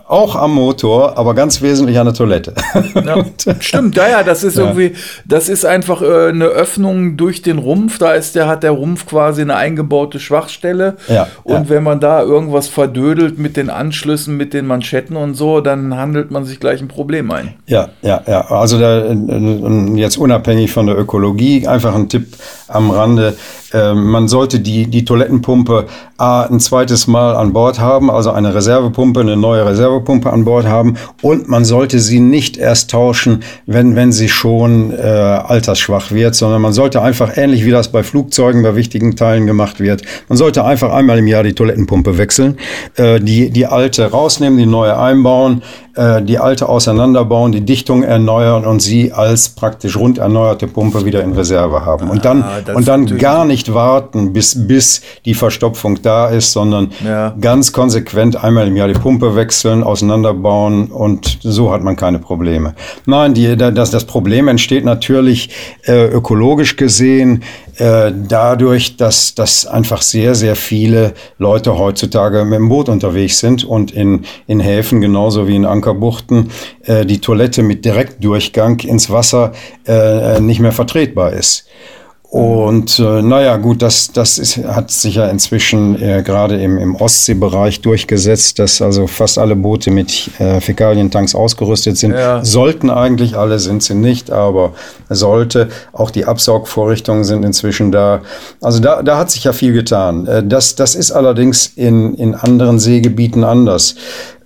auch 0.07 0.37
am 0.37 0.55
Motor, 0.55 1.19
aber 1.19 1.35
ganz 1.35 1.61
wesentlich 1.61 1.99
an 1.99 2.07
der 2.07 2.15
Toilette. 2.15 2.55
Ja, 2.95 3.25
stimmt, 3.61 3.97
ja, 3.97 4.09
ja, 4.09 4.23
das 4.23 4.45
ist 4.45 4.57
ja. 4.57 4.63
irgendwie, 4.63 4.93
das 5.25 5.49
ist 5.49 5.65
einfach 5.65 6.03
äh, 6.03 6.29
eine 6.29 6.45
Öffnung 6.45 7.17
durch 7.17 7.43
den 7.43 7.59
Rumpf. 7.59 7.99
Da 7.99 8.13
ist 8.13 8.37
der, 8.37 8.47
hat 8.47 8.63
der 8.63 8.71
Rumpf 8.71 9.07
quasi 9.07 9.43
eine 9.43 9.57
eingebaute 9.57 10.21
Schwachstelle. 10.21 10.97
Ja, 11.09 11.27
und 11.43 11.69
wenn 11.69 11.83
man 11.83 11.99
da 11.99 12.23
irgendwas 12.23 12.69
verdödelt 12.69 13.41
mit 13.41 13.57
den 13.57 13.71
Anschlüssen, 13.71 14.37
mit 14.37 14.55
den 14.55 14.69
Manschetten 14.69 15.17
und 15.17 15.35
so, 15.35 15.61
dann 15.61 15.97
handelt 15.97 16.31
man 16.31 16.45
sich 16.45 16.61
gleich 16.61 16.81
ein 16.81 16.89
Problem 16.89 17.33
ein. 17.33 17.55
Ja, 17.67 17.89
ja, 18.03 18.23
ja. 18.29 18.43
Also 18.53 18.79
da, 18.79 19.01
äh, 19.01 19.97
jetzt 19.97 20.17
unabhängig 20.17 20.71
von 20.71 20.87
der 20.87 20.97
Ökologie, 20.97 21.67
einfach 21.67 21.93
ein 21.93 22.09
Tipp 22.09 22.37
am 22.69 22.93
Rande. 22.93 23.37
Äh, 23.73 23.95
man 23.95 24.29
sollte 24.29 24.61
die, 24.61 24.87
die 24.87 25.05
Toilettenpumpe 25.05 25.87
A, 26.17 26.43
ein 26.43 26.61
zweites 26.61 27.07
Mal 27.07 27.37
an 27.37 27.53
Bord 27.53 27.79
haben, 27.79 28.11
also 28.11 28.28
eine 28.35 28.55
Reservepumpe, 28.55 29.21
eine 29.21 29.37
neue 29.37 29.67
Reservepumpe 29.67 30.33
an 30.33 30.45
Bord 30.45 30.67
haben 30.67 30.97
und 31.23 31.49
man 31.49 31.65
sollte 31.65 31.99
sie 31.99 32.21
nicht 32.21 32.57
erst 32.57 32.91
tauschen, 32.91 33.43
wenn, 33.67 33.97
wenn 33.97 34.13
sie 34.13 34.29
schon 34.29 34.93
äh, 34.93 35.03
altersschwach 35.03 36.11
wird, 36.11 36.35
sondern 36.35 36.63
man 36.63 36.73
sollte 36.73 37.03
einfach, 37.03 37.37
ähnlich 37.37 37.65
wie 37.65 37.71
das 37.71 37.93
bei 37.93 38.03
Flugzeugen, 38.03 38.63
bei 38.63 38.77
wichtigen 38.77 39.17
Teilen 39.17 39.47
gemacht 39.47 39.81
wird, 39.81 40.03
man 40.29 40.39
sollte 40.39 40.65
einfach 40.65 40.93
einmal 40.93 41.19
im 41.19 41.27
Jahr 41.27 41.43
die 41.43 41.55
Toilettenpumpe 41.55 42.19
wechseln, 42.19 42.59
äh, 42.97 43.21
die, 43.21 43.51
die 43.51 43.67
alte 43.67 44.11
rausnehmen, 44.11 44.59
die 44.59 44.67
neue 44.67 44.99
einbauen, 44.99 45.63
äh, 45.99 46.23
die 46.23 46.39
alte 46.39 46.69
auseinanderbauen, 46.69 47.51
die 47.51 47.63
Dichtung 47.63 48.05
erneuern 48.05 48.65
und 48.65 48.81
sie 48.81 49.13
als 49.13 49.49
praktisch 49.49 49.97
rund 49.97 50.19
erneuerte 50.19 50.69
Pumpe 50.69 51.05
wieder 51.05 51.25
in 51.25 51.33
Reserve 51.33 51.85
haben. 51.85 52.09
Und 52.09 52.25
dann, 52.25 52.43
ah, 52.43 52.61
und 52.73 52.87
dann 52.87 53.19
gar 53.19 53.45
nicht 53.45 53.75
warten, 53.75 54.33
bis, 54.33 54.69
bis 54.69 55.03
die 55.25 55.35
Verstopfung 55.35 56.01
da 56.01 56.29
ist, 56.29 56.53
sondern 56.53 56.93
ja. 57.05 57.35
ganz 57.41 57.73
konsequent 57.73 58.18
einmal 58.21 58.69
im 58.69 58.77
Jahr 58.77 58.89
die 58.89 58.95
Pumpe 58.95 59.37
wechseln, 59.37 59.83
auseinanderbauen 59.83 60.87
und 60.87 61.39
so 61.43 61.73
hat 61.73 61.83
man 61.83 61.97
keine 61.97 62.19
Probleme. 62.19 62.75
Nein, 63.07 63.35
die, 63.35 63.57
das, 63.57 63.91
das 63.91 64.05
Problem 64.05 64.49
entsteht 64.49 64.85
natürlich 64.85 65.51
äh, 65.87 66.07
ökologisch 66.07 66.77
gesehen 66.77 67.43
äh, 67.79 68.13
dadurch, 68.13 68.97
dass, 68.97 69.37
dass 69.37 69.65
einfach 69.65 70.03
sehr, 70.03 70.35
sehr 70.35 70.57
viele 70.57 71.15
Leute 71.39 71.79
heutzutage 71.79 72.45
mit 72.45 72.59
dem 72.59 72.69
Boot 72.69 72.89
unterwegs 72.89 73.39
sind 73.39 73.63
und 73.63 73.93
in, 73.93 74.25
in 74.49 74.59
Häfen 74.59 75.01
genauso 75.01 75.47
wie 75.47 75.55
in 75.55 75.65
Ankerbuchten 75.65 76.51
äh, 76.83 77.07
die 77.07 77.21
Toilette 77.21 77.63
mit 77.63 77.85
Direktdurchgang 77.85 78.81
ins 78.81 79.11
Wasser 79.11 79.53
äh, 79.87 80.41
nicht 80.41 80.59
mehr 80.59 80.73
vertretbar 80.73 81.33
ist. 81.33 81.68
Und 82.31 82.99
äh, 82.99 83.23
naja, 83.23 83.57
gut, 83.57 83.81
das, 83.81 84.13
das 84.13 84.37
ist, 84.37 84.59
hat 84.59 84.91
sich 84.91 85.15
ja 85.15 85.29
inzwischen 85.29 86.01
äh, 86.01 86.23
gerade 86.23 86.61
im, 86.61 86.77
im 86.77 86.95
Ostseebereich 86.95 87.81
durchgesetzt, 87.81 88.59
dass 88.59 88.83
also 88.83 89.07
fast 89.07 89.39
alle 89.39 89.57
Boote 89.57 89.91
mit 89.91 90.31
äh, 90.39 90.61
Fäkalientanks 90.61 91.35
ausgerüstet 91.35 91.97
sind. 91.97 92.13
Ja. 92.13 92.45
Sollten 92.45 92.91
eigentlich 92.91 93.35
alle, 93.35 93.59
sind 93.59 93.83
sie 93.83 93.95
nicht, 93.95 94.31
aber 94.31 94.75
sollte. 95.09 95.71
Auch 95.95 96.11
die 96.11 96.27
Absaugvorrichtungen 96.27 97.25
sind 97.25 97.47
inzwischen 97.47 97.93
da. 97.93 98.21
Also 98.61 98.81
da, 98.81 99.03
da 99.03 99.17
hat 99.17 99.31
sich 99.31 99.45
ja 99.45 99.55
viel 99.55 99.73
getan. 99.73 100.27
Äh, 100.27 100.45
das, 100.47 100.75
das 100.75 100.95
ist 100.97 101.13
allerdings 101.13 101.73
in, 101.77 102.13
in 102.13 102.35
anderen 102.35 102.79
Seegebieten 102.79 103.43
anders. 103.43 103.95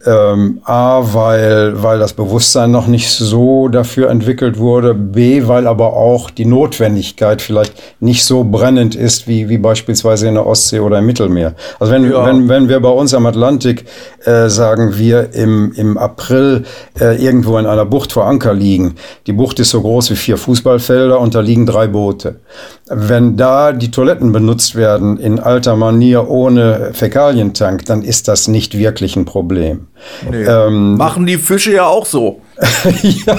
Ähm, 0.05 0.61
A, 0.64 1.00
weil, 1.12 1.80
weil 1.82 1.98
das 1.98 2.12
Bewusstsein 2.12 2.72
noch 2.72 2.88
nicht 2.88 3.09
so 3.11 3.68
dafür 3.68 4.11
entwickelt 4.11 4.59
wurde. 4.59 4.94
B, 4.94 5.46
weil 5.46 5.66
aber 5.66 5.92
auch 5.92 6.30
die 6.30 6.44
Notwendigkeit 6.44 7.40
vielleicht 7.40 7.74
nicht 8.00 8.24
so 8.24 8.42
brennend 8.42 8.94
ist 8.94 9.28
wie, 9.28 9.48
wie 9.48 9.59
beispielsweise 9.59 10.26
in 10.26 10.34
der 10.34 10.46
Ostsee 10.46 10.80
oder 10.80 10.98
im 10.98 11.07
Mittelmeer. 11.07 11.55
Also 11.78 11.92
wenn, 11.92 12.11
ja. 12.11 12.26
wenn, 12.26 12.48
wenn 12.48 12.68
wir 12.68 12.80
bei 12.80 12.88
uns 12.88 13.14
am 13.14 13.26
Atlantik, 13.26 13.84
äh, 14.24 14.48
sagen 14.48 14.98
wir, 14.98 15.34
im, 15.34 15.72
im 15.72 15.96
April 15.96 16.64
äh, 17.00 17.22
irgendwo 17.22 17.59
in 17.59 17.66
einer 17.66 17.84
Bucht 17.84 18.12
vor 18.12 18.26
Anker 18.26 18.55
liegen. 18.55 18.94
Die 19.26 19.32
Bucht 19.32 19.61
ist 19.61 19.70
so 19.70 19.80
groß 19.80 20.11
wie 20.11 20.16
vier 20.16 20.36
Fußballfelder 20.36 21.20
und 21.20 21.34
da 21.34 21.40
liegen 21.40 21.66
drei 21.66 21.86
Boote. 21.86 22.40
Wenn 22.88 23.36
da 23.36 23.72
die 23.72 23.90
Toiletten 23.90 24.32
benutzt 24.32 24.74
werden 24.74 25.18
in 25.18 25.38
alter 25.38 25.76
Manier 25.76 26.28
ohne 26.28 26.90
Fäkalientank, 26.92 27.84
dann 27.84 28.03
ist 28.03 28.28
das 28.28 28.48
nicht 28.48 28.76
wirklich 28.76 29.16
ein 29.16 29.24
Problem. 29.24 29.86
Nee. 30.30 30.44
Ähm, 30.44 30.96
Machen 30.96 31.26
die 31.26 31.38
Fische 31.38 31.72
ja 31.72 31.86
auch 31.86 32.07
so. 32.07 32.40
ja. 33.03 33.36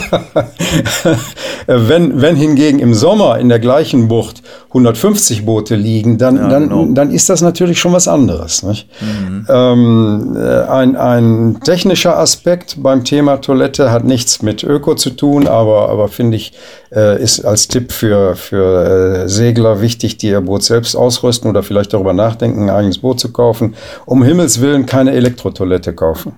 wenn, 1.68 2.22
wenn 2.22 2.36
hingegen 2.36 2.80
im 2.80 2.94
Sommer 2.94 3.40
in 3.40 3.48
der 3.48 3.60
gleichen 3.60 4.08
Bucht 4.08 4.42
150 4.70 5.46
Boote 5.46 5.76
liegen, 5.76 6.18
dann, 6.18 6.36
ja, 6.36 6.50
dann, 6.50 6.70
genau. 6.70 6.86
dann 6.86 7.12
ist 7.12 7.30
das 7.30 7.42
natürlich 7.42 7.80
schon 7.80 7.94
was 7.94 8.08
anderes. 8.08 8.64
Mhm. 8.64 9.46
Ähm, 9.48 10.38
äh, 10.38 10.64
ein, 10.64 10.96
ein 10.96 11.60
technischer 11.64 12.18
Aspekt 12.18 12.82
beim 12.82 13.04
Thema 13.04 13.38
Toilette 13.38 13.92
hat 13.92 14.04
nichts 14.04 14.42
mit 14.42 14.64
Öko 14.64 14.96
zu 14.96 15.12
tun, 15.12 15.48
aber, 15.48 15.90
aber 15.90 16.08
finde 16.08 16.38
ich, 16.38 16.54
äh, 16.94 17.22
ist 17.22 17.46
als 17.46 17.68
Tipp 17.68 17.92
für, 17.92 18.36
für 18.36 19.24
äh, 19.26 19.30
Segler 19.30 19.82
wichtig, 19.82 20.18
die 20.18 20.30
ihr 20.30 20.42
Boot 20.42 20.64
selbst 20.64 20.96
ausrüsten 20.96 21.50
oder 21.50 21.64
vielleicht 21.64 21.94
darüber 21.94 22.14
nachdenken, 22.14 22.64
ein 22.64 22.76
eigenes 22.76 22.98
Boot 22.98 23.20
zu 23.20 23.32
kaufen. 23.32 23.76
Um 24.06 24.24
Himmels 24.24 24.60
Willen 24.60 24.86
keine 24.86 25.12
Elektrotoilette 25.12 25.94
kaufen. 25.94 26.34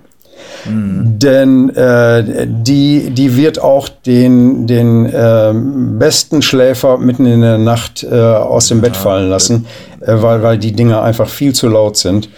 Mhm. 0.68 1.18
Denn 1.18 1.70
äh, 1.70 2.46
die, 2.46 3.10
die 3.10 3.36
wird 3.36 3.60
auch 3.60 3.88
den, 3.88 4.66
den 4.66 5.06
äh, 5.06 5.52
besten 5.54 6.42
Schläfer 6.42 6.98
mitten 6.98 7.26
in 7.26 7.40
der 7.40 7.58
Nacht 7.58 8.04
äh, 8.04 8.14
aus 8.14 8.68
dem 8.68 8.80
Bett 8.80 8.96
fallen 8.96 9.28
lassen, 9.28 9.66
äh, 10.00 10.14
weil, 10.16 10.42
weil 10.42 10.58
die 10.58 10.72
Dinger 10.72 11.02
einfach 11.02 11.28
viel 11.28 11.54
zu 11.54 11.68
laut 11.68 11.96
sind 11.96 12.28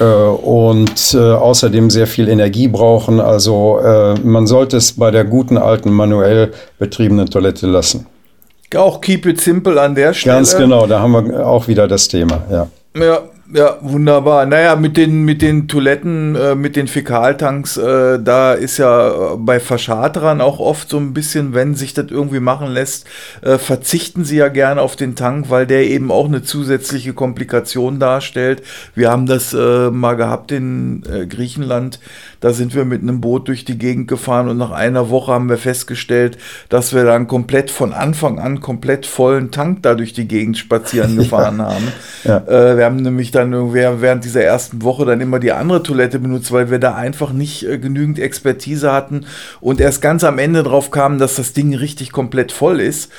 äh, 0.00 0.04
und 0.04 1.14
äh, 1.14 1.18
außerdem 1.18 1.90
sehr 1.90 2.06
viel 2.06 2.28
Energie 2.28 2.68
brauchen. 2.68 3.20
Also 3.20 3.78
äh, 3.78 4.14
man 4.20 4.46
sollte 4.46 4.76
es 4.76 4.92
bei 4.92 5.10
der 5.10 5.24
guten 5.24 5.58
alten 5.58 5.90
manuell 5.90 6.52
betriebenen 6.78 7.28
Toilette 7.28 7.66
lassen. 7.66 8.06
Auch 8.76 9.00
keep 9.00 9.26
it 9.26 9.40
simple 9.40 9.80
an 9.80 9.94
der 9.94 10.14
Stelle. 10.14 10.36
Ganz 10.36 10.56
genau, 10.56 10.86
da 10.86 11.00
haben 11.00 11.12
wir 11.12 11.46
auch 11.46 11.66
wieder 11.66 11.88
das 11.88 12.06
Thema, 12.06 12.42
ja. 12.50 12.68
Ja, 12.96 13.20
ja, 13.52 13.78
wunderbar. 13.80 14.46
Naja, 14.46 14.76
mit 14.76 14.96
den, 14.96 15.24
mit 15.24 15.42
den 15.42 15.66
Toiletten, 15.68 16.36
äh, 16.36 16.54
mit 16.54 16.76
den 16.76 16.86
Fäkaltanks, 16.86 17.76
äh, 17.76 18.18
da 18.22 18.52
ist 18.52 18.78
ja 18.78 19.34
bei 19.36 19.60
Verscharterern 19.60 20.40
auch 20.40 20.60
oft 20.60 20.88
so 20.88 20.98
ein 20.98 21.12
bisschen, 21.12 21.54
wenn 21.54 21.74
sich 21.74 21.94
das 21.94 22.06
irgendwie 22.10 22.40
machen 22.40 22.68
lässt, 22.68 23.06
äh, 23.42 23.58
verzichten 23.58 24.24
sie 24.24 24.36
ja 24.36 24.48
gerne 24.48 24.80
auf 24.80 24.96
den 24.96 25.16
Tank, 25.16 25.50
weil 25.50 25.66
der 25.66 25.88
eben 25.88 26.10
auch 26.10 26.26
eine 26.26 26.42
zusätzliche 26.42 27.12
Komplikation 27.12 27.98
darstellt. 27.98 28.62
Wir 28.94 29.10
haben 29.10 29.26
das 29.26 29.52
äh, 29.52 29.90
mal 29.90 30.14
gehabt 30.14 30.52
in 30.52 31.02
äh, 31.10 31.26
Griechenland 31.26 32.00
da 32.40 32.52
sind 32.52 32.74
wir 32.74 32.84
mit 32.84 33.02
einem 33.02 33.20
Boot 33.20 33.48
durch 33.48 33.64
die 33.64 33.78
Gegend 33.78 34.08
gefahren 34.08 34.48
und 34.48 34.56
nach 34.56 34.70
einer 34.70 35.10
Woche 35.10 35.32
haben 35.32 35.48
wir 35.48 35.58
festgestellt, 35.58 36.38
dass 36.68 36.94
wir 36.94 37.04
dann 37.04 37.26
komplett 37.26 37.70
von 37.70 37.92
Anfang 37.92 38.38
an 38.38 38.60
komplett 38.60 39.06
vollen 39.06 39.50
Tank 39.50 39.82
da 39.82 39.94
durch 39.94 40.12
die 40.12 40.26
Gegend 40.26 40.58
spazieren 40.58 41.16
gefahren 41.18 41.58
ja. 41.58 41.64
haben. 41.64 41.92
Ja. 42.24 42.36
Äh, 42.46 42.76
wir 42.78 42.84
haben 42.84 42.96
nämlich 42.96 43.30
dann 43.30 43.72
während 43.72 44.24
dieser 44.24 44.42
ersten 44.42 44.82
Woche 44.82 45.04
dann 45.04 45.20
immer 45.20 45.38
die 45.38 45.52
andere 45.52 45.82
Toilette 45.82 46.18
benutzt, 46.18 46.50
weil 46.52 46.70
wir 46.70 46.78
da 46.78 46.94
einfach 46.94 47.32
nicht 47.32 47.66
äh, 47.66 47.78
genügend 47.78 48.18
Expertise 48.18 48.90
hatten 48.90 49.26
und 49.60 49.80
erst 49.80 50.02
ganz 50.02 50.24
am 50.24 50.38
Ende 50.38 50.62
drauf 50.62 50.90
kamen, 50.90 51.18
dass 51.18 51.36
das 51.36 51.52
Ding 51.52 51.74
richtig 51.74 52.12
komplett 52.12 52.52
voll 52.52 52.80
ist. 52.80 53.10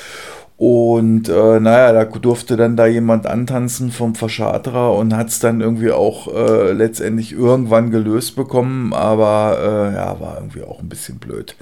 Und 0.62 1.28
äh, 1.28 1.60
naja, 1.60 1.92
da 1.92 2.06
durfte 2.06 2.56
dann 2.56 2.76
da 2.76 2.86
jemand 2.86 3.26
antanzen 3.26 3.90
vom 3.92 4.14
Verscharterer 4.14 4.94
und 4.94 5.18
hat 5.18 5.30
es 5.30 5.40
dann 5.40 5.60
irgendwie 5.60 5.90
auch 5.90 6.32
äh, 6.32 6.72
letztendlich 6.74 7.32
irgendwann 7.32 7.90
gelöst 7.90 8.36
bekommen, 8.36 8.94
aber 8.94 9.58
äh, 9.60 9.96
ja, 9.96 10.20
war 10.20 10.36
irgendwie 10.36 10.62
auch 10.62 10.80
ein 10.80 10.88
bisschen 10.88 11.18
blöd. 11.18 11.56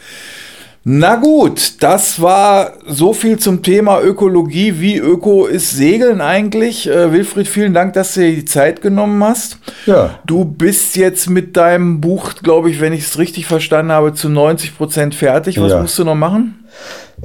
Na 0.84 1.16
gut, 1.16 1.82
das 1.82 2.22
war 2.22 2.74
so 2.88 3.14
viel 3.14 3.39
zum 3.39 3.64
Thema 3.64 4.02
Ökologie. 4.02 4.82
Wie 4.82 4.97
öko 4.97 5.45
ist 5.45 5.72
Segeln 5.72 6.20
eigentlich? 6.20 6.89
Äh, 6.89 7.14
Wilfried, 7.14 7.47
vielen 7.47 7.74
Dank, 7.74 7.93
dass 7.93 8.16
du 8.16 8.20
dir 8.20 8.36
die 8.36 8.43
Zeit 8.43 8.82
genommen 8.82 9.24
hast. 9.24 9.60
Ja. 9.86 10.20
Du 10.26 10.43
bist 10.43 10.97
jetzt 10.97 11.30
mit 11.30 11.56
deinem 11.56 12.02
Buch, 12.02 12.34
glaube 12.43 12.70
ich, 12.70 12.82
wenn 12.82 12.91
ich 12.91 13.04
es 13.04 13.18
richtig 13.18 13.45
verstanden 13.45 13.93
habe, 13.93 14.14
zu 14.14 14.28
90 14.28 14.76
Prozent 14.76 15.16
fertig. 15.16 15.62
Was 15.62 15.72
ja. 15.72 15.82
musst 15.82 15.97
du 15.97 16.04
noch 16.04 16.16
machen? 16.16 16.66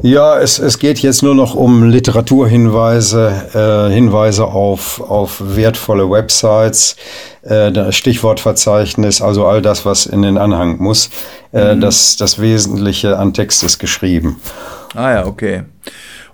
Ja, 0.02 0.38
es, 0.38 0.58
es 0.58 0.78
geht 0.78 0.98
jetzt 1.00 1.22
nur 1.22 1.34
noch 1.34 1.54
um 1.54 1.88
Literaturhinweise, 1.88 3.88
äh, 3.90 3.94
Hinweise 3.94 4.46
auf, 4.46 5.00
auf 5.00 5.40
wertvolle 5.40 6.10
Websites, 6.10 6.96
äh, 7.42 7.92
Stichwortverzeichnis, 7.92 9.22
also 9.22 9.46
all 9.46 9.62
das, 9.62 9.86
was 9.86 10.06
in 10.06 10.22
den 10.22 10.36
Anhang 10.36 10.78
muss. 10.78 11.10
Äh, 11.52 11.74
mhm. 11.74 11.80
das, 11.80 12.16
das 12.16 12.40
Wesentliche 12.40 13.18
an 13.18 13.32
Text 13.32 13.62
ist 13.62 13.78
geschrieben. 13.78 14.40
Ah 14.94 15.12
ja, 15.12 15.26
okay. 15.26 15.62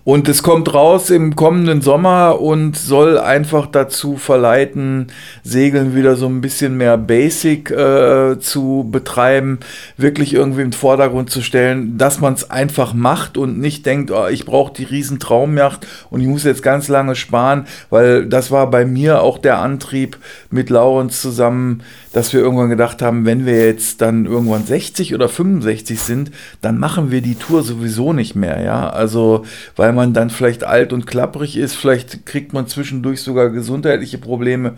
Und 0.03 0.29
es 0.29 0.43
kommt 0.43 0.73
raus 0.73 1.11
im 1.11 1.37
kommenden 1.37 1.83
Sommer 1.83 2.41
und 2.41 2.77
soll 2.77 3.19
einfach 3.19 3.67
dazu 3.67 4.17
verleiten, 4.17 5.09
Segeln 5.45 5.95
wieder 5.95 6.17
so 6.17 6.27
ein 6.27 6.41
bisschen 6.41 6.77
mehr 6.79 6.97
Basic 6.97 7.71
äh, 7.71 8.39
zu 8.39 8.89
betreiben, 8.91 9.61
wirklich 9.99 10.33
irgendwie 10.33 10.63
im 10.63 10.73
Vordergrund 10.73 11.31
zu 11.31 11.43
stellen, 11.43 11.99
dass 11.99 12.19
man 12.19 12.33
es 12.33 12.51
einfach 12.51 12.95
macht 12.95 13.37
und 13.37 13.59
nicht 13.59 13.85
denkt, 13.85 14.11
oh, 14.11 14.27
ich 14.27 14.47
brauche 14.47 14.73
die 14.73 14.85
riesen 14.85 15.19
Traumjacht 15.19 15.87
und 16.09 16.23
ich 16.23 16.27
muss 16.27 16.45
jetzt 16.45 16.63
ganz 16.63 16.89
lange 16.89 17.15
sparen, 17.15 17.67
weil 17.91 18.25
das 18.27 18.51
war 18.51 18.71
bei 18.71 18.87
mir 18.87 19.21
auch 19.21 19.37
der 19.37 19.59
Antrieb 19.59 20.17
mit 20.51 20.71
Laurens 20.71 21.21
zusammen, 21.21 21.83
dass 22.13 22.33
wir 22.33 22.41
irgendwann 22.41 22.71
gedacht 22.71 23.03
haben, 23.03 23.25
wenn 23.25 23.47
wir 23.47 23.67
jetzt 23.67 24.01
dann 24.01 24.27
irgendwann 24.27 24.65
60 24.65 25.15
oder 25.15 25.29
65 25.29 26.01
sind, 26.01 26.31
dann 26.61 26.79
machen 26.79 27.11
wir 27.11 27.21
die 27.21 27.37
Tour 27.37 27.63
sowieso 27.63 28.13
nicht 28.13 28.35
mehr, 28.35 28.61
ja. 28.63 28.91
Also, 28.91 29.45
weil 29.77 29.93
man 29.93 30.13
dann 30.13 30.31
vielleicht 30.31 30.65
alt 30.65 30.93
und 30.93 31.07
klapprig 31.07 31.57
ist, 31.57 31.77
vielleicht 31.77 32.27
kriegt 32.27 32.53
man 32.53 32.67
zwischendurch 32.67 33.23
sogar 33.23 33.51
gesundheitliche 33.51 34.19
Probleme. 34.19 34.75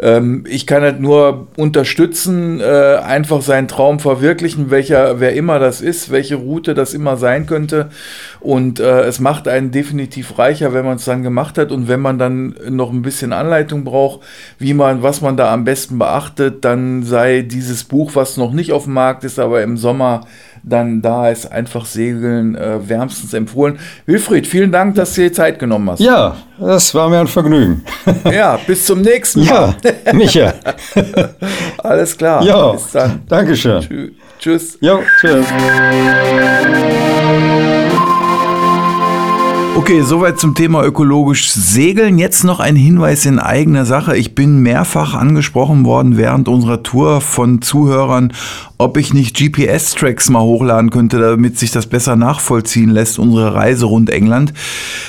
Ähm, 0.00 0.44
ich 0.48 0.66
kann 0.66 0.82
halt 0.82 1.00
nur 1.00 1.48
unterstützen, 1.56 2.60
äh, 2.60 2.96
einfach 2.96 3.42
seinen 3.42 3.68
Traum 3.68 4.00
verwirklichen, 4.00 4.70
welcher, 4.70 5.20
wer 5.20 5.34
immer 5.34 5.58
das 5.58 5.80
ist, 5.80 6.10
welche 6.10 6.34
Route 6.36 6.74
das 6.74 6.94
immer 6.94 7.16
sein 7.16 7.46
könnte. 7.46 7.90
Und 8.42 8.80
äh, 8.80 9.02
es 9.02 9.20
macht 9.20 9.46
einen 9.46 9.70
definitiv 9.70 10.36
reicher, 10.36 10.74
wenn 10.74 10.84
man 10.84 10.96
es 10.96 11.04
dann 11.04 11.22
gemacht 11.22 11.58
hat 11.58 11.70
und 11.70 11.86
wenn 11.86 12.00
man 12.00 12.18
dann 12.18 12.56
noch 12.70 12.90
ein 12.90 13.02
bisschen 13.02 13.32
Anleitung 13.32 13.84
braucht, 13.84 14.20
wie 14.58 14.74
man, 14.74 15.02
was 15.04 15.20
man 15.20 15.36
da 15.36 15.52
am 15.52 15.64
besten 15.64 15.96
beachtet, 15.98 16.64
dann 16.64 17.04
sei 17.04 17.42
dieses 17.42 17.84
Buch, 17.84 18.10
was 18.14 18.36
noch 18.36 18.52
nicht 18.52 18.72
auf 18.72 18.84
dem 18.84 18.94
Markt 18.94 19.22
ist, 19.22 19.38
aber 19.38 19.62
im 19.62 19.76
Sommer 19.76 20.22
dann 20.64 21.02
da 21.02 21.28
ist, 21.28 21.50
einfach 21.50 21.84
Segeln 21.86 22.56
äh, 22.56 22.88
wärmstens 22.88 23.32
empfohlen. 23.32 23.78
Wilfried, 24.06 24.46
vielen 24.46 24.72
Dank, 24.72 24.96
dass 24.96 25.14
du 25.14 25.22
dir 25.22 25.32
Zeit 25.32 25.58
genommen 25.58 25.90
hast. 25.90 26.00
Ja, 26.00 26.36
das 26.58 26.94
war 26.94 27.08
mir 27.08 27.20
ein 27.20 27.28
Vergnügen. 27.28 27.84
Ja, 28.24 28.58
bis 28.66 28.86
zum 28.86 29.02
nächsten 29.02 29.44
Mal. 29.44 29.74
Ja, 29.84 30.12
Micha. 30.12 30.54
Alles 31.78 32.16
klar. 32.16 32.42
Ja, 32.42 32.72
bis 32.72 32.90
dann. 32.92 33.22
Dankeschön. 33.28 34.14
Tschüss. 34.38 34.78
Jo, 34.80 35.00
tschüss. 35.20 35.46
Okay, 39.74 40.02
soweit 40.02 40.38
zum 40.38 40.54
Thema 40.54 40.84
ökologisch 40.84 41.50
Segeln. 41.50 42.18
Jetzt 42.18 42.44
noch 42.44 42.60
ein 42.60 42.76
Hinweis 42.76 43.24
in 43.24 43.38
eigener 43.38 43.86
Sache. 43.86 44.14
Ich 44.18 44.34
bin 44.34 44.58
mehrfach 44.58 45.14
angesprochen 45.14 45.86
worden 45.86 46.18
während 46.18 46.46
unserer 46.46 46.82
Tour 46.82 47.22
von 47.22 47.62
Zuhörern, 47.62 48.34
ob 48.76 48.98
ich 48.98 49.14
nicht 49.14 49.34
GPS-Tracks 49.34 50.28
mal 50.28 50.42
hochladen 50.42 50.90
könnte, 50.90 51.18
damit 51.18 51.58
sich 51.58 51.70
das 51.70 51.86
besser 51.86 52.16
nachvollziehen 52.16 52.90
lässt, 52.90 53.18
unsere 53.18 53.54
Reise 53.54 53.86
rund 53.86 54.10
England. 54.10 54.52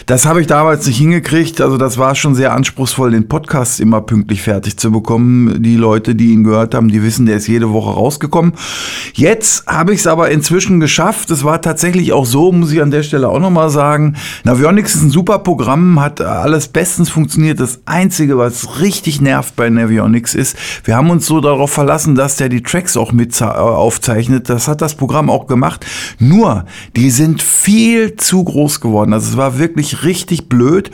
Das 0.06 0.26
habe 0.26 0.40
ich 0.40 0.48
damals 0.48 0.88
nicht 0.88 0.98
hingekriegt. 0.98 1.60
Also 1.60 1.78
das 1.78 1.98
war 1.98 2.16
schon 2.16 2.34
sehr 2.34 2.54
anspruchsvoll, 2.54 3.12
den 3.12 3.28
Podcast 3.28 3.82
immer 3.82 4.00
pünktlich 4.00 4.44
fertig 4.44 4.78
zu 4.78 4.92
bekommen. 4.92 5.62
Die 5.62 5.76
Leute, 5.76 6.16
die 6.16 6.32
ihn 6.32 6.46
gehört 6.46 6.74
haben, 6.74 6.88
die 6.88 7.04
wissen, 7.04 7.26
der 7.26 7.38
ist 7.38 7.48
jede 7.48 7.74
Woche 7.74 7.92
rausgekommen. 7.92 8.54
Jetzt 9.14 9.68
habe 9.68 9.94
ich 9.94 10.00
es 10.00 10.08
aber 10.08 10.32
inzwischen 10.32 10.80
geschafft. 10.80 11.32
Es 11.32 11.44
war 11.44 11.62
tatsächlich 11.62 12.14
auch 12.14 12.26
so, 12.26 12.52
muss 12.54 12.72
ich 12.72 12.82
an 12.82 12.92
der 12.92 13.04
Stelle 13.04 13.28
auch 13.28 13.40
nochmal 13.40 13.70
sagen. 13.70 14.16
Navionics 14.54 14.94
ist 14.94 15.02
ein 15.02 15.10
super 15.10 15.40
Programm, 15.40 16.00
hat 16.00 16.22
alles 16.22 16.68
bestens 16.68 17.10
funktioniert. 17.10 17.60
Das 17.60 17.80
Einzige, 17.86 18.38
was 18.38 18.82
richtig 18.82 19.20
nervt 19.20 19.56
bei 19.56 19.68
Navionics 19.68 20.36
ist, 20.36 20.56
wir 20.84 20.96
haben 20.96 21.10
uns 21.10 21.26
so 21.26 21.42
darauf 21.42 21.72
verlassen, 21.72 22.14
dass 22.14 22.36
der 22.36 22.50
die 22.50 22.62
Tracks 22.62 22.96
auch 22.96 23.12
mit 23.12 23.42
aufzeichnet. 23.42 24.50
Das 24.50 24.68
hat 24.68 24.84
das 24.84 24.94
Programm 24.94 25.32
auch 25.32 25.48
gemacht. 25.48 25.88
Nur, 26.20 26.66
die 26.96 27.10
sind 27.10 27.42
viel 27.42 28.16
zu 28.16 28.44
groß 28.44 28.80
geworden. 28.80 29.12
Also 29.14 29.32
es 29.32 29.38
war 29.38 29.58
wirklich 29.58 30.04
richtig 30.04 30.50
blöd. 30.50 30.92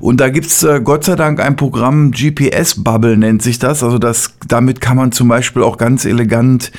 Und 0.00 0.20
da 0.20 0.28
gibt's 0.28 0.62
äh, 0.62 0.82
Gott 0.84 1.04
sei 1.04 1.16
Dank 1.16 1.40
ein 1.40 1.56
Programm, 1.56 2.10
GPS-Bubble 2.10 3.16
nennt 3.16 3.40
sich 3.40 3.58
das. 3.58 3.82
Also 3.82 3.98
das, 3.98 4.34
damit 4.46 4.82
kann 4.82 4.98
man 4.98 5.12
zum 5.12 5.28
Beispiel 5.28 5.62
auch 5.62 5.78
ganz 5.78 6.04
elegant 6.04 6.72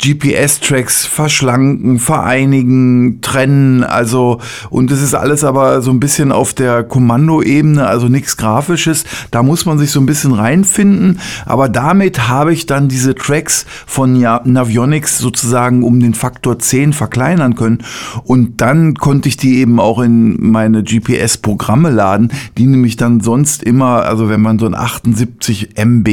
GPS-Tracks 0.00 1.04
verschlanken, 1.04 1.98
vereinigen, 1.98 3.20
trennen, 3.20 3.84
also 3.84 4.40
und 4.70 4.90
es 4.90 5.02
ist 5.02 5.14
alles 5.14 5.44
aber 5.44 5.82
so 5.82 5.90
ein 5.90 6.00
bisschen 6.00 6.32
auf 6.32 6.54
der 6.54 6.84
Kommandoebene, 6.84 7.86
also 7.86 8.08
nichts 8.08 8.36
Grafisches. 8.36 9.04
Da 9.30 9.42
muss 9.42 9.66
man 9.66 9.78
sich 9.78 9.90
so 9.90 10.00
ein 10.00 10.06
bisschen 10.06 10.32
reinfinden, 10.32 11.20
aber 11.44 11.68
damit 11.68 12.28
habe 12.28 12.52
ich 12.52 12.66
dann 12.66 12.88
diese 12.88 13.14
Tracks 13.14 13.66
von 13.86 14.18
Navionics 14.18 15.18
sozusagen 15.18 15.82
um 15.82 16.00
den 16.00 16.14
Faktor 16.14 16.58
10 16.58 16.92
verkleinern 16.94 17.54
können. 17.54 17.78
Und 18.24 18.60
dann 18.60 18.94
konnte 18.94 19.28
ich 19.28 19.36
die 19.36 19.58
eben 19.58 19.80
auch 19.80 20.00
in 20.00 20.50
meine 20.50 20.82
GPS-Programme 20.82 21.90
laden, 21.90 22.32
die 22.56 22.66
nämlich 22.66 22.96
dann 22.96 23.20
sonst 23.20 23.62
immer, 23.62 24.04
also 24.04 24.28
wenn 24.28 24.40
man 24.40 24.58
so 24.58 24.66
ein 24.66 24.74
78 24.74 25.76
MB 25.76 26.08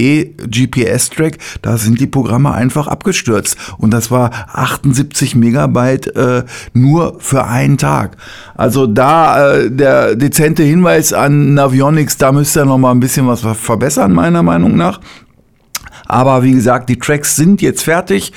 GPS-Track, 0.48 1.38
da 1.62 1.78
sind 1.78 2.02
die 2.02 2.08
Programme 2.08 2.52
einfach 2.52 2.88
abgestürzt 2.88 3.56
und 3.78 3.92
das 3.92 4.12
war 4.12 4.32
78 4.54 5.36
Megabyte 5.36 6.16
äh, 6.16 6.44
nur 6.74 7.18
für 7.20 7.46
einen 7.46 7.78
Tag. 7.78 8.18
Also 8.56 8.88
da 8.88 9.54
äh, 9.54 9.72
der 9.72 10.16
dezente 10.16 10.64
Hinweis 10.64 11.14
an 11.14 11.54
Navionics, 11.54 12.18
da 12.18 12.32
müsste 12.32 12.62
er 12.62 12.66
noch 12.66 12.78
mal 12.78 12.92
ein 12.92 13.00
bisschen 13.00 13.28
was 13.28 13.42
verbessern, 13.42 14.14
meiner 14.14 14.44
Meinung 14.44 14.76
nach. 14.76 15.00
Aber 16.08 16.44
wie 16.44 16.54
gesagt, 16.54 16.90
die 16.90 17.00
Tracks 17.00 17.36
sind 17.36 17.62
jetzt 17.62 17.84
fertig 17.84 18.32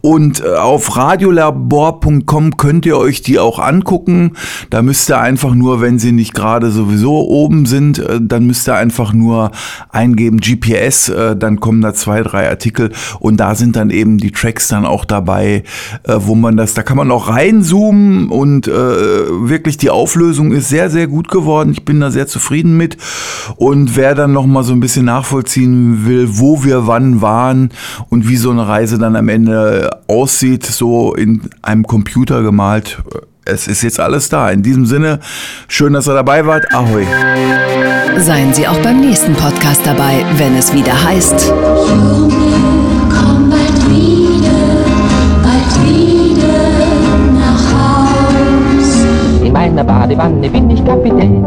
und 0.00 0.40
äh, 0.40 0.54
auf 0.54 0.96
radiolabor.com 0.96 2.56
könnt 2.56 2.86
ihr 2.86 2.96
euch 2.96 3.22
die 3.22 3.38
auch 3.38 3.58
angucken. 3.58 4.32
Da 4.70 4.82
müsst 4.82 5.10
ihr 5.10 5.20
einfach 5.20 5.54
nur, 5.54 5.80
wenn 5.80 5.98
sie 5.98 6.12
nicht 6.12 6.34
gerade 6.34 6.70
sowieso 6.70 7.28
oben 7.28 7.66
sind, 7.66 7.98
äh, 7.98 8.20
dann 8.20 8.46
müsst 8.46 8.68
ihr 8.68 8.74
einfach 8.74 9.12
nur 9.12 9.50
eingeben 9.90 10.40
GPS, 10.40 11.08
äh, 11.08 11.36
dann 11.36 11.60
kommen 11.60 11.80
da 11.82 11.94
zwei, 11.94 12.22
drei 12.22 12.48
Artikel 12.48 12.92
und 13.18 13.38
da 13.38 13.54
sind 13.54 13.76
dann 13.76 13.90
eben 13.90 14.18
die 14.18 14.32
Tracks 14.32 14.68
dann 14.68 14.86
auch 14.86 15.04
dabei, 15.04 15.64
wo 16.06 16.34
man 16.34 16.56
das, 16.56 16.74
da 16.74 16.82
kann 16.82 16.96
man 16.96 17.10
auch 17.10 17.28
reinzoomen 17.28 18.28
und 18.28 18.66
wirklich 18.66 19.76
die 19.76 19.90
Auflösung 19.90 20.52
ist 20.52 20.68
sehr, 20.68 20.90
sehr 20.90 21.06
gut 21.06 21.28
geworden. 21.28 21.72
Ich 21.72 21.84
bin 21.84 22.00
da 22.00 22.10
sehr 22.10 22.26
zufrieden 22.26 22.76
mit 22.76 22.96
und 23.56 23.96
wer 23.96 24.14
dann 24.14 24.32
noch 24.32 24.46
mal 24.46 24.64
so 24.64 24.72
ein 24.72 24.80
bisschen 24.80 25.06
nachvollziehen 25.06 26.06
will, 26.06 26.28
wo 26.38 26.64
wir 26.64 26.86
wann 26.86 27.09
waren 27.20 27.70
und 28.08 28.28
wie 28.28 28.36
so 28.36 28.50
eine 28.50 28.66
Reise 28.66 28.98
dann 28.98 29.16
am 29.16 29.28
Ende 29.28 29.90
aussieht, 30.06 30.64
so 30.64 31.14
in 31.14 31.42
einem 31.62 31.84
Computer 31.86 32.42
gemalt. 32.42 33.02
Es 33.44 33.66
ist 33.66 33.82
jetzt 33.82 33.98
alles 33.98 34.28
da. 34.28 34.50
In 34.50 34.62
diesem 34.62 34.86
Sinne, 34.86 35.18
schön, 35.66 35.92
dass 35.92 36.08
ihr 36.08 36.14
dabei 36.14 36.46
wart. 36.46 36.72
Ahoi. 36.72 37.04
Seien 38.18 38.52
Sie 38.52 38.68
auch 38.68 38.78
beim 38.78 39.00
nächsten 39.00 39.34
Podcast 39.34 39.80
dabei, 39.84 40.24
wenn 40.36 40.56
es 40.56 40.72
wieder 40.72 40.92
heißt. 41.04 41.48
Junge, 41.48 42.34
komm 43.08 43.50
bald 43.50 43.88
wieder, 43.88 44.50
bald 45.42 45.88
wieder 45.88 46.52
nach 47.34 47.72
Haus. 47.72 49.42
In 49.42 49.52
meiner 49.52 49.84
Badewanne 49.84 50.48
bin 50.50 50.70
ich 50.70 50.84
Kapitän. 50.84 51.46